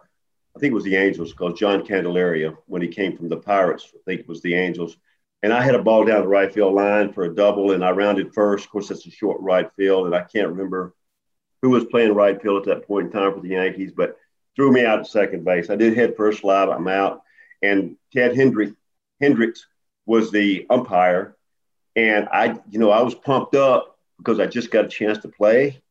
I 0.55 0.59
think 0.59 0.71
it 0.71 0.75
was 0.75 0.83
the 0.83 0.95
Angels 0.95 1.33
because 1.33 1.59
John 1.59 1.85
Candelaria 1.85 2.57
when 2.65 2.81
he 2.81 2.87
came 2.87 3.15
from 3.15 3.29
the 3.29 3.37
Pirates, 3.37 3.91
I 3.93 3.99
think 4.05 4.21
it 4.21 4.27
was 4.27 4.41
the 4.41 4.55
Angels, 4.55 4.97
and 5.43 5.53
I 5.53 5.61
had 5.61 5.75
a 5.75 5.83
ball 5.83 6.03
down 6.03 6.21
the 6.21 6.27
right 6.27 6.51
field 6.51 6.73
line 6.73 7.13
for 7.13 7.25
a 7.25 7.35
double, 7.35 7.71
and 7.71 7.85
I 7.85 7.91
rounded 7.91 8.33
first. 8.33 8.65
Of 8.65 8.71
course, 8.71 8.89
that's 8.89 9.05
a 9.05 9.11
short 9.11 9.39
right 9.39 9.69
field, 9.77 10.07
and 10.07 10.15
I 10.15 10.23
can't 10.23 10.49
remember 10.49 10.95
who 11.61 11.69
was 11.69 11.85
playing 11.85 12.13
right 12.13 12.41
field 12.41 12.67
at 12.67 12.75
that 12.75 12.87
point 12.87 13.07
in 13.07 13.11
time 13.11 13.33
for 13.33 13.39
the 13.39 13.49
Yankees, 13.49 13.91
but 13.95 14.17
threw 14.55 14.71
me 14.71 14.83
out 14.83 14.97
to 14.97 15.05
second 15.05 15.45
base. 15.45 15.69
I 15.69 15.75
did 15.75 15.95
head 15.95 16.17
first 16.17 16.41
slide. 16.41 16.69
I'm 16.69 16.87
out, 16.87 17.21
and 17.61 17.95
Ted 18.11 18.35
Hendrick, 18.35 18.73
Hendricks 19.21 19.65
was 20.07 20.31
the 20.31 20.65
umpire, 20.69 21.36
and 21.97 22.29
I, 22.31 22.59
you 22.69 22.77
know, 22.77 22.91
I 22.91 23.01
was 23.01 23.15
pumped 23.15 23.55
up 23.55 23.97
because 24.19 24.39
I 24.39 24.45
just 24.45 24.69
got 24.69 24.85
a 24.85 24.87
chance 24.87 25.17
to 25.19 25.27
play, 25.27 25.81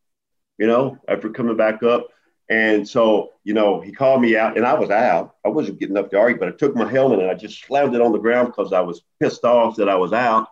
you 0.57 0.69
know, 0.69 0.99
after 1.09 1.29
coming 1.31 1.57
back 1.57 1.83
up. 1.83 2.07
And 2.49 2.89
so, 2.89 3.33
you 3.43 3.55
know, 3.55 3.81
he 3.81 3.91
called 3.91 4.23
me 4.23 4.37
out 4.37 4.57
and 4.57 4.65
I 4.65 4.75
was 4.75 4.89
out. 4.89 5.35
I 5.45 5.49
wasn't 5.49 5.81
getting 5.81 5.97
up 5.97 6.11
to 6.13 6.19
argue, 6.19 6.39
but 6.39 6.49
I 6.49 6.53
took 6.53 6.77
my 6.77 6.89
helmet 6.89 7.19
and 7.19 7.29
I 7.29 7.35
just 7.35 7.61
slammed 7.61 7.97
it 7.97 8.01
on 8.01 8.13
the 8.13 8.19
ground 8.19 8.47
because 8.47 8.73
I 8.73 8.81
was 8.81 9.03
pissed 9.19 9.45
off 9.45 9.77
that 9.77 9.89
I 9.89 9.97
was 9.97 10.13
out 10.13 10.47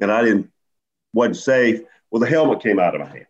and 0.00 0.10
I 0.10 0.22
didn't 0.22 0.50
wasn't 1.12 1.36
safe. 1.36 1.80
Well, 2.10 2.20
the 2.20 2.26
helmet 2.26 2.62
came 2.62 2.78
out 2.78 2.94
of 2.94 3.02
my 3.02 3.08
hand 3.08 3.26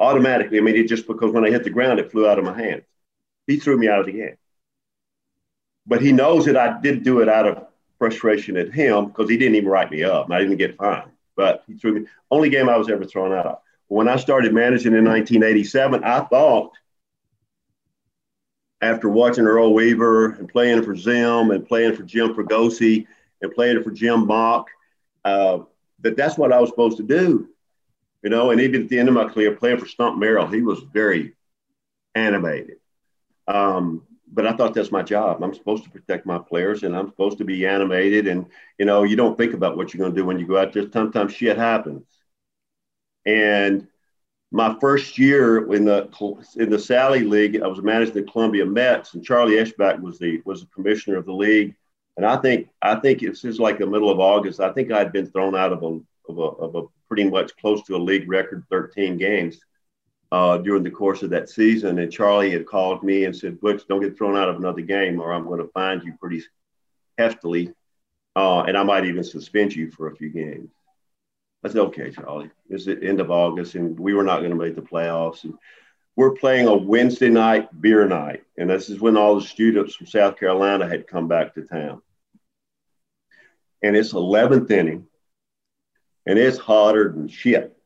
automatically. 0.00 0.58
I 0.58 0.62
mean, 0.62 0.74
it 0.74 0.88
just 0.88 1.06
because 1.06 1.32
when 1.32 1.44
I 1.44 1.50
hit 1.50 1.62
the 1.62 1.70
ground, 1.70 2.00
it 2.00 2.10
flew 2.10 2.28
out 2.28 2.40
of 2.40 2.44
my 2.44 2.60
hand. 2.60 2.82
He 3.46 3.58
threw 3.58 3.78
me 3.78 3.88
out 3.88 4.00
of 4.00 4.06
the 4.06 4.12
game. 4.12 4.36
But 5.86 6.02
he 6.02 6.10
knows 6.10 6.46
that 6.46 6.56
I 6.56 6.80
did 6.80 7.04
do 7.04 7.20
it 7.20 7.28
out 7.28 7.46
of 7.46 7.66
frustration 7.98 8.56
at 8.56 8.72
him 8.72 9.06
because 9.06 9.28
he 9.28 9.36
didn't 9.36 9.56
even 9.56 9.68
write 9.68 9.90
me 9.90 10.04
up. 10.04 10.30
I 10.30 10.40
didn't 10.40 10.56
get 10.56 10.76
fined, 10.76 11.10
but 11.36 11.64
he 11.66 11.74
threw 11.74 12.00
me. 12.00 12.06
Only 12.30 12.50
game 12.50 12.68
I 12.68 12.76
was 12.76 12.90
ever 12.90 13.04
thrown 13.04 13.32
out 13.32 13.46
of. 13.46 13.58
When 13.88 14.08
I 14.08 14.16
started 14.16 14.52
managing 14.52 14.94
in 14.94 15.04
1987, 15.04 16.02
I 16.04 16.20
thought 16.20 16.72
after 18.80 19.08
watching 19.08 19.46
Earl 19.46 19.72
Weaver 19.72 20.32
and 20.32 20.48
playing 20.48 20.82
for 20.82 20.96
Zim 20.96 21.50
and 21.50 21.66
playing 21.66 21.96
for 21.96 22.02
Jim 22.02 22.34
Fregosi 22.34 23.06
and 23.40 23.52
playing 23.52 23.82
for 23.82 23.90
Gene 23.90 24.26
Mauch, 24.26 24.66
uh, 25.24 25.60
that 26.00 26.16
that's 26.16 26.36
what 26.36 26.52
I 26.52 26.60
was 26.60 26.70
supposed 26.70 26.98
to 26.98 27.02
do. 27.02 27.48
You 28.22 28.30
know, 28.30 28.50
and 28.50 28.60
even 28.60 28.82
at 28.82 28.88
the 28.88 28.98
end 28.98 29.08
of 29.08 29.14
my 29.14 29.28
career, 29.28 29.54
playing 29.54 29.78
for 29.78 29.86
Stump 29.86 30.18
Merrill, 30.18 30.46
he 30.46 30.62
was 30.62 30.80
very 30.80 31.34
animated. 32.14 32.78
Um, 33.46 34.02
but 34.36 34.46
I 34.46 34.52
thought 34.52 34.74
that's 34.74 34.92
my 34.92 35.02
job. 35.02 35.42
I'm 35.42 35.54
supposed 35.54 35.82
to 35.84 35.90
protect 35.90 36.26
my 36.26 36.36
players 36.38 36.82
and 36.82 36.94
I'm 36.94 37.08
supposed 37.08 37.38
to 37.38 37.44
be 37.44 37.66
animated. 37.66 38.28
And, 38.28 38.44
you 38.78 38.84
know, 38.84 39.02
you 39.02 39.16
don't 39.16 39.36
think 39.36 39.54
about 39.54 39.78
what 39.78 39.94
you're 39.94 39.98
going 39.98 40.14
to 40.14 40.20
do 40.20 40.26
when 40.26 40.38
you 40.38 40.46
go 40.46 40.58
out 40.58 40.74
there. 40.74 40.84
Sometimes 40.92 41.32
shit 41.32 41.56
happens. 41.56 42.04
And 43.24 43.88
my 44.52 44.76
first 44.78 45.18
year 45.18 45.72
in 45.72 45.86
the 45.86 46.10
in 46.56 46.68
the 46.68 46.78
Sally 46.78 47.20
League, 47.20 47.62
I 47.62 47.66
was 47.66 47.80
managing 47.80 48.14
the 48.14 48.30
Columbia 48.30 48.66
Mets, 48.66 49.14
and 49.14 49.24
Charlie 49.24 49.56
Eschbach 49.56 50.00
was 50.00 50.18
the 50.18 50.42
was 50.44 50.60
the 50.60 50.68
commissioner 50.68 51.16
of 51.16 51.24
the 51.24 51.32
league. 51.32 51.74
And 52.18 52.26
I 52.26 52.36
think 52.36 52.68
I 52.82 52.96
think 52.96 53.22
it's 53.22 53.40
just 53.40 53.58
like 53.58 53.78
the 53.78 53.86
middle 53.86 54.10
of 54.10 54.20
August. 54.20 54.60
I 54.60 54.70
think 54.70 54.92
I 54.92 54.98
had 54.98 55.12
been 55.12 55.26
thrown 55.26 55.56
out 55.56 55.72
of 55.72 55.82
a 55.82 55.98
of 56.28 56.38
a, 56.38 56.40
of 56.40 56.74
a 56.74 56.82
pretty 57.08 57.24
much 57.24 57.56
close 57.56 57.82
to 57.84 57.96
a 57.96 57.98
league 57.98 58.28
record 58.28 58.64
13 58.70 59.16
games 59.16 59.58
uh, 60.32 60.58
during 60.58 60.82
the 60.82 60.90
course 60.90 61.22
of 61.22 61.30
that 61.30 61.48
season. 61.48 61.98
And 61.98 62.12
Charlie 62.12 62.50
had 62.50 62.66
called 62.66 63.02
me 63.02 63.24
and 63.24 63.34
said, 63.34 63.60
"Butch, 63.60 63.86
don't 63.88 64.02
get 64.02 64.16
thrown 64.16 64.36
out 64.36 64.48
of 64.48 64.56
another 64.56 64.82
game, 64.82 65.20
or 65.20 65.32
I'm 65.32 65.46
going 65.46 65.60
to 65.60 65.68
find 65.68 66.02
you 66.02 66.14
pretty 66.20 66.42
heftily, 67.18 67.72
uh, 68.34 68.62
and 68.62 68.76
I 68.76 68.82
might 68.82 69.06
even 69.06 69.24
suspend 69.24 69.74
you 69.74 69.90
for 69.90 70.08
a 70.08 70.16
few 70.16 70.30
games." 70.30 70.70
I 71.66 71.68
said, 71.68 71.78
okay, 71.78 72.12
Charlie, 72.12 72.50
it's 72.70 72.84
the 72.84 73.02
end 73.02 73.20
of 73.20 73.32
August 73.32 73.74
and 73.74 73.98
we 73.98 74.14
were 74.14 74.22
not 74.22 74.38
going 74.38 74.50
to 74.50 74.56
make 74.56 74.76
the 74.76 74.82
playoffs. 74.82 75.42
And 75.42 75.54
we're 76.14 76.30
playing 76.30 76.68
a 76.68 76.76
Wednesday 76.76 77.28
night 77.28 77.80
beer 77.80 78.06
night. 78.06 78.44
And 78.56 78.70
this 78.70 78.88
is 78.88 79.00
when 79.00 79.16
all 79.16 79.34
the 79.34 79.44
students 79.44 79.96
from 79.96 80.06
South 80.06 80.38
Carolina 80.38 80.88
had 80.88 81.08
come 81.08 81.26
back 81.26 81.54
to 81.54 81.62
town. 81.62 82.02
And 83.82 83.96
it's 83.96 84.12
11th 84.12 84.70
inning 84.70 85.08
and 86.24 86.38
it's 86.38 86.56
hotter 86.56 87.10
than 87.10 87.26
shit 87.26 87.76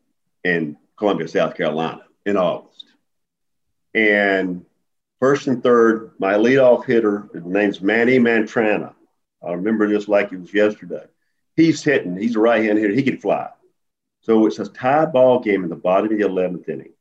in 0.44 0.76
Columbia, 0.98 1.28
South 1.28 1.56
Carolina 1.56 2.02
in 2.26 2.36
August. 2.36 2.86
And 3.94 4.64
first 5.18 5.46
and 5.46 5.62
third, 5.62 6.12
my 6.18 6.34
leadoff 6.34 6.84
hitter, 6.84 7.28
his 7.32 7.44
name's 7.44 7.80
Manny 7.80 8.18
Mantrana. 8.18 8.94
I 9.42 9.52
remember 9.52 9.88
this 9.88 10.08
like 10.08 10.32
it 10.32 10.40
was 10.40 10.52
yesterday. 10.52 11.04
He's 11.56 11.82
hitting, 11.82 12.16
he's 12.16 12.36
a 12.36 12.40
right 12.40 12.62
hand 12.62 12.78
hitter, 12.78 12.94
he 12.94 13.02
can 13.02 13.18
fly 13.18 13.50
So 14.22 14.46
it's 14.46 14.58
a 14.58 14.66
tie 14.66 15.06
ball 15.06 15.40
game 15.40 15.64
in 15.64 15.70
the 15.70 15.76
bottom 15.76 16.12
of 16.12 16.18
the 16.18 16.24
11th 16.24 16.68
inning. 16.68 16.92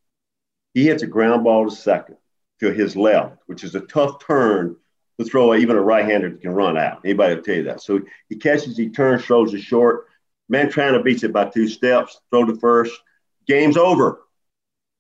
He 0.74 0.86
hits 0.86 1.04
a 1.04 1.08
ground 1.08 1.44
ball 1.44 1.70
to 1.70 1.76
second 1.76 2.18
to 2.60 2.72
his 2.72 2.96
left, 2.96 3.38
which 3.48 3.64
is 3.64 3.76
a 3.76 3.82
tough 3.82 4.26
turn 4.26 4.76
to 5.20 5.26
throw 5.26 5.54
even 5.56 5.76
a 5.76 5.82
right-hander 5.82 6.32
can 6.32 6.52
run 6.52 6.78
out. 6.78 7.02
Anybody 7.04 7.36
will 7.36 7.44
tell 7.44 7.56
you 7.56 7.64
that. 7.64 7.82
So 7.82 8.02
he 8.30 8.38
catches, 8.38 8.78
he 8.78 8.90
turns, 8.90 9.26
throws 9.26 9.54
it 9.54 9.62
short. 9.62 10.08
Mantrana 10.52 11.04
beats 11.04 11.24
it 11.24 11.34
by 11.34 11.46
two 11.46 11.68
steps, 11.68 12.20
throw 12.32 12.46
to 12.46 12.56
first. 12.56 13.00
Game's 13.46 13.78
over. 13.78 14.22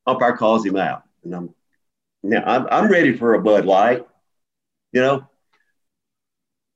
Umpire 0.09 0.37
calls 0.37 0.65
him 0.65 0.75
out. 0.75 1.03
And 1.23 1.33
I'm 1.33 1.55
now 2.23 2.43
I'm, 2.45 2.67
I'm 2.71 2.91
ready 2.91 3.15
for 3.15 3.33
a 3.33 3.41
Bud 3.41 3.65
Light, 3.65 4.05
you 4.91 5.01
know. 5.01 5.27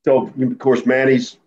So 0.05 0.27
of 0.27 0.59
course 0.59 0.85
Manny's 0.85 1.37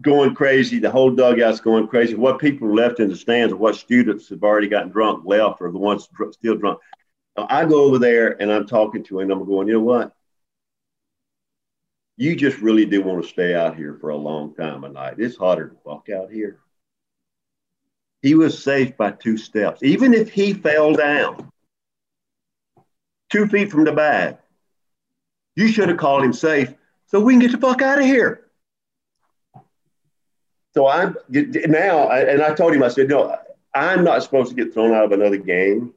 going 0.00 0.34
crazy. 0.34 0.78
The 0.78 0.90
whole 0.90 1.10
dugout's 1.10 1.60
going 1.60 1.86
crazy. 1.88 2.14
What 2.14 2.38
people 2.38 2.74
left 2.74 3.00
in 3.00 3.08
the 3.08 3.16
stands 3.16 3.54
what 3.54 3.76
students 3.76 4.28
have 4.28 4.42
already 4.42 4.68
gotten 4.68 4.90
drunk 4.90 5.24
left 5.24 5.60
or 5.60 5.70
the 5.70 5.78
ones 5.78 6.08
still 6.32 6.56
drunk. 6.56 6.80
I 7.36 7.64
go 7.64 7.84
over 7.84 7.98
there 7.98 8.40
and 8.40 8.52
I'm 8.52 8.66
talking 8.66 9.02
to 9.04 9.20
him. 9.20 9.30
I'm 9.30 9.44
going, 9.44 9.66
you 9.66 9.74
know 9.74 9.80
what? 9.80 10.14
You 12.16 12.36
just 12.36 12.58
really 12.58 12.86
do 12.86 13.02
want 13.02 13.22
to 13.22 13.28
stay 13.28 13.56
out 13.56 13.76
here 13.76 13.98
for 14.00 14.10
a 14.10 14.16
long 14.16 14.54
time 14.54 14.84
a 14.84 14.88
night. 14.88 15.14
It's 15.18 15.36
hotter 15.36 15.70
to 15.70 15.76
walk 15.84 16.08
out 16.10 16.30
here. 16.30 16.60
He 18.24 18.34
was 18.34 18.64
safe 18.64 18.96
by 18.96 19.10
two 19.10 19.36
steps. 19.36 19.82
Even 19.82 20.14
if 20.14 20.30
he 20.30 20.54
fell 20.54 20.94
down 20.94 21.52
two 23.28 23.46
feet 23.48 23.70
from 23.70 23.84
the 23.84 23.92
bag, 23.92 24.38
you 25.56 25.68
should 25.68 25.90
have 25.90 25.98
called 25.98 26.24
him 26.24 26.32
safe 26.32 26.72
so 27.04 27.20
we 27.20 27.34
can 27.34 27.40
get 27.40 27.52
the 27.52 27.58
fuck 27.58 27.82
out 27.82 27.98
of 27.98 28.06
here. 28.06 28.46
So 30.72 30.88
I'm 30.88 31.14
now, 31.66 32.08
and 32.08 32.40
I 32.40 32.54
told 32.54 32.72
him, 32.72 32.82
I 32.82 32.88
said, 32.88 33.10
no, 33.10 33.36
I'm 33.74 34.02
not 34.02 34.22
supposed 34.22 34.48
to 34.48 34.56
get 34.56 34.72
thrown 34.72 34.94
out 34.94 35.04
of 35.04 35.12
another 35.12 35.36
game 35.36 35.92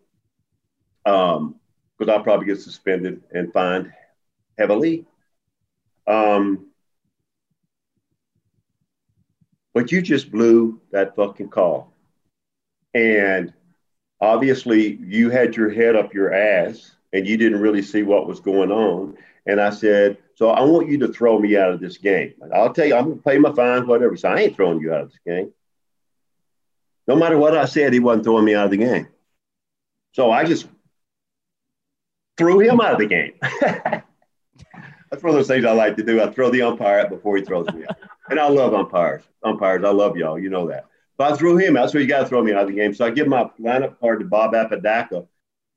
um, 1.06 1.56
because 1.98 2.14
I'll 2.14 2.24
probably 2.24 2.48
get 2.48 2.60
suspended 2.60 3.24
and 3.32 3.54
fined 3.54 3.94
heavily. 4.58 5.06
Um, 6.06 6.72
but 9.74 9.94
you 9.94 10.02
just 10.02 10.30
blew 10.30 10.82
that 10.92 11.16
fucking 11.16 11.48
call. 11.48 11.94
And 12.98 13.54
obviously, 14.20 14.96
you 14.96 15.30
had 15.30 15.56
your 15.56 15.70
head 15.70 15.96
up 15.96 16.16
your 16.16 16.34
ass 16.34 16.96
and 17.14 17.28
you 17.28 17.38
didn't 17.38 17.62
really 17.62 17.84
see 17.84 18.02
what 18.02 18.28
was 18.28 18.40
going 18.40 18.72
on. 18.72 19.16
And 19.46 19.62
I 19.62 19.70
said, 19.70 20.18
So 20.34 20.50
I 20.50 20.62
want 20.62 20.90
you 20.90 20.98
to 21.00 21.08
throw 21.08 21.38
me 21.38 21.56
out 21.56 21.72
of 21.72 21.80
this 21.80 21.98
game. 21.98 22.34
I'll 22.54 22.74
tell 22.74 22.88
you, 22.88 22.96
I'm 22.96 23.06
going 23.06 23.18
to 23.18 23.24
pay 23.24 23.38
my 23.38 23.54
fines, 23.54 23.86
whatever. 23.86 24.18
So 24.18 24.30
I 24.30 24.40
ain't 24.40 24.56
throwing 24.56 24.82
you 24.82 24.92
out 24.94 25.02
of 25.02 25.12
this 25.12 25.20
game. 25.26 25.54
No 27.08 27.16
matter 27.16 27.38
what 27.38 27.56
I 27.56 27.66
said, 27.66 27.94
he 27.94 28.00
wasn't 28.00 28.26
throwing 28.26 28.46
me 28.46 28.56
out 28.56 28.66
of 28.66 28.72
the 28.72 28.78
game. 28.78 29.08
So 30.14 30.32
I 30.32 30.44
just 30.44 30.68
threw 32.36 32.60
him 32.60 32.82
out 32.82 32.94
of 32.94 33.00
the 33.00 33.06
game. 33.06 33.34
That's 33.42 35.24
one 35.24 35.30
of 35.30 35.36
those 35.36 35.48
things 35.48 35.66
I 35.66 35.72
like 35.72 35.98
to 35.98 36.04
do. 36.04 36.22
I 36.22 36.32
throw 36.32 36.50
the 36.50 36.64
umpire 36.64 37.02
out 37.02 37.10
before 37.10 37.38
he 37.38 37.44
throws 37.44 37.72
me 37.72 37.86
out. 37.88 37.98
And 38.30 38.40
I 38.40 38.50
love 38.50 38.74
umpires. 38.74 39.24
Umpires, 39.44 39.84
I 39.86 39.92
love 39.92 40.18
y'all. 40.18 40.40
You 40.40 40.50
know 40.50 40.68
that. 40.68 40.86
But 41.18 41.34
I 41.34 41.36
threw 41.36 41.58
him 41.58 41.78
out, 41.78 41.90
so 41.90 41.98
you 41.98 42.08
got 42.08 42.20
to 42.20 42.28
throw 42.28 42.44
me 42.44 42.54
out 42.54 42.64
of 42.64 42.68
the 42.68 42.76
game. 42.76 42.94
So 42.94 43.06
I 43.06 43.10
give 43.10 43.28
my 43.28 43.50
lineup 43.60 44.00
card 44.00 44.20
to 44.20 44.26
Bob 44.26 44.54
Apodaca. 44.54 45.26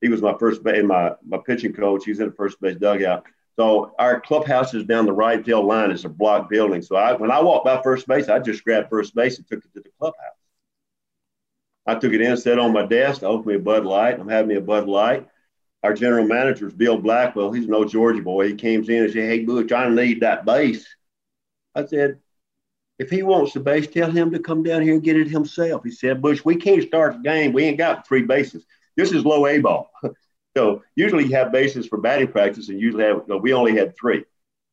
He 0.00 0.08
was 0.08 0.22
my 0.22 0.34
first 0.38 0.64
in 0.66 0.86
my 0.86 1.12
my 1.26 1.38
pitching 1.38 1.72
coach. 1.72 2.04
He's 2.04 2.20
in 2.20 2.26
the 2.26 2.34
first 2.34 2.60
base 2.60 2.76
dugout. 2.76 3.26
So 3.56 3.94
our 3.98 4.20
clubhouse 4.20 4.72
is 4.74 4.84
down 4.84 5.06
the 5.06 5.12
right 5.12 5.44
field 5.44 5.66
line. 5.66 5.90
It's 5.90 6.04
a 6.04 6.08
block 6.08 6.48
building. 6.48 6.82
So 6.82 6.96
I, 6.96 7.12
when 7.12 7.30
I 7.30 7.40
walked 7.42 7.66
by 7.66 7.82
first 7.82 8.06
base, 8.06 8.28
I 8.28 8.38
just 8.38 8.64
grabbed 8.64 8.88
first 8.88 9.14
base 9.14 9.38
and 9.38 9.46
took 9.46 9.64
it 9.64 9.72
to 9.74 9.80
the 9.80 9.90
clubhouse. 9.98 10.16
I 11.86 11.96
took 11.96 12.12
it 12.12 12.20
in, 12.20 12.36
set 12.36 12.58
on 12.58 12.72
my 12.72 12.86
desk. 12.86 13.22
I 13.22 13.26
opened 13.26 13.46
me 13.46 13.54
a 13.56 13.58
Bud 13.58 13.84
Light. 13.84 14.18
I'm 14.18 14.28
having 14.28 14.48
me 14.48 14.54
a 14.56 14.60
Bud 14.60 14.88
Light 14.88 15.26
our 15.82 15.94
general 15.94 16.26
manager 16.26 16.66
is 16.68 16.74
Bill 16.74 16.98
Blackwell. 16.98 17.52
He's 17.52 17.68
no 17.68 17.84
Georgia 17.84 18.22
boy. 18.22 18.48
He 18.48 18.54
came 18.54 18.84
in 18.84 19.04
and 19.04 19.12
said, 19.12 19.28
Hey, 19.28 19.44
Butch, 19.44 19.72
I 19.72 19.88
need 19.88 20.20
that 20.20 20.44
base. 20.44 20.86
I 21.74 21.86
said, 21.86 22.18
If 23.00 23.10
he 23.10 23.22
wants 23.22 23.54
the 23.54 23.60
base, 23.60 23.86
tell 23.86 24.10
him 24.10 24.30
to 24.30 24.38
come 24.38 24.62
down 24.62 24.82
here 24.82 24.92
and 24.92 25.02
get 25.02 25.16
it 25.16 25.26
himself. 25.26 25.82
He 25.82 25.90
said, 25.90 26.20
Butch, 26.20 26.44
we 26.44 26.54
can't 26.54 26.82
start 26.82 27.14
the 27.14 27.28
game. 27.28 27.52
We 27.52 27.64
ain't 27.64 27.78
got 27.78 28.06
three 28.06 28.22
bases. 28.22 28.64
This 28.96 29.10
is 29.10 29.24
low 29.24 29.46
A 29.46 29.58
ball. 29.58 29.90
so 30.56 30.82
usually 30.94 31.24
you 31.24 31.34
have 31.34 31.50
bases 31.50 31.86
for 31.86 31.98
batting 31.98 32.28
practice, 32.28 32.68
and 32.68 32.78
usually 32.78 33.04
have, 33.04 33.26
no, 33.26 33.38
we 33.38 33.52
only 33.52 33.74
had 33.74 33.96
three. 33.96 34.22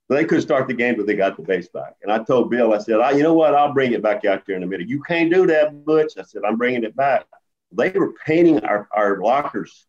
So 0.07 0.13
they 0.13 0.25
couldn't 0.25 0.43
start 0.43 0.67
the 0.67 0.73
game 0.73 0.95
but 0.95 1.07
they 1.07 1.15
got 1.15 1.37
the 1.37 1.43
base 1.43 1.69
back. 1.69 1.95
And 2.03 2.11
I 2.11 2.23
told 2.23 2.51
Bill, 2.51 2.73
I 2.73 2.77
said, 2.77 2.99
I, 2.99 3.11
you 3.11 3.23
know 3.23 3.33
what? 3.33 3.55
I'll 3.55 3.73
bring 3.73 3.93
it 3.93 4.03
back 4.03 4.25
out 4.25 4.45
there 4.45 4.55
in 4.55 4.63
a 4.63 4.67
minute. 4.67 4.87
You 4.87 5.01
can't 5.01 5.33
do 5.33 5.47
that, 5.47 5.85
Butch. 5.85 6.13
I 6.17 6.23
said, 6.23 6.43
I'm 6.47 6.57
bringing 6.57 6.83
it 6.83 6.95
back. 6.95 7.25
They 7.71 7.89
were 7.91 8.13
painting 8.25 8.63
our, 8.63 8.87
our 8.93 9.21
lockers 9.21 9.87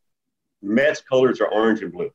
Mets 0.62 1.00
colors 1.00 1.40
are 1.40 1.48
orange 1.48 1.82
and 1.82 1.92
blue. 1.92 2.10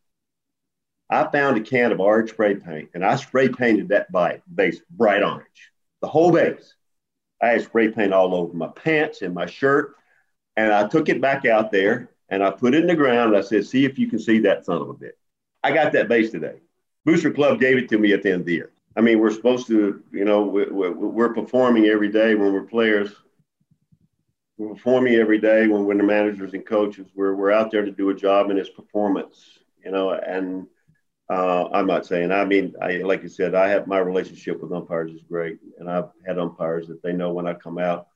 I 1.10 1.30
found 1.32 1.58
a 1.58 1.62
can 1.62 1.92
of 1.92 2.00
orange 2.00 2.32
spray 2.32 2.56
paint 2.56 2.90
and 2.94 3.06
I 3.06 3.16
spray 3.16 3.50
painted 3.50 3.90
that 3.90 4.12
bike 4.12 4.42
base 4.54 4.82
bright 4.90 5.24
orange, 5.24 5.72
the 6.04 6.10
whole 6.10 6.32
base. 6.32 6.76
I 7.42 7.48
had 7.48 7.64
spray 7.64 7.90
paint 7.90 8.14
all 8.14 8.36
over 8.36 8.54
my 8.54 8.68
pants 8.68 9.24
and 9.24 9.34
my 9.34 9.48
shirt. 9.48 9.96
And 10.56 10.72
I 10.72 10.88
took 10.88 11.10
it 11.10 11.20
back 11.20 11.46
out 11.46 11.72
there 11.72 12.12
and 12.30 12.44
I 12.44 12.52
put 12.52 12.76
it 12.76 12.82
in 12.82 12.88
the 12.88 12.96
ground. 12.96 13.36
I 13.36 13.42
said, 13.42 13.66
see 13.66 13.86
if 13.86 13.98
you 13.98 14.08
can 14.08 14.20
see 14.20 14.38
that 14.40 14.66
son 14.66 14.82
of 14.82 14.90
a 14.90 14.94
bit. 14.94 15.18
I 15.64 15.72
got 15.72 15.94
that 15.94 16.08
base 16.08 16.30
today. 16.30 16.60
Booster 17.06 17.32
Club 17.32 17.60
gave 17.60 17.78
it 17.78 17.90
to 17.90 17.98
me 17.98 18.14
at 18.14 18.22
the 18.22 18.32
end 18.32 18.42
of 18.42 18.46
the 18.46 18.54
year. 18.54 18.72
I 18.96 19.02
mean, 19.02 19.20
we're 19.20 19.32
supposed 19.32 19.66
to, 19.68 20.04
you 20.12 20.26
know, 20.26 20.44
we're, 20.44 20.92
we're 20.92 21.34
performing 21.34 21.86
every 21.86 22.10
day 22.10 22.36
when 22.36 22.54
we're 22.54 22.64
players 22.64 23.16
we're 24.58 24.76
performing 24.76 25.16
every 25.16 25.40
day 25.40 25.68
when 25.68 25.86
we're 25.86 25.98
the 25.98 26.04
managers 26.04 26.54
and 26.54 26.66
coaches. 26.66 27.08
We're, 27.16 27.36
we're 27.36 27.52
out 27.52 27.72
there 27.72 27.84
to 27.84 27.92
do 27.92 28.10
a 28.10 28.14
job 28.14 28.50
and 28.50 28.60
it's 28.60 28.70
performance, 28.70 29.60
you 29.84 29.92
know, 29.92 30.12
and 30.12 30.68
uh, 31.30 31.70
I'm 31.72 31.88
not 31.88 32.06
saying, 32.06 32.32
I 32.32 32.46
mean, 32.46 32.74
I, 32.82 32.98
like 32.98 33.24
you 33.24 33.30
said, 33.30 33.56
I 33.56 33.70
have 33.70 33.88
my 33.88 34.00
relationship 34.00 34.62
with 34.62 34.74
umpires 34.74 35.12
is 35.12 35.24
great. 35.24 35.60
And 35.80 35.90
I've 35.90 36.10
had 36.26 36.38
umpires 36.38 36.88
that 36.88 37.02
they 37.02 37.14
know 37.14 37.32
when 37.32 37.48
I 37.48 37.54
come 37.54 37.78
out. 37.78 38.08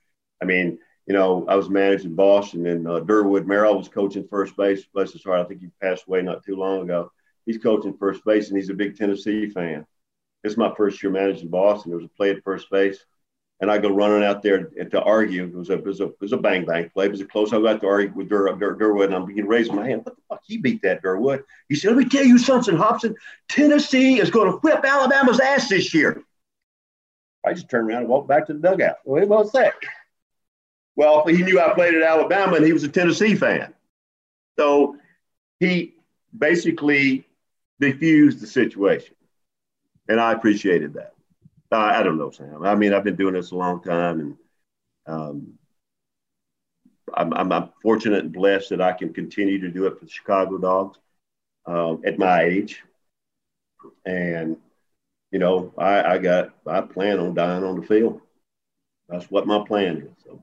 I 0.42 0.46
mean, 0.46 0.78
you 1.08 1.14
know, 1.14 1.46
I 1.48 1.56
was 1.56 1.70
managing 1.70 2.16
Boston 2.16 2.66
and 2.68 2.88
uh, 2.88 3.00
Durwood 3.00 3.46
Merrill 3.46 3.78
was 3.78 3.88
coaching 3.88 4.28
first 4.28 4.58
base. 4.58 4.86
Bless 4.94 5.14
his 5.14 5.24
heart. 5.24 5.40
I 5.40 5.46
think 5.46 5.62
he 5.62 5.70
passed 5.82 6.06
away 6.08 6.22
not 6.22 6.44
too 6.44 6.58
long 6.58 6.82
ago. 6.82 7.12
He's 7.46 7.58
coaching 7.58 7.98
first 7.98 8.26
base 8.26 8.50
and 8.50 8.58
he's 8.58 8.70
a 8.70 8.74
big 8.74 8.98
Tennessee 8.98 9.50
fan. 9.50 9.86
It's 10.44 10.58
my 10.58 10.74
first 10.76 11.02
year 11.02 11.12
managing 11.12 11.50
Boston. 11.50 11.92
There 11.92 11.98
was 11.98 12.06
a 12.06 12.18
play 12.18 12.32
at 12.32 12.44
first 12.44 12.70
base 12.70 13.06
and 13.60 13.72
I 13.72 13.78
go 13.80 13.90
running 13.90 14.24
out 14.24 14.44
there 14.44 14.66
to 14.66 15.02
argue. 15.02 15.46
It 15.46 15.54
was 15.54 15.70
a 15.70 15.74
it 15.74 15.86
was 15.86 16.00
a, 16.00 16.06
it 16.06 16.22
was 16.22 16.34
a 16.34 16.38
bang 16.38 16.66
bang 16.66 16.90
play. 16.90 17.06
It 17.06 17.12
was 17.12 17.22
a 17.22 17.26
close. 17.26 17.54
I 17.54 17.62
got 17.62 17.82
to 17.82 17.88
argue 17.88 18.14
with 18.14 18.30
Dur, 18.30 18.54
Dur, 18.56 18.76
Durwood, 18.76 19.06
and 19.06 19.16
I'm 19.16 19.26
beginning 19.26 19.50
raising 19.50 19.76
my 19.76 19.88
hand. 19.88 20.06
What 20.06 20.16
the 20.16 20.22
fuck? 20.30 20.42
He 20.46 20.58
beat 20.58 20.82
that 20.84 21.02
Durwood. 21.02 21.44
He 21.68 21.76
said, 21.76 21.96
"Let 21.96 21.98
me 21.98 22.10
tell 22.10 22.24
you 22.24 22.38
something, 22.38 22.76
Hobson. 22.76 23.16
Tennessee 23.50 24.20
is 24.20 24.30
going 24.30 24.52
to 24.52 24.58
whip 24.58 24.84
Alabama's 24.84 25.40
ass 25.40 25.70
this 25.70 25.94
year." 25.94 26.24
I 27.46 27.54
just 27.54 27.70
turned 27.70 27.90
around 27.90 28.02
and 28.02 28.10
walked 28.10 28.28
back 28.28 28.46
to 28.48 28.54
the 28.54 28.60
dugout. 28.60 28.98
Wait, 29.06 29.28
what's 29.28 29.52
that? 29.52 29.74
Well, 30.96 31.26
he 31.28 31.44
knew 31.44 31.60
I 31.60 31.74
played 31.74 31.96
at 31.96 32.04
Alabama, 32.04 32.58
and 32.58 32.66
he 32.66 32.74
was 32.74 32.84
a 32.84 32.88
Tennessee 32.90 33.36
fan, 33.36 33.74
so 34.58 34.98
he 35.60 35.96
basically 36.38 37.26
diffused 37.80 38.40
the 38.40 38.48
situation, 38.48 39.16
and 40.10 40.20
I 40.20 40.34
appreciated 40.34 40.96
that. 40.96 41.14
I, 41.72 42.00
I 42.00 42.04
don't 42.04 42.18
know, 42.18 42.32
Sam. 42.32 42.64
I 42.64 42.76
mean, 42.76 42.94
I've 42.94 43.04
been 43.04 43.16
doing 43.16 43.34
this 43.34 43.52
a 43.52 43.56
long 43.56 43.82
time, 43.82 44.20
and 44.20 44.38
um, 45.06 45.54
I'm, 47.14 47.34
I'm, 47.34 47.52
I'm, 47.52 47.70
fortunate 47.82 48.24
and 48.26 48.34
blessed 48.34 48.70
that 48.70 48.82
I 48.82 48.92
can 48.94 49.14
continue 49.14 49.60
to 49.60 49.70
do 49.70 49.86
it 49.88 49.98
for 49.98 50.06
the 50.06 50.12
Chicago 50.12 50.58
Dogs 50.58 50.98
uh, 51.66 51.96
at 52.06 52.20
my 52.20 52.44
age. 52.44 52.84
And 54.06 54.58
you 55.32 55.40
know, 55.40 55.74
I, 55.78 56.04
I 56.04 56.18
got 56.18 56.54
I 56.66 56.82
plan 56.82 57.20
on 57.20 57.34
dying 57.34 57.64
on 57.64 57.80
the 57.80 57.86
field. 57.86 58.22
That's 59.10 59.30
what 59.30 59.48
my 59.48 59.64
plan 59.66 59.98
is. 59.98 60.24
So 60.24 60.42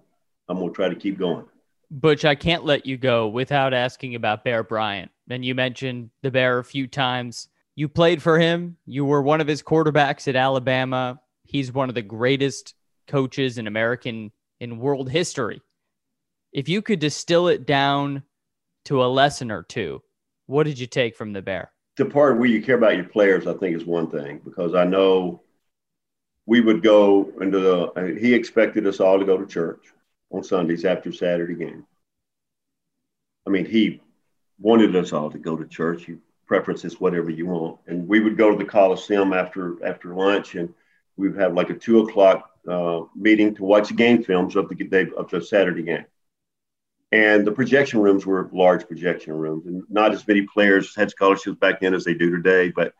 I'm 0.48 0.58
gonna 0.58 0.72
try 0.72 0.88
to 0.88 0.94
keep 0.94 1.18
going. 1.18 1.44
Butch, 1.90 2.24
I 2.24 2.34
can't 2.34 2.64
let 2.64 2.86
you 2.86 2.96
go 2.96 3.28
without 3.28 3.72
asking 3.72 4.14
about 4.14 4.44
Bear 4.44 4.62
Bryant. 4.62 5.10
And 5.28 5.44
you 5.44 5.54
mentioned 5.54 6.10
the 6.22 6.30
Bear 6.30 6.58
a 6.58 6.64
few 6.64 6.86
times. 6.86 7.48
You 7.76 7.88
played 7.88 8.22
for 8.22 8.38
him. 8.38 8.76
You 8.86 9.04
were 9.04 9.22
one 9.22 9.40
of 9.40 9.48
his 9.48 9.62
quarterbacks 9.62 10.28
at 10.28 10.36
Alabama. 10.36 11.20
He's 11.44 11.72
one 11.72 11.88
of 11.88 11.94
the 11.94 12.02
greatest 12.02 12.74
coaches 13.08 13.58
in 13.58 13.66
American 13.66 14.30
in 14.60 14.78
world 14.78 15.10
history. 15.10 15.60
If 16.52 16.68
you 16.68 16.82
could 16.82 17.00
distill 17.00 17.48
it 17.48 17.66
down 17.66 18.22
to 18.84 19.02
a 19.02 19.06
lesson 19.06 19.50
or 19.50 19.62
two, 19.64 20.02
what 20.46 20.64
did 20.64 20.78
you 20.78 20.86
take 20.86 21.16
from 21.16 21.32
the 21.32 21.42
Bear? 21.42 21.72
The 21.96 22.04
part 22.04 22.38
where 22.38 22.48
you 22.48 22.62
care 22.62 22.76
about 22.76 22.96
your 22.96 23.04
players, 23.04 23.46
I 23.46 23.54
think, 23.54 23.76
is 23.76 23.84
one 23.84 24.10
thing 24.10 24.40
because 24.44 24.74
I 24.74 24.84
know 24.84 25.42
we 26.46 26.60
would 26.60 26.82
go 26.82 27.32
into 27.40 27.58
the. 27.58 28.18
He 28.20 28.34
expected 28.34 28.86
us 28.86 29.00
all 29.00 29.18
to 29.18 29.24
go 29.24 29.36
to 29.36 29.46
church 29.46 29.92
on 30.30 30.44
Sundays 30.44 30.84
after 30.84 31.12
Saturday 31.12 31.54
game. 31.54 31.86
I 33.46 33.50
mean, 33.50 33.64
he 33.64 34.00
wanted 34.58 34.94
us 34.96 35.12
all 35.12 35.30
to 35.30 35.38
go 35.38 35.56
to 35.56 35.66
church. 35.66 36.08
Preferences 36.46 37.00
whatever 37.00 37.30
you 37.30 37.46
want. 37.46 37.78
And 37.86 38.06
we 38.06 38.20
would 38.20 38.36
go 38.36 38.50
to 38.50 38.58
the 38.58 38.70
Coliseum 38.70 39.32
after 39.32 39.84
after 39.84 40.14
lunch, 40.14 40.54
and 40.54 40.72
we'd 41.16 41.36
have 41.36 41.54
like 41.54 41.70
a 41.70 41.74
two 41.74 42.00
o'clock 42.00 42.50
uh, 42.68 43.02
meeting 43.14 43.54
to 43.54 43.64
watch 43.64 43.94
game 43.96 44.22
films 44.22 44.56
of 44.56 44.68
the 44.68 44.74
day 44.74 45.06
of 45.16 45.30
the 45.30 45.40
Saturday 45.40 45.82
game. 45.82 46.04
And 47.12 47.46
the 47.46 47.52
projection 47.52 48.00
rooms 48.00 48.26
were 48.26 48.50
large 48.52 48.88
projection 48.88 49.34
rooms, 49.34 49.66
and 49.66 49.84
not 49.88 50.12
as 50.12 50.26
many 50.26 50.42
players 50.42 50.94
had 50.96 51.10
scholarships 51.10 51.58
back 51.58 51.80
then 51.80 51.94
as 51.94 52.04
they 52.04 52.14
do 52.14 52.30
today. 52.30 52.70
But 52.70 52.92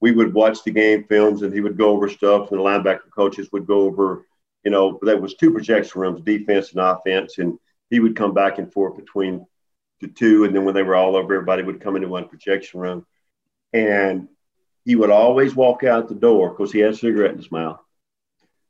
we 0.00 0.10
would 0.10 0.34
watch 0.34 0.64
the 0.64 0.70
game 0.70 1.04
films, 1.04 1.42
and 1.42 1.52
he 1.52 1.60
would 1.60 1.76
go 1.76 1.90
over 1.90 2.08
stuff, 2.08 2.50
and 2.50 2.58
the 2.58 2.64
linebacker 2.64 3.10
coaches 3.14 3.50
would 3.52 3.66
go 3.66 3.82
over, 3.82 4.26
you 4.64 4.70
know, 4.70 4.98
there 5.02 5.20
was 5.20 5.34
two 5.34 5.52
projection 5.52 6.00
rooms, 6.00 6.22
defense 6.22 6.72
and 6.72 6.80
offense, 6.80 7.38
and 7.38 7.58
he 7.90 8.00
would 8.00 8.16
come 8.16 8.32
back 8.32 8.58
and 8.58 8.72
forth 8.72 8.96
between 8.96 9.46
the 10.02 10.08
two, 10.08 10.44
and 10.44 10.54
then 10.54 10.64
when 10.64 10.74
they 10.74 10.82
were 10.82 10.94
all 10.94 11.16
over, 11.16 11.34
everybody 11.34 11.62
would 11.62 11.80
come 11.80 11.96
into 11.96 12.08
one 12.08 12.28
projection 12.28 12.80
room, 12.80 13.06
and 13.72 14.28
he 14.84 14.96
would 14.96 15.10
always 15.10 15.54
walk 15.54 15.84
out 15.84 16.08
the 16.08 16.14
door 16.14 16.50
because 16.50 16.72
he 16.72 16.80
had 16.80 16.92
a 16.92 16.96
cigarette 16.96 17.32
in 17.32 17.38
his 17.38 17.50
mouth 17.50 17.80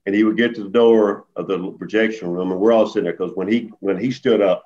and 0.05 0.15
he 0.15 0.25
would 0.25 0.37
get 0.37 0.55
to 0.55 0.65
the 0.65 0.71
door 0.71 1.27
of 1.37 1.47
the 1.47 1.59
projection 1.73 2.29
room, 2.31 2.51
and 2.51 2.61
we're 2.61 2.73
all 2.73 2.87
sitting 2.87 3.05
there 3.05 3.13
because 3.13 3.35
when 3.35 3.49
he 3.49 3.71
when 3.81 3.99
he 3.99 4.11
stood 4.11 4.41
up, 4.41 4.65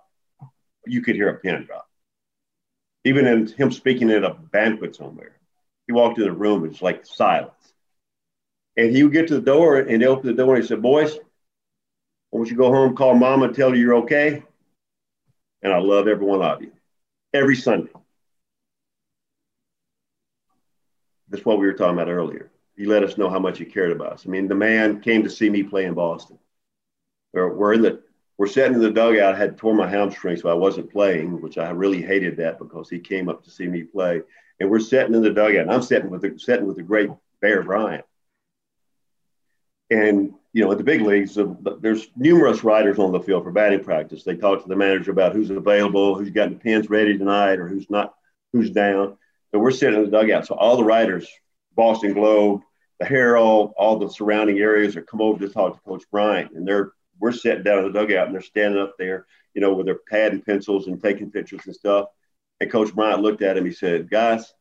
you 0.87 1.03
could 1.03 1.17
hear 1.17 1.29
a 1.29 1.39
pin 1.39 1.65
drop. 1.65 1.87
Even 3.05 3.27
in 3.27 3.47
him 3.47 3.71
speaking 3.71 4.11
at 4.11 4.25
a 4.25 4.35
banquet 4.35 4.97
somewhere, 4.97 5.37
he 5.87 5.93
walked 5.93 6.19
in 6.19 6.25
the 6.25 6.33
room, 6.33 6.65
it's 6.65 6.83
like 6.83 7.07
silence. 7.07 7.53
And 8.77 8.95
he 8.95 9.03
would 9.03 9.13
get 9.13 9.29
to 9.29 9.35
the 9.35 9.41
door, 9.41 9.79
and 9.79 10.03
he 10.03 10.07
opened 10.07 10.31
the 10.31 10.43
door, 10.43 10.55
and 10.55 10.63
he 10.63 10.69
said, 10.69 10.83
"Boys, 10.83 11.15
I 11.15 12.37
want 12.37 12.51
you 12.51 12.57
to 12.57 12.63
go 12.63 12.73
home, 12.73 12.97
call 12.97 13.15
mom, 13.15 13.43
and 13.43 13.55
tell 13.55 13.71
her 13.71 13.77
you're 13.77 13.97
okay, 13.97 14.43
and 15.63 15.73
I 15.73 15.79
love 15.79 16.09
every 16.09 16.27
one 16.27 16.43
of 16.43 16.63
you, 16.63 16.73
every 17.33 17.57
Sunday." 17.57 17.93
That's 21.29 21.45
what 21.45 21.59
we 21.59 21.67
were 21.67 21.73
talking 21.73 21.95
about 21.95 22.09
earlier 22.09 22.51
he 22.77 22.85
let 22.85 23.03
us 23.03 23.17
know 23.17 23.31
how 23.31 23.39
much 23.39 23.59
he 23.59 23.65
cared 23.65 23.93
about 23.93 24.13
us. 24.13 24.27
I 24.27 24.29
mean, 24.29 24.49
the 24.49 24.55
man 24.55 25.01
came 25.01 25.23
to 25.23 25.31
see 25.31 25.49
me 25.49 25.63
play 25.63 25.87
in 25.87 25.95
Boston. 25.95 26.39
We're, 27.33 27.55
we're 27.55 27.73
in 27.73 27.83
the 27.83 28.03
we're 28.39 28.47
sitting 28.47 28.75
in 28.75 28.83
the 28.83 28.91
dugout. 28.91 29.35
I 29.35 29.39
had 29.39 29.57
tore 29.57 29.75
my 29.75 29.89
hamstring, 29.89 30.37
so 30.37 30.51
I 30.51 30.55
wasn't 30.55 30.93
playing, 30.93 31.41
which 31.41 31.57
I 31.57 31.71
really 31.71 32.03
hated 32.03 32.37
that 32.37 32.59
because 32.59 32.91
he 32.91 32.99
came 32.99 33.31
up 33.31 33.43
to 33.45 33.51
see 33.51 33.67
me 33.67 33.83
play. 33.83 34.21
And 34.61 34.69
we're 34.69 34.79
sitting 34.79 35.15
in 35.15 35.23
the 35.23 35.31
dugout. 35.31 35.63
And 35.63 35.73
I'm 35.73 35.81
sitting 35.81 36.11
with 36.11 36.21
the 36.21 36.39
sitting 36.39 36.67
with 36.67 36.77
the 36.77 36.83
great 36.83 37.09
Bear 37.41 37.63
Bryant. 37.63 38.05
And 39.89 40.35
you 40.57 40.65
know, 40.65 40.73
at 40.73 40.79
the 40.79 40.85
big 40.85 41.03
leagues, 41.03 41.39
there's 41.83 42.09
numerous 42.17 42.65
riders 42.65 42.99
on 42.99 43.13
the 43.13 43.21
field 43.21 43.45
for 43.45 43.53
batting 43.53 43.85
practice. 43.85 44.25
They 44.25 44.37
talk 44.37 44.63
to 44.63 44.69
the 44.71 44.75
manager 44.75 45.11
about 45.11 45.35
who's 45.35 45.51
available, 45.51 46.15
who's 46.15 46.31
got 46.31 46.49
the 46.49 46.57
pins 46.57 46.89
ready 46.89 47.19
tonight, 47.19 47.59
or 47.59 47.69
who's 47.69 47.91
not, 47.91 48.15
who's 48.55 48.71
down. 48.71 49.19
So 49.51 49.59
we're 49.59 49.71
sitting 49.71 50.03
in 50.03 50.11
the 50.11 50.11
dugout. 50.11 50.47
So 50.47 50.55
all 50.55 50.79
the 50.79 50.83
riders 50.83 51.29
Boston 51.75 52.15
Globe, 52.15 52.63
the 52.99 53.05
Herald, 53.05 53.75
all 53.77 53.99
the 53.99 54.09
surrounding 54.09 54.59
areas 54.59 54.97
are 54.97 55.03
come 55.03 55.21
over 55.21 55.47
to 55.47 55.53
talk 55.53 55.75
to 55.75 55.81
Coach 55.81 56.05
Bryant, 56.11 56.53
and 56.53 56.67
they're 56.67 56.93
we're 57.21 57.33
sitting 57.33 57.63
down 57.63 57.85
in 57.85 57.93
the 57.93 57.99
dugout 57.99 58.25
and 58.25 58.35
they're 58.35 58.41
standing 58.41 58.81
up 58.81 58.95
there, 58.99 59.27
you 59.53 59.61
know, 59.61 59.75
with 59.75 59.85
their 59.85 59.99
pad 60.09 60.33
and 60.33 60.43
pencils 60.43 60.87
and 60.87 61.03
taking 61.03 61.31
pictures 61.31 61.67
and 61.67 61.77
stuff. 61.77 62.09
And 62.63 62.73
Coach 62.73 62.95
Bryant 62.95 63.21
looked 63.21 63.43
at 63.43 63.59
him. 63.59 63.67
He 63.67 63.73
said, 63.73 64.09
"Guys, 64.09 64.55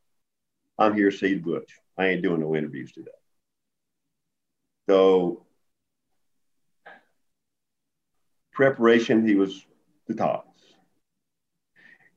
I'm 0.77 0.93
here 0.93 1.10
to 1.10 1.17
see 1.17 1.36
Butch. 1.36 1.71
I 1.97 2.08
ain't 2.08 2.21
doing 2.21 2.41
no 2.41 2.53
interviews 2.53 2.91
today." 2.91 3.12
So 4.89 5.44
preparation, 8.55 9.27
he 9.27 9.35
was 9.35 9.65
the 10.07 10.15
tops. 10.15 10.61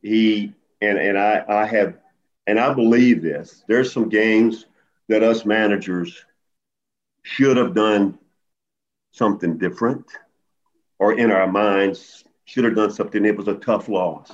He 0.00 0.54
and 0.80 0.96
and 0.98 1.18
I 1.18 1.44
I 1.46 1.66
have 1.66 1.98
and 2.46 2.58
I 2.58 2.72
believe 2.72 3.20
this. 3.22 3.64
There's 3.68 3.92
some 3.92 4.08
games 4.08 4.64
that 5.08 5.22
us 5.22 5.44
managers 5.44 6.24
should 7.22 7.56
have 7.58 7.74
done 7.74 8.18
something 9.12 9.58
different 9.58 10.06
or 10.98 11.18
in 11.18 11.30
our 11.30 11.46
minds 11.46 12.24
should 12.44 12.64
have 12.64 12.76
done 12.76 12.90
something. 12.90 13.24
It 13.24 13.36
was 13.36 13.48
a 13.48 13.54
tough 13.54 13.88
loss. 13.88 14.32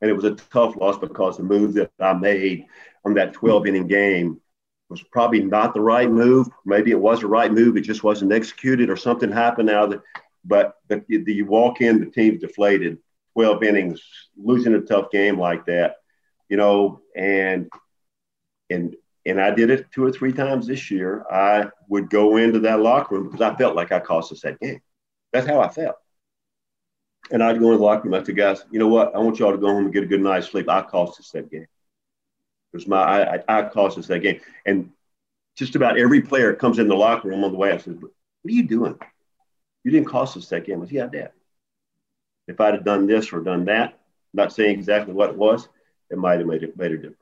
And 0.00 0.10
it 0.10 0.14
was 0.14 0.24
a 0.24 0.34
tough 0.34 0.76
loss 0.76 0.98
because 0.98 1.38
the 1.38 1.42
move 1.42 1.72
that 1.74 1.90
I 1.98 2.12
made 2.12 2.66
on 3.04 3.14
that 3.14 3.32
12 3.32 3.66
inning 3.66 3.86
game 3.86 4.40
was 4.88 5.02
probably 5.02 5.42
not 5.42 5.74
the 5.74 5.80
right 5.80 6.10
move. 6.10 6.48
Maybe 6.64 6.90
it 6.90 7.00
was 7.00 7.20
the 7.20 7.26
right 7.26 7.50
move. 7.52 7.76
It 7.76 7.80
just 7.80 8.04
wasn't 8.04 8.32
executed 8.32 8.90
or 8.90 8.96
something 8.96 9.32
happened 9.32 9.66
now 9.66 9.86
that, 9.86 10.02
but 10.46 10.76
the, 10.88 11.04
the, 11.08 11.32
you 11.32 11.46
walk 11.46 11.80
in, 11.80 12.00
the 12.00 12.06
team's 12.06 12.40
deflated, 12.40 12.98
12 13.34 13.62
innings, 13.62 14.02
losing 14.36 14.74
a 14.74 14.80
tough 14.80 15.10
game 15.10 15.38
like 15.38 15.66
that, 15.66 15.96
you 16.48 16.56
know, 16.56 17.00
and, 17.16 17.70
and 18.70 18.96
and 19.26 19.40
I 19.40 19.50
did 19.50 19.70
it 19.70 19.90
two 19.92 20.04
or 20.04 20.12
three 20.12 20.32
times 20.32 20.66
this 20.68 20.88
year. 20.88 21.24
I 21.28 21.66
would 21.88 22.08
go 22.08 22.36
into 22.36 22.60
that 22.60 22.80
locker 22.80 23.16
room 23.16 23.24
because 23.24 23.40
I 23.40 23.56
felt 23.56 23.74
like 23.74 23.90
I 23.90 23.98
cost 23.98 24.30
us 24.30 24.40
that 24.42 24.60
game. 24.60 24.80
That's 25.32 25.48
how 25.48 25.60
I 25.60 25.68
felt. 25.68 25.96
And 27.32 27.42
I'd 27.42 27.58
go 27.58 27.72
in 27.72 27.78
the 27.78 27.84
locker 27.84 28.04
room. 28.04 28.14
I 28.14 28.22
said, 28.22 28.36
guys, 28.36 28.64
you 28.70 28.78
know 28.78 28.86
what? 28.86 29.16
I 29.16 29.18
want 29.18 29.40
y'all 29.40 29.50
to 29.50 29.58
go 29.58 29.66
home 29.66 29.84
and 29.84 29.92
get 29.92 30.04
a 30.04 30.06
good 30.06 30.20
night's 30.20 30.46
sleep. 30.46 30.68
I 30.68 30.80
cost 30.82 31.18
us 31.18 31.32
that 31.32 31.50
game. 31.50 31.62
It 31.62 31.68
was 32.72 32.86
my 32.86 32.98
I, 33.36 33.42
I, 33.48 33.62
cost 33.62 33.98
us 33.98 34.06
that 34.06 34.20
game. 34.20 34.40
And 34.64 34.90
just 35.56 35.74
about 35.74 35.98
every 35.98 36.20
player 36.20 36.54
comes 36.54 36.78
in 36.78 36.86
the 36.86 36.94
locker 36.94 37.28
room 37.28 37.42
on 37.42 37.50
the 37.50 37.58
way. 37.58 37.72
I 37.72 37.78
said, 37.78 38.00
what 38.00 38.10
are 38.46 38.50
you 38.50 38.68
doing? 38.68 38.96
You 39.86 39.92
didn't 39.92 40.08
cost 40.08 40.36
us 40.36 40.48
that 40.48 40.66
game. 40.66 40.82
I 40.82 40.84
said, 40.84 40.92
yeah, 40.92 41.06
Dad. 41.06 41.30
If 42.48 42.60
I'd 42.60 42.74
have 42.74 42.84
done 42.84 43.06
this 43.06 43.32
or 43.32 43.40
done 43.40 43.64
that, 43.66 43.98
not 44.34 44.52
saying 44.52 44.78
exactly 44.78 45.14
what 45.14 45.30
it 45.30 45.36
was, 45.36 45.68
it 46.10 46.18
might 46.18 46.38
have 46.38 46.46
made 46.46 46.62
it 46.62 46.76
made 46.76 46.92
a 46.92 46.96
difference 46.96 47.20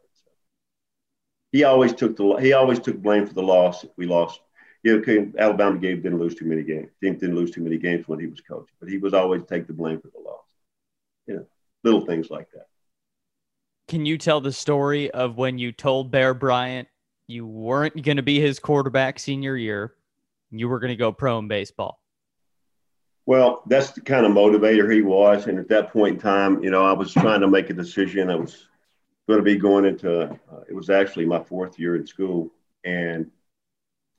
he 1.54 1.62
always 1.62 1.94
took 1.94 2.16
the 2.16 2.34
he 2.40 2.52
always 2.52 2.80
took 2.80 2.96
blame 2.96 3.28
for 3.28 3.32
the 3.32 3.42
loss. 3.42 3.84
if 3.84 3.90
We 3.96 4.06
lost. 4.06 4.40
You 4.82 5.00
know, 5.00 5.32
Alabama 5.38 5.78
game 5.78 6.02
didn't 6.02 6.18
lose 6.18 6.34
too 6.34 6.46
many 6.46 6.64
games. 6.64 6.90
Didn't 7.00 7.22
lose 7.34 7.52
too 7.52 7.62
many 7.62 7.78
games 7.78 8.08
when 8.08 8.18
he 8.18 8.26
was 8.26 8.40
coaching, 8.40 8.74
but 8.80 8.88
he 8.88 8.98
was 8.98 9.14
always 9.14 9.44
take 9.44 9.68
the 9.68 9.72
blame 9.72 10.00
for 10.00 10.08
the 10.08 10.18
loss. 10.18 10.42
You 11.28 11.36
know, 11.36 11.46
little 11.84 12.04
things 12.04 12.28
like 12.28 12.50
that. 12.54 12.66
Can 13.86 14.04
you 14.04 14.18
tell 14.18 14.40
the 14.40 14.52
story 14.52 15.12
of 15.12 15.36
when 15.36 15.56
you 15.58 15.70
told 15.70 16.10
Bear 16.10 16.34
Bryant 16.34 16.88
you 17.28 17.46
weren't 17.46 18.02
going 18.02 18.16
to 18.16 18.22
be 18.22 18.40
his 18.40 18.58
quarterback 18.58 19.20
senior 19.20 19.56
year, 19.56 19.94
you 20.50 20.68
were 20.68 20.80
going 20.80 20.90
to 20.90 20.96
go 20.96 21.12
pro 21.12 21.38
in 21.38 21.46
baseball? 21.46 22.00
Well, 23.26 23.62
that's 23.66 23.92
the 23.92 24.02
kind 24.02 24.26
of 24.26 24.32
motivator 24.32 24.92
he 24.92 25.00
was, 25.00 25.46
and 25.46 25.58
at 25.58 25.68
that 25.68 25.90
point 25.92 26.16
in 26.16 26.20
time, 26.20 26.62
you 26.62 26.70
know, 26.70 26.84
I 26.84 26.92
was 26.92 27.12
trying 27.12 27.40
to 27.40 27.48
make 27.48 27.70
a 27.70 27.74
decision. 27.74 28.30
I 28.30 28.36
was 28.36 28.66
going 29.26 29.38
to 29.38 29.44
be 29.44 29.56
going 29.56 29.84
into 29.84 30.22
uh, 30.22 30.60
it 30.68 30.74
was 30.74 30.90
actually 30.90 31.24
my 31.24 31.42
fourth 31.42 31.78
year 31.78 31.96
in 31.96 32.06
school 32.06 32.50
and 32.84 33.30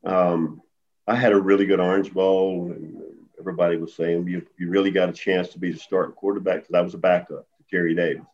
um, 0.05 0.61
i 1.07 1.15
had 1.15 1.31
a 1.31 1.39
really 1.39 1.65
good 1.65 1.79
orange 1.79 2.13
bowl 2.13 2.71
and 2.71 3.01
everybody 3.39 3.77
was 3.77 3.93
saying 3.93 4.27
you, 4.27 4.45
you 4.57 4.69
really 4.69 4.91
got 4.91 5.09
a 5.09 5.13
chance 5.13 5.49
to 5.49 5.59
be 5.59 5.71
the 5.71 5.79
starting 5.79 6.15
quarterback 6.15 6.61
because 6.61 6.75
i 6.75 6.81
was 6.81 6.93
a 6.93 6.97
backup 6.97 7.47
to 7.57 7.63
terry 7.69 7.93
davis 7.93 8.25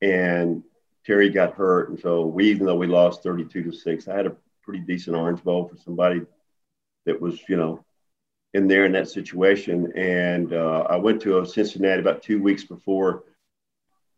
and 0.00 0.62
terry 1.04 1.28
got 1.28 1.54
hurt 1.54 1.90
and 1.90 2.00
so 2.00 2.24
we 2.24 2.50
even 2.50 2.66
though 2.66 2.76
we 2.76 2.86
lost 2.86 3.22
32 3.22 3.64
to 3.64 3.72
6 3.72 4.08
i 4.08 4.16
had 4.16 4.26
a 4.26 4.36
pretty 4.62 4.80
decent 4.80 5.16
orange 5.16 5.42
bowl 5.42 5.68
for 5.68 5.76
somebody 5.76 6.22
that 7.04 7.20
was 7.20 7.40
you 7.48 7.56
know 7.56 7.84
in 8.54 8.68
there 8.68 8.84
in 8.84 8.92
that 8.92 9.08
situation 9.08 9.92
and 9.96 10.52
uh, 10.52 10.86
i 10.90 10.96
went 10.96 11.20
to 11.22 11.44
cincinnati 11.44 12.00
about 12.00 12.22
two 12.22 12.42
weeks 12.42 12.64
before 12.64 13.24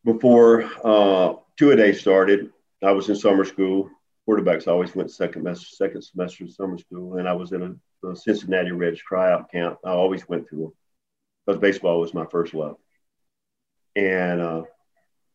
before 0.04 0.70
uh, 0.84 1.34
two 1.56 1.70
a 1.70 1.76
day 1.76 1.92
started. 1.92 2.52
I 2.82 2.92
was 2.92 3.08
in 3.08 3.16
summer 3.16 3.44
school. 3.44 3.90
Quarterbacks 4.28 4.68
always 4.68 4.94
went 4.94 5.10
second 5.10 5.42
semester, 5.42 5.66
second 5.76 6.02
semester 6.02 6.46
summer 6.48 6.78
school, 6.78 7.16
and 7.16 7.28
I 7.28 7.32
was 7.32 7.52
in 7.52 7.62
a, 8.04 8.08
a 8.08 8.16
Cincinnati 8.16 8.72
Reds 8.72 9.00
tryout 9.00 9.50
camp. 9.50 9.78
I 9.84 9.90
always 9.90 10.28
went 10.28 10.48
to 10.48 10.56
them 10.56 10.72
because 11.46 11.60
baseball 11.60 12.00
was 12.00 12.14
my 12.14 12.26
first 12.26 12.54
love. 12.54 12.76
And 13.96 14.40
uh, 14.40 14.62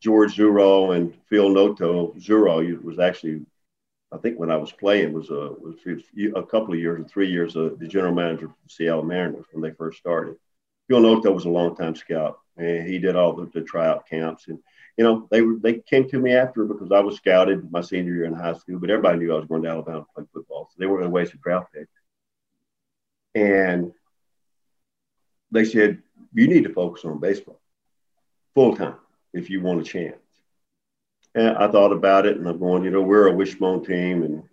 George 0.02 0.36
Zuraw 0.36 0.96
and 0.96 1.16
Phil 1.30 1.50
Noto, 1.50 2.14
Zuraw 2.18 2.82
was 2.84 3.00
actually, 3.00 3.42
I 4.12 4.18
think 4.18 4.40
when 4.40 4.52
I 4.52 4.58
was 4.58 4.72
playing, 4.72 5.14
was 5.14 5.30
a 5.30 5.54
was 5.60 5.76
a 6.36 6.44
couple 6.44 6.74
of 6.74 6.80
years 6.80 7.02
or 7.02 7.08
three 7.08 7.30
years 7.30 7.56
uh, 7.56 7.70
the 7.78 7.88
general 7.88 8.14
manager 8.14 8.48
for 8.48 8.56
the 8.64 8.70
Seattle 8.70 9.04
Mariners 9.04 9.46
when 9.52 9.62
they 9.62 9.76
first 9.76 10.00
started. 10.00 10.36
Phil 10.88 11.02
Noto 11.02 11.32
was 11.32 11.46
a 11.46 11.50
longtime 11.50 11.96
scout, 11.96 12.40
and 12.58 12.88
he 12.88 12.98
did 12.98 13.16
all 13.16 13.34
the, 13.34 13.46
the 13.54 13.62
tryout 13.62 14.08
camps 14.10 14.48
and 14.48 14.60
you 15.00 15.06
know, 15.06 15.30
they 15.32 15.42
were 15.42 15.56
they 15.56 15.76
came 15.76 16.10
to 16.10 16.20
me 16.20 16.34
after 16.34 16.66
because 16.66 16.92
I 16.92 17.00
was 17.00 17.16
scouted 17.16 17.72
my 17.72 17.80
senior 17.80 18.14
year 18.14 18.26
in 18.26 18.34
high 18.34 18.54
school, 18.54 18.80
but 18.80 18.90
everybody 18.90 19.18
knew 19.18 19.34
I 19.34 19.38
was 19.38 19.48
going 19.48 19.64
to 19.64 19.70
Alabama 19.70 20.02
to 20.02 20.06
play 20.14 20.26
football, 20.34 20.68
so 20.70 20.76
they 20.78 20.88
weren't 20.88 21.00
going 21.00 21.10
to 21.10 21.16
waste 21.16 21.34
a 21.34 21.38
draft 21.38 21.72
pick. 21.74 21.88
And 23.34 23.94
they 25.52 25.64
said, 25.64 26.04
"You 26.34 26.50
need 26.50 26.66
to 26.66 26.74
focus 26.74 27.06
on 27.06 27.22
baseball 27.22 27.62
full 28.56 28.76
time 28.76 28.98
if 29.34 29.50
you 29.50 29.62
want 29.62 29.80
a 29.80 29.86
chance." 29.86 30.18
And 31.36 31.58
I 31.58 31.68
thought 31.68 31.92
about 31.92 32.26
it, 32.26 32.38
and 32.38 32.48
I'm 32.48 32.60
going, 32.60 32.84
you 32.84 32.90
know, 32.90 33.02
we're 33.02 33.28
a 33.28 33.36
wishbone 33.36 33.86
team, 33.86 34.24
and 34.24 34.44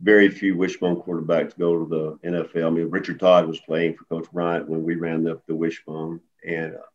very 0.00 0.28
few 0.28 0.56
wishbone 0.56 1.02
quarterbacks 1.02 1.58
go 1.58 1.84
to 1.84 1.88
the 1.88 2.28
NFL. 2.28 2.66
I 2.66 2.70
mean, 2.70 2.90
Richard 2.90 3.18
Todd 3.18 3.46
was 3.46 3.60
playing 3.60 3.94
for 3.94 4.04
Coach 4.04 4.30
Bryant 4.30 4.68
when 4.68 4.84
we 4.84 4.96
ran 4.96 5.24
the, 5.24 5.40
the 5.46 5.54
wishbone, 5.54 6.20
and 6.46 6.74
uh, 6.74 6.88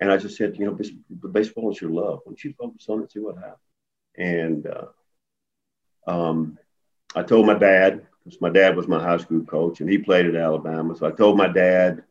and 0.00 0.12
I 0.12 0.16
just 0.16 0.36
said, 0.36 0.56
you 0.56 0.66
know, 0.66 1.28
baseball 1.28 1.72
is 1.72 1.80
your 1.80 1.90
love. 1.90 2.20
Why 2.22 2.30
don't 2.30 2.44
you 2.44 2.54
focus 2.58 2.86
on 2.88 3.02
it, 3.02 3.10
see 3.10 3.18
what 3.18 3.36
happens? 3.36 3.58
And 4.16 4.66
uh, 4.66 6.10
um, 6.10 6.58
I 7.16 7.22
told 7.22 7.46
my 7.46 7.58
dad, 7.58 8.06
because 8.24 8.40
my 8.40 8.48
dad 8.48 8.76
was 8.76 8.86
my 8.86 9.02
high 9.02 9.16
school 9.16 9.44
coach 9.44 9.80
and 9.80 9.90
he 9.90 9.98
played 9.98 10.26
at 10.26 10.36
Alabama. 10.36 10.94
So 10.96 11.06
I 11.06 11.10
told 11.10 11.36
my 11.36 11.48
dad, 11.48 12.04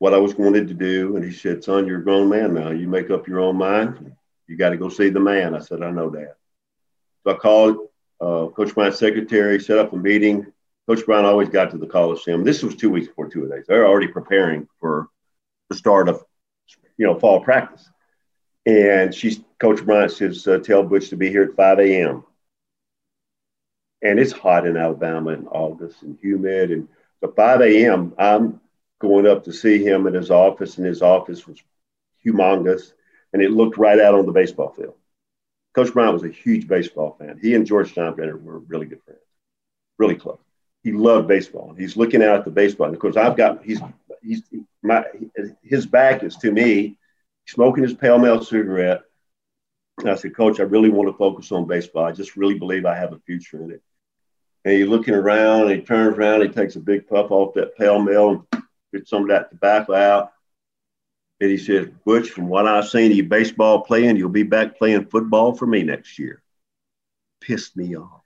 what 0.00 0.14
I 0.14 0.18
was 0.18 0.32
going 0.32 0.54
to 0.54 0.74
do. 0.74 1.14
And 1.16 1.24
he 1.24 1.30
said, 1.30 1.62
Son, 1.62 1.86
you're 1.86 2.00
a 2.00 2.04
grown 2.04 2.28
man 2.28 2.54
now. 2.54 2.70
You 2.70 2.88
make 2.88 3.10
up 3.10 3.28
your 3.28 3.40
own 3.40 3.56
mind. 3.56 4.12
You 4.50 4.56
got 4.56 4.70
to 4.70 4.76
go 4.76 4.88
see 4.88 5.10
the 5.10 5.20
man. 5.20 5.54
I 5.54 5.60
said, 5.60 5.80
I 5.80 5.92
know 5.92 6.10
that. 6.10 6.34
So 7.22 7.30
I 7.30 7.34
called 7.34 7.76
uh, 8.20 8.48
Coach 8.48 8.74
Bryant's 8.74 8.98
secretary, 8.98 9.60
set 9.60 9.78
up 9.78 9.92
a 9.92 9.96
meeting. 9.96 10.44
Coach 10.88 11.06
Brown 11.06 11.24
always 11.24 11.48
got 11.48 11.70
to 11.70 11.78
the 11.78 11.86
Coliseum. 11.86 12.42
This 12.42 12.64
was 12.64 12.74
two 12.74 12.90
weeks 12.90 13.06
before 13.06 13.28
two 13.28 13.48
days. 13.48 13.66
They're 13.68 13.86
already 13.86 14.08
preparing 14.08 14.66
for 14.80 15.08
the 15.68 15.76
start 15.76 16.08
of, 16.08 16.24
you 16.96 17.06
know, 17.06 17.16
fall 17.16 17.44
practice. 17.44 17.88
And 18.66 19.14
she's 19.14 19.38
Coach 19.60 19.84
Bryant 19.84 20.10
says, 20.10 20.44
uh, 20.48 20.58
tell 20.58 20.82
Butch 20.82 21.10
to 21.10 21.16
be 21.16 21.30
here 21.30 21.44
at 21.44 21.54
5 21.54 21.78
a.m. 21.78 22.24
And 24.02 24.18
it's 24.18 24.32
hot 24.32 24.66
in 24.66 24.76
Alabama 24.76 25.30
in 25.30 25.46
August 25.46 26.02
and 26.02 26.18
humid. 26.20 26.72
And 26.72 26.88
so 27.20 27.30
5 27.30 27.60
a.m., 27.60 28.14
I'm 28.18 28.60
going 28.98 29.28
up 29.28 29.44
to 29.44 29.52
see 29.52 29.84
him 29.84 30.08
in 30.08 30.14
his 30.14 30.32
office, 30.32 30.76
and 30.76 30.86
his 30.86 31.02
office 31.02 31.46
was 31.46 31.62
humongous, 32.26 32.94
and 33.32 33.42
it 33.42 33.50
looked 33.50 33.78
right 33.78 34.00
out 34.00 34.14
on 34.14 34.26
the 34.26 34.32
baseball 34.32 34.72
field. 34.72 34.94
Coach 35.74 35.92
Bryant 35.92 36.14
was 36.14 36.24
a 36.24 36.28
huge 36.28 36.66
baseball 36.66 37.16
fan. 37.18 37.38
He 37.40 37.54
and 37.54 37.66
George 37.66 37.94
Steinbrenner 37.94 38.40
were 38.40 38.58
really 38.58 38.86
good 38.86 39.02
friends, 39.04 39.20
really 39.98 40.16
close. 40.16 40.38
He 40.82 40.92
loved 40.92 41.28
baseball. 41.28 41.74
He's 41.76 41.96
looking 41.96 42.22
out 42.22 42.36
at 42.36 42.44
the 42.44 42.50
baseball. 42.50 42.86
And 42.86 42.94
of 42.94 43.00
course, 43.00 43.16
I've 43.16 43.36
got 43.36 43.62
he's 43.64 43.80
he's 44.22 44.42
my 44.82 45.04
his 45.62 45.86
back 45.86 46.22
is 46.22 46.36
to 46.38 46.50
me, 46.50 46.98
smoking 47.46 47.82
his 47.82 47.94
Pall 47.94 48.18
Mall 48.18 48.42
cigarette. 48.42 49.02
And 49.98 50.10
I 50.10 50.14
said, 50.14 50.34
Coach, 50.34 50.58
I 50.60 50.64
really 50.64 50.88
want 50.88 51.08
to 51.10 51.16
focus 51.16 51.52
on 51.52 51.66
baseball. 51.66 52.06
I 52.06 52.12
just 52.12 52.36
really 52.36 52.58
believe 52.58 52.86
I 52.86 52.96
have 52.96 53.12
a 53.12 53.18
future 53.18 53.62
in 53.62 53.70
it. 53.72 53.82
And 54.64 54.74
he's 54.74 54.88
looking 54.88 55.14
around, 55.14 55.70
and 55.70 55.72
he 55.72 55.80
turns 55.82 56.16
around, 56.16 56.42
he 56.42 56.48
takes 56.48 56.76
a 56.76 56.80
big 56.80 57.06
puff 57.06 57.30
off 57.30 57.54
that 57.54 57.76
Pall 57.76 58.00
Mall 58.00 58.46
and 58.52 58.62
gets 58.92 59.10
some 59.10 59.22
of 59.22 59.28
that 59.28 59.50
tobacco 59.50 59.94
out. 59.94 60.32
And 61.40 61.50
he 61.50 61.56
says, 61.56 61.88
Butch, 62.04 62.30
from 62.30 62.48
what 62.48 62.66
I've 62.66 62.88
seen 62.88 63.12
you 63.12 63.24
baseball 63.24 63.80
playing, 63.80 64.16
you'll 64.16 64.28
be 64.28 64.42
back 64.42 64.76
playing 64.76 65.06
football 65.06 65.54
for 65.54 65.66
me 65.66 65.82
next 65.82 66.18
year. 66.18 66.42
Pissed 67.40 67.76
me 67.76 67.96
off. 67.96 68.22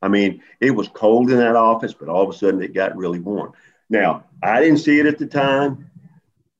I 0.00 0.06
mean, 0.06 0.42
it 0.60 0.70
was 0.70 0.88
cold 0.88 1.30
in 1.30 1.38
that 1.38 1.56
office, 1.56 1.92
but 1.92 2.08
all 2.08 2.22
of 2.22 2.30
a 2.34 2.38
sudden 2.38 2.62
it 2.62 2.72
got 2.72 2.96
really 2.96 3.18
warm. 3.18 3.52
Now, 3.90 4.24
I 4.42 4.60
didn't 4.60 4.78
see 4.78 5.00
it 5.00 5.06
at 5.06 5.18
the 5.18 5.26
time, 5.26 5.90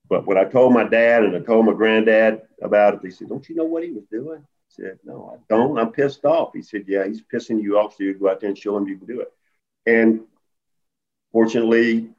but 0.09 0.25
when 0.25 0.37
I 0.37 0.43
told 0.43 0.73
my 0.73 0.83
dad 0.83 1.23
and 1.23 1.35
I 1.35 1.39
told 1.39 1.65
my 1.65 1.73
granddad 1.73 2.41
about 2.61 2.95
it, 2.95 3.01
they 3.01 3.11
said, 3.11 3.29
Don't 3.29 3.47
you 3.47 3.55
know 3.55 3.63
what 3.63 3.83
he 3.83 3.91
was 3.91 4.03
doing? 4.11 4.39
I 4.39 4.67
said, 4.67 4.99
No, 5.05 5.33
I 5.33 5.37
don't. 5.47 5.79
I'm 5.79 5.91
pissed 5.91 6.25
off. 6.25 6.51
He 6.53 6.61
said, 6.61 6.83
Yeah, 6.87 7.07
he's 7.07 7.21
pissing 7.21 7.61
you 7.61 7.77
off, 7.77 7.95
so 7.95 8.03
you 8.03 8.13
go 8.15 8.29
out 8.29 8.41
there 8.41 8.49
and 8.49 8.57
show 8.57 8.75
him 8.75 8.87
you 8.87 8.97
can 8.97 9.07
do 9.07 9.21
it. 9.21 9.31
And 9.85 10.21
fortunately, 11.31 12.09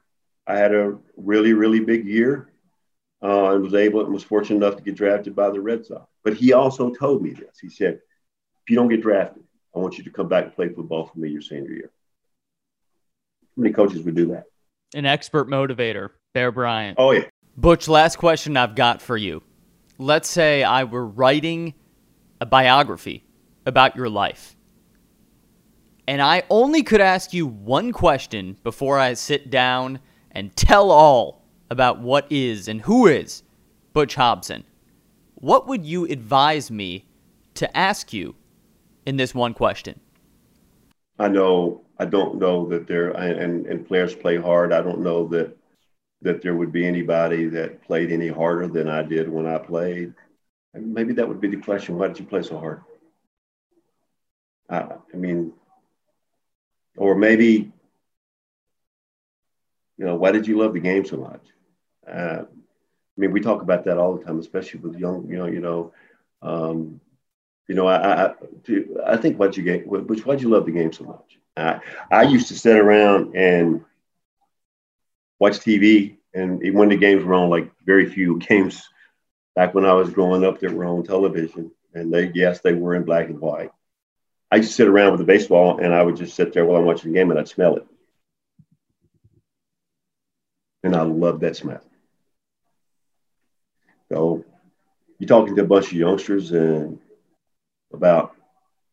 I 0.47 0.57
had 0.57 0.73
a 0.73 0.97
really, 1.15 1.53
really 1.53 1.79
big 1.79 2.05
year 2.05 2.51
uh, 3.23 3.53
and 3.53 3.63
was 3.63 3.73
able 3.73 4.03
and 4.03 4.13
was 4.13 4.23
fortunate 4.23 4.57
enough 4.57 4.77
to 4.77 4.83
get 4.83 4.95
drafted 4.95 5.35
by 5.35 5.49
the 5.49 5.61
Red 5.61 5.85
Sox. 5.85 6.05
But 6.23 6.35
he 6.35 6.53
also 6.53 6.91
told 6.91 7.21
me 7.21 7.31
this. 7.31 7.59
He 7.59 7.69
said, 7.69 7.95
if 7.95 8.69
you 8.69 8.75
don't 8.75 8.89
get 8.89 9.01
drafted, 9.01 9.43
I 9.75 9.79
want 9.79 9.97
you 9.97 10.03
to 10.03 10.09
come 10.09 10.27
back 10.27 10.45
and 10.45 10.55
play 10.55 10.69
football 10.69 11.05
for 11.05 11.19
me 11.19 11.29
your 11.29 11.41
senior 11.41 11.71
year. 11.71 11.91
How 13.55 13.61
many 13.61 13.73
coaches 13.73 14.03
would 14.03 14.15
do 14.15 14.27
that? 14.27 14.45
An 14.93 15.05
expert 15.05 15.47
motivator, 15.47 16.09
Bear 16.33 16.51
Bryant. 16.51 16.97
Oh, 16.99 17.11
yeah. 17.11 17.25
Butch, 17.55 17.87
last 17.87 18.17
question 18.17 18.57
I've 18.57 18.75
got 18.75 19.01
for 19.01 19.17
you. 19.17 19.43
Let's 19.97 20.29
say 20.29 20.63
I 20.63 20.83
were 20.85 21.05
writing 21.05 21.73
a 22.39 22.45
biography 22.45 23.23
about 23.65 23.95
your 23.95 24.09
life 24.09 24.55
and 26.11 26.21
I 26.21 26.43
only 26.49 26.83
could 26.83 26.99
ask 26.99 27.33
you 27.33 27.47
one 27.47 27.93
question 27.93 28.57
before 28.63 28.99
I 28.99 29.13
sit 29.13 29.49
down 29.49 29.99
and 30.31 30.55
tell 30.55 30.91
all 30.91 31.41
about 31.69 31.99
what 31.99 32.27
is 32.29 32.67
and 32.67 32.81
who 32.81 33.07
is 33.07 33.43
Butch 33.93 34.15
Hobson, 34.15 34.63
what 35.35 35.67
would 35.67 35.85
you 35.85 36.05
advise 36.05 36.69
me 36.69 37.05
to 37.55 37.77
ask 37.77 38.13
you 38.13 38.35
in 39.05 39.17
this 39.17 39.33
one 39.33 39.53
question? 39.53 39.99
I 41.19 41.27
know 41.27 41.81
I 41.99 42.05
don't 42.05 42.39
know 42.39 42.67
that 42.69 42.87
there 42.87 43.11
and, 43.11 43.67
and 43.67 43.87
players 43.87 44.15
play 44.15 44.37
hard. 44.37 44.73
I 44.73 44.81
don't 44.81 45.01
know 45.01 45.27
that 45.27 45.55
that 46.23 46.41
there 46.41 46.55
would 46.55 46.71
be 46.71 46.85
anybody 46.85 47.45
that 47.45 47.81
played 47.83 48.11
any 48.11 48.27
harder 48.27 48.67
than 48.67 48.87
I 48.87 49.03
did 49.03 49.29
when 49.29 49.47
I 49.47 49.57
played. 49.57 50.13
Maybe 50.73 51.13
that 51.13 51.27
would 51.27 51.41
be 51.41 51.49
the 51.49 51.57
question. 51.57 51.97
Why 51.97 52.07
did 52.07 52.19
you 52.19 52.25
play 52.25 52.43
so 52.43 52.59
hard? 52.59 52.81
I, 54.69 54.87
I 55.13 55.17
mean, 55.17 55.53
or 56.95 57.15
maybe 57.15 57.71
you 60.01 60.07
know 60.07 60.15
why 60.15 60.31
did 60.31 60.47
you 60.47 60.57
love 60.57 60.73
the 60.73 60.79
game 60.79 61.05
so 61.05 61.15
much? 61.15 61.45
Uh, 62.11 62.41
i 62.41 63.17
mean 63.21 63.31
we 63.31 63.39
talk 63.39 63.61
about 63.61 63.85
that 63.85 63.99
all 63.99 64.17
the 64.17 64.25
time 64.25 64.39
especially 64.39 64.79
with 64.79 64.97
young 64.97 65.27
you 65.29 65.37
know 65.37 65.45
you 65.45 65.59
know 65.59 65.93
um, 66.41 66.99
you 67.67 67.75
know 67.75 67.85
i 67.85 68.25
i, 68.25 68.33
I 69.05 69.17
think 69.17 69.37
why'd 69.37 69.55
you 69.55 69.61
get 69.61 69.85
which 69.85 70.25
why'd 70.25 70.41
you 70.41 70.49
love 70.49 70.65
the 70.65 70.71
game 70.71 70.91
so 70.91 71.03
much? 71.03 71.37
I 71.55 71.79
i 72.11 72.23
used 72.23 72.47
to 72.47 72.57
sit 72.57 72.77
around 72.77 73.35
and 73.35 73.85
watch 75.37 75.59
tv 75.59 76.17
and 76.33 76.49
when 76.73 76.89
the 76.89 76.97
games 76.97 77.23
were 77.23 77.35
on 77.35 77.51
like 77.51 77.71
very 77.85 78.09
few 78.09 78.39
games 78.39 78.89
back 79.55 79.75
when 79.75 79.85
i 79.85 79.93
was 79.93 80.09
growing 80.09 80.43
up 80.43 80.59
that 80.59 80.73
were 80.73 80.85
on 80.85 81.03
television 81.03 81.71
and 81.93 82.11
they 82.11 82.31
yes 82.33 82.61
they 82.61 82.73
were 82.73 82.95
in 82.95 83.03
black 83.03 83.27
and 83.27 83.39
white. 83.39 83.71
I 84.51 84.57
used 84.57 84.69
to 84.69 84.75
sit 84.75 84.87
around 84.87 85.11
with 85.11 85.19
the 85.19 85.33
baseball 85.33 85.79
and 85.79 85.93
I 85.93 86.03
would 86.03 86.17
just 86.17 86.35
sit 86.35 86.51
there 86.53 86.65
while 86.65 86.79
I'm 86.79 86.85
watching 86.85 87.11
the 87.11 87.19
game 87.19 87.29
and 87.31 87.39
I'd 87.39 87.47
smell 87.47 87.77
it. 87.77 87.85
And 90.83 90.95
I 90.95 91.03
love 91.03 91.39
that 91.41 91.55
smell. 91.55 91.81
So 94.11 94.43
you're 95.19 95.27
talking 95.27 95.55
to 95.55 95.61
a 95.61 95.67
bunch 95.67 95.87
of 95.87 95.93
youngsters 95.93 96.51
and 96.51 96.99
about 97.93 98.35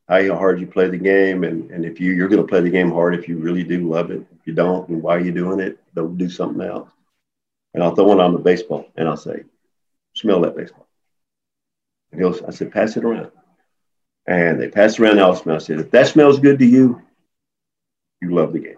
how 0.08 0.36
hard 0.36 0.60
you 0.60 0.66
play 0.66 0.88
the 0.88 0.98
game 0.98 1.44
and, 1.44 1.70
and 1.70 1.84
if 1.84 2.00
you, 2.00 2.12
you're 2.12 2.28
going 2.28 2.42
to 2.42 2.48
play 2.48 2.60
the 2.60 2.70
game 2.70 2.90
hard 2.90 3.14
if 3.14 3.28
you 3.28 3.38
really 3.38 3.64
do 3.64 3.88
love 3.88 4.10
it. 4.10 4.24
If 4.38 4.46
you 4.46 4.54
don't, 4.54 4.88
and 4.88 5.02
why 5.02 5.16
are 5.16 5.20
you 5.20 5.32
doing 5.32 5.60
it? 5.60 5.78
Don't 5.94 6.16
do 6.16 6.30
something 6.30 6.66
else. 6.66 6.90
And 7.74 7.82
I'll 7.82 7.94
throw 7.94 8.04
one 8.04 8.20
on 8.20 8.32
the 8.32 8.38
baseball 8.38 8.86
and 8.96 9.08
I'll 9.08 9.16
say, 9.16 9.44
smell 10.14 10.40
that 10.42 10.56
baseball. 10.56 10.86
And 12.12 12.20
he'll, 12.20 12.34
I 12.46 12.50
said, 12.50 12.72
pass 12.72 12.96
it 12.96 13.04
around. 13.04 13.30
And 14.26 14.60
they 14.60 14.68
pass 14.68 14.98
around 14.98 15.16
the 15.16 15.34
smell. 15.34 15.56
I 15.56 15.58
said, 15.58 15.80
if 15.80 15.90
that 15.90 16.08
smells 16.08 16.40
good 16.40 16.58
to 16.58 16.66
you, 16.66 17.02
you 18.20 18.34
love 18.34 18.52
the 18.52 18.60
game. 18.60 18.77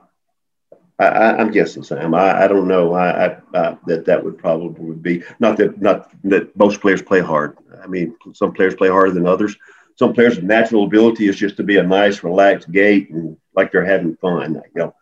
I, 1.05 1.41
am 1.41 1.51
guessing, 1.51 1.83
Sam. 1.83 2.15
I, 2.15 2.45
I 2.45 2.49
don't 2.49 2.69
know. 2.69 2.93
I, 2.93 3.27
I, 3.27 3.37
I, 3.55 3.77
that 3.87 4.05
that 4.05 4.23
would 4.23 4.39
probably 4.39 4.95
be 4.97 5.23
not 5.39 5.57
that 5.57 5.81
not 5.81 6.11
that 6.25 6.55
most 6.57 6.81
players 6.81 7.03
play 7.03 7.21
hard. 7.21 7.57
I 7.83 7.87
mean, 7.87 8.15
some 8.35 8.53
players 8.53 8.75
play 8.75 8.89
harder 8.89 9.13
than 9.13 9.27
others. 9.27 9.57
Some 9.97 10.13
players' 10.13 10.43
natural 10.43 10.85
ability 10.85 11.29
is 11.29 11.37
just 11.37 11.57
to 11.57 11.63
be 11.63 11.79
a 11.79 11.83
nice, 11.83 12.23
relaxed 12.23 12.71
gait 12.71 13.11
and 13.11 13.37
like 13.55 13.73
they're 13.73 13.85
having 13.85 14.17
fun. 14.17 14.55
You 14.55 14.63
know, 14.75 14.95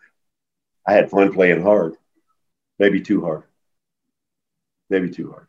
I 0.87 0.93
had 0.93 1.11
fun 1.11 1.33
playing 1.33 1.63
hard, 1.63 1.95
maybe 2.79 3.01
too 3.01 3.21
hard, 3.21 3.45
maybe 4.91 5.11
too 5.11 5.31
hard 5.31 5.49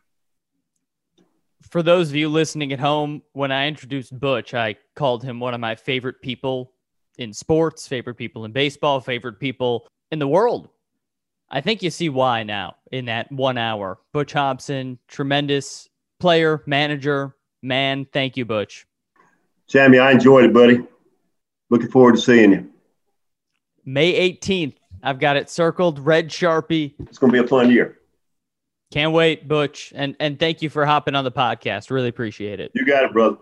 for 1.70 1.82
those 1.82 2.10
of 2.10 2.16
you 2.16 2.28
listening 2.28 2.72
at 2.72 2.80
home, 2.80 3.22
when 3.32 3.52
I 3.52 3.68
introduced 3.68 4.18
Butch, 4.18 4.54
I 4.54 4.76
called 4.96 5.22
him 5.22 5.38
one 5.38 5.54
of 5.54 5.60
my 5.60 5.76
favorite 5.76 6.20
people 6.20 6.72
in 7.18 7.32
sports, 7.32 7.86
favorite 7.86 8.16
people 8.16 8.44
in 8.44 8.52
baseball, 8.52 9.00
favorite 9.00 9.38
people 9.38 9.86
in 10.10 10.18
the 10.18 10.28
world. 10.28 10.68
I 11.50 11.60
think 11.60 11.82
you 11.82 11.90
see 11.90 12.08
why 12.08 12.44
now 12.44 12.76
in 12.92 13.06
that 13.06 13.30
one 13.32 13.58
hour. 13.58 13.98
Butch 14.12 14.32
Hobson, 14.32 14.98
tremendous 15.08 15.88
player, 16.20 16.62
manager, 16.66 17.34
man. 17.62 18.06
Thank 18.12 18.36
you, 18.36 18.44
Butch. 18.44 18.86
Sammy, 19.66 19.98
I 19.98 20.12
enjoyed 20.12 20.44
it, 20.44 20.52
buddy. 20.52 20.84
Looking 21.70 21.90
forward 21.90 22.16
to 22.16 22.20
seeing 22.20 22.52
you. 22.52 22.70
May 23.84 24.32
18th. 24.32 24.74
I've 25.02 25.18
got 25.18 25.36
it 25.36 25.48
circled, 25.48 25.98
red 25.98 26.28
Sharpie. 26.28 26.94
It's 27.00 27.18
going 27.18 27.32
to 27.32 27.40
be 27.40 27.44
a 27.44 27.48
fun 27.48 27.70
year. 27.70 27.98
Can't 28.92 29.12
wait, 29.12 29.46
Butch. 29.46 29.92
And 29.94 30.16
and 30.18 30.38
thank 30.38 30.62
you 30.62 30.68
for 30.68 30.84
hopping 30.84 31.14
on 31.14 31.24
the 31.24 31.30
podcast. 31.30 31.90
Really 31.90 32.08
appreciate 32.08 32.58
it. 32.60 32.72
You 32.74 32.84
got 32.84 33.04
it, 33.04 33.12
brother. 33.12 33.38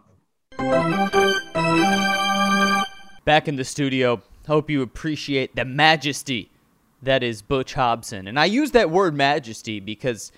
Back 3.24 3.48
in 3.48 3.56
the 3.56 3.64
studio. 3.64 4.22
Hope 4.46 4.70
you 4.70 4.82
appreciate 4.82 5.56
the 5.56 5.64
majesty 5.64 6.50
that 7.02 7.22
is 7.22 7.42
Butch 7.42 7.74
Hobson. 7.74 8.26
And 8.26 8.38
I 8.38 8.46
use 8.46 8.72
that 8.72 8.90
word 8.90 9.14
majesty 9.14 9.80
because 9.80 10.32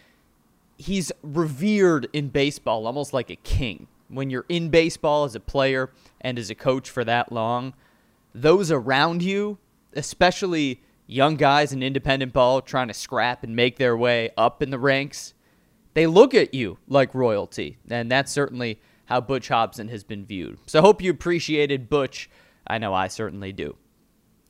he's 0.76 1.12
revered 1.22 2.08
in 2.12 2.28
baseball 2.28 2.86
almost 2.86 3.12
like 3.12 3.30
a 3.30 3.36
king. 3.36 3.86
When 4.08 4.28
you're 4.28 4.46
in 4.48 4.70
baseball 4.70 5.24
as 5.24 5.34
a 5.34 5.40
player 5.40 5.90
and 6.20 6.38
as 6.38 6.50
a 6.50 6.54
coach 6.54 6.90
for 6.90 7.04
that 7.04 7.30
long, 7.30 7.74
those 8.34 8.70
around 8.70 9.22
you, 9.22 9.58
especially 9.94 10.80
young 11.06 11.36
guys 11.36 11.72
in 11.72 11.82
independent 11.82 12.32
ball 12.32 12.60
trying 12.60 12.88
to 12.88 12.94
scrap 12.94 13.42
and 13.44 13.54
make 13.54 13.76
their 13.76 13.96
way 13.96 14.30
up 14.36 14.62
in 14.62 14.70
the 14.70 14.78
ranks, 14.78 15.34
they 15.94 16.06
look 16.06 16.34
at 16.34 16.54
you 16.54 16.78
like 16.88 17.14
royalty. 17.14 17.78
And 17.88 18.10
that's 18.10 18.32
certainly 18.32 18.80
how 19.06 19.20
Butch 19.20 19.48
Hobson 19.48 19.88
has 19.88 20.04
been 20.04 20.24
viewed. 20.24 20.58
So 20.66 20.78
I 20.78 20.82
hope 20.82 21.02
you 21.02 21.10
appreciated 21.10 21.88
Butch. 21.88 22.30
I 22.66 22.78
know 22.78 22.94
I 22.94 23.08
certainly 23.08 23.52
do. 23.52 23.76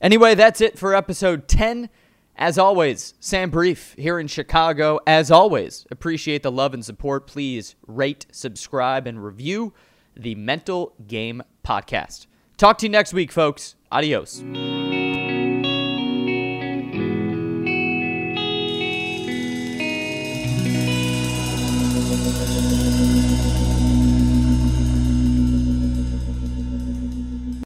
Anyway, 0.00 0.34
that's 0.34 0.60
it 0.60 0.78
for 0.78 0.94
episode 0.94 1.46
10. 1.48 1.88
As 2.36 2.56
always, 2.56 3.14
Sam 3.20 3.50
Brief 3.50 3.94
here 3.98 4.18
in 4.18 4.26
Chicago. 4.26 4.98
As 5.06 5.30
always, 5.30 5.86
appreciate 5.90 6.42
the 6.42 6.50
love 6.50 6.72
and 6.72 6.84
support. 6.84 7.26
Please 7.26 7.74
rate, 7.86 8.26
subscribe, 8.32 9.06
and 9.06 9.22
review 9.22 9.74
the 10.16 10.34
Mental 10.34 10.94
Game 11.06 11.42
Podcast. 11.64 12.26
Talk 12.56 12.78
to 12.78 12.86
you 12.86 12.90
next 12.90 13.12
week, 13.12 13.30
folks. 13.30 13.76
Adios. 13.92 14.42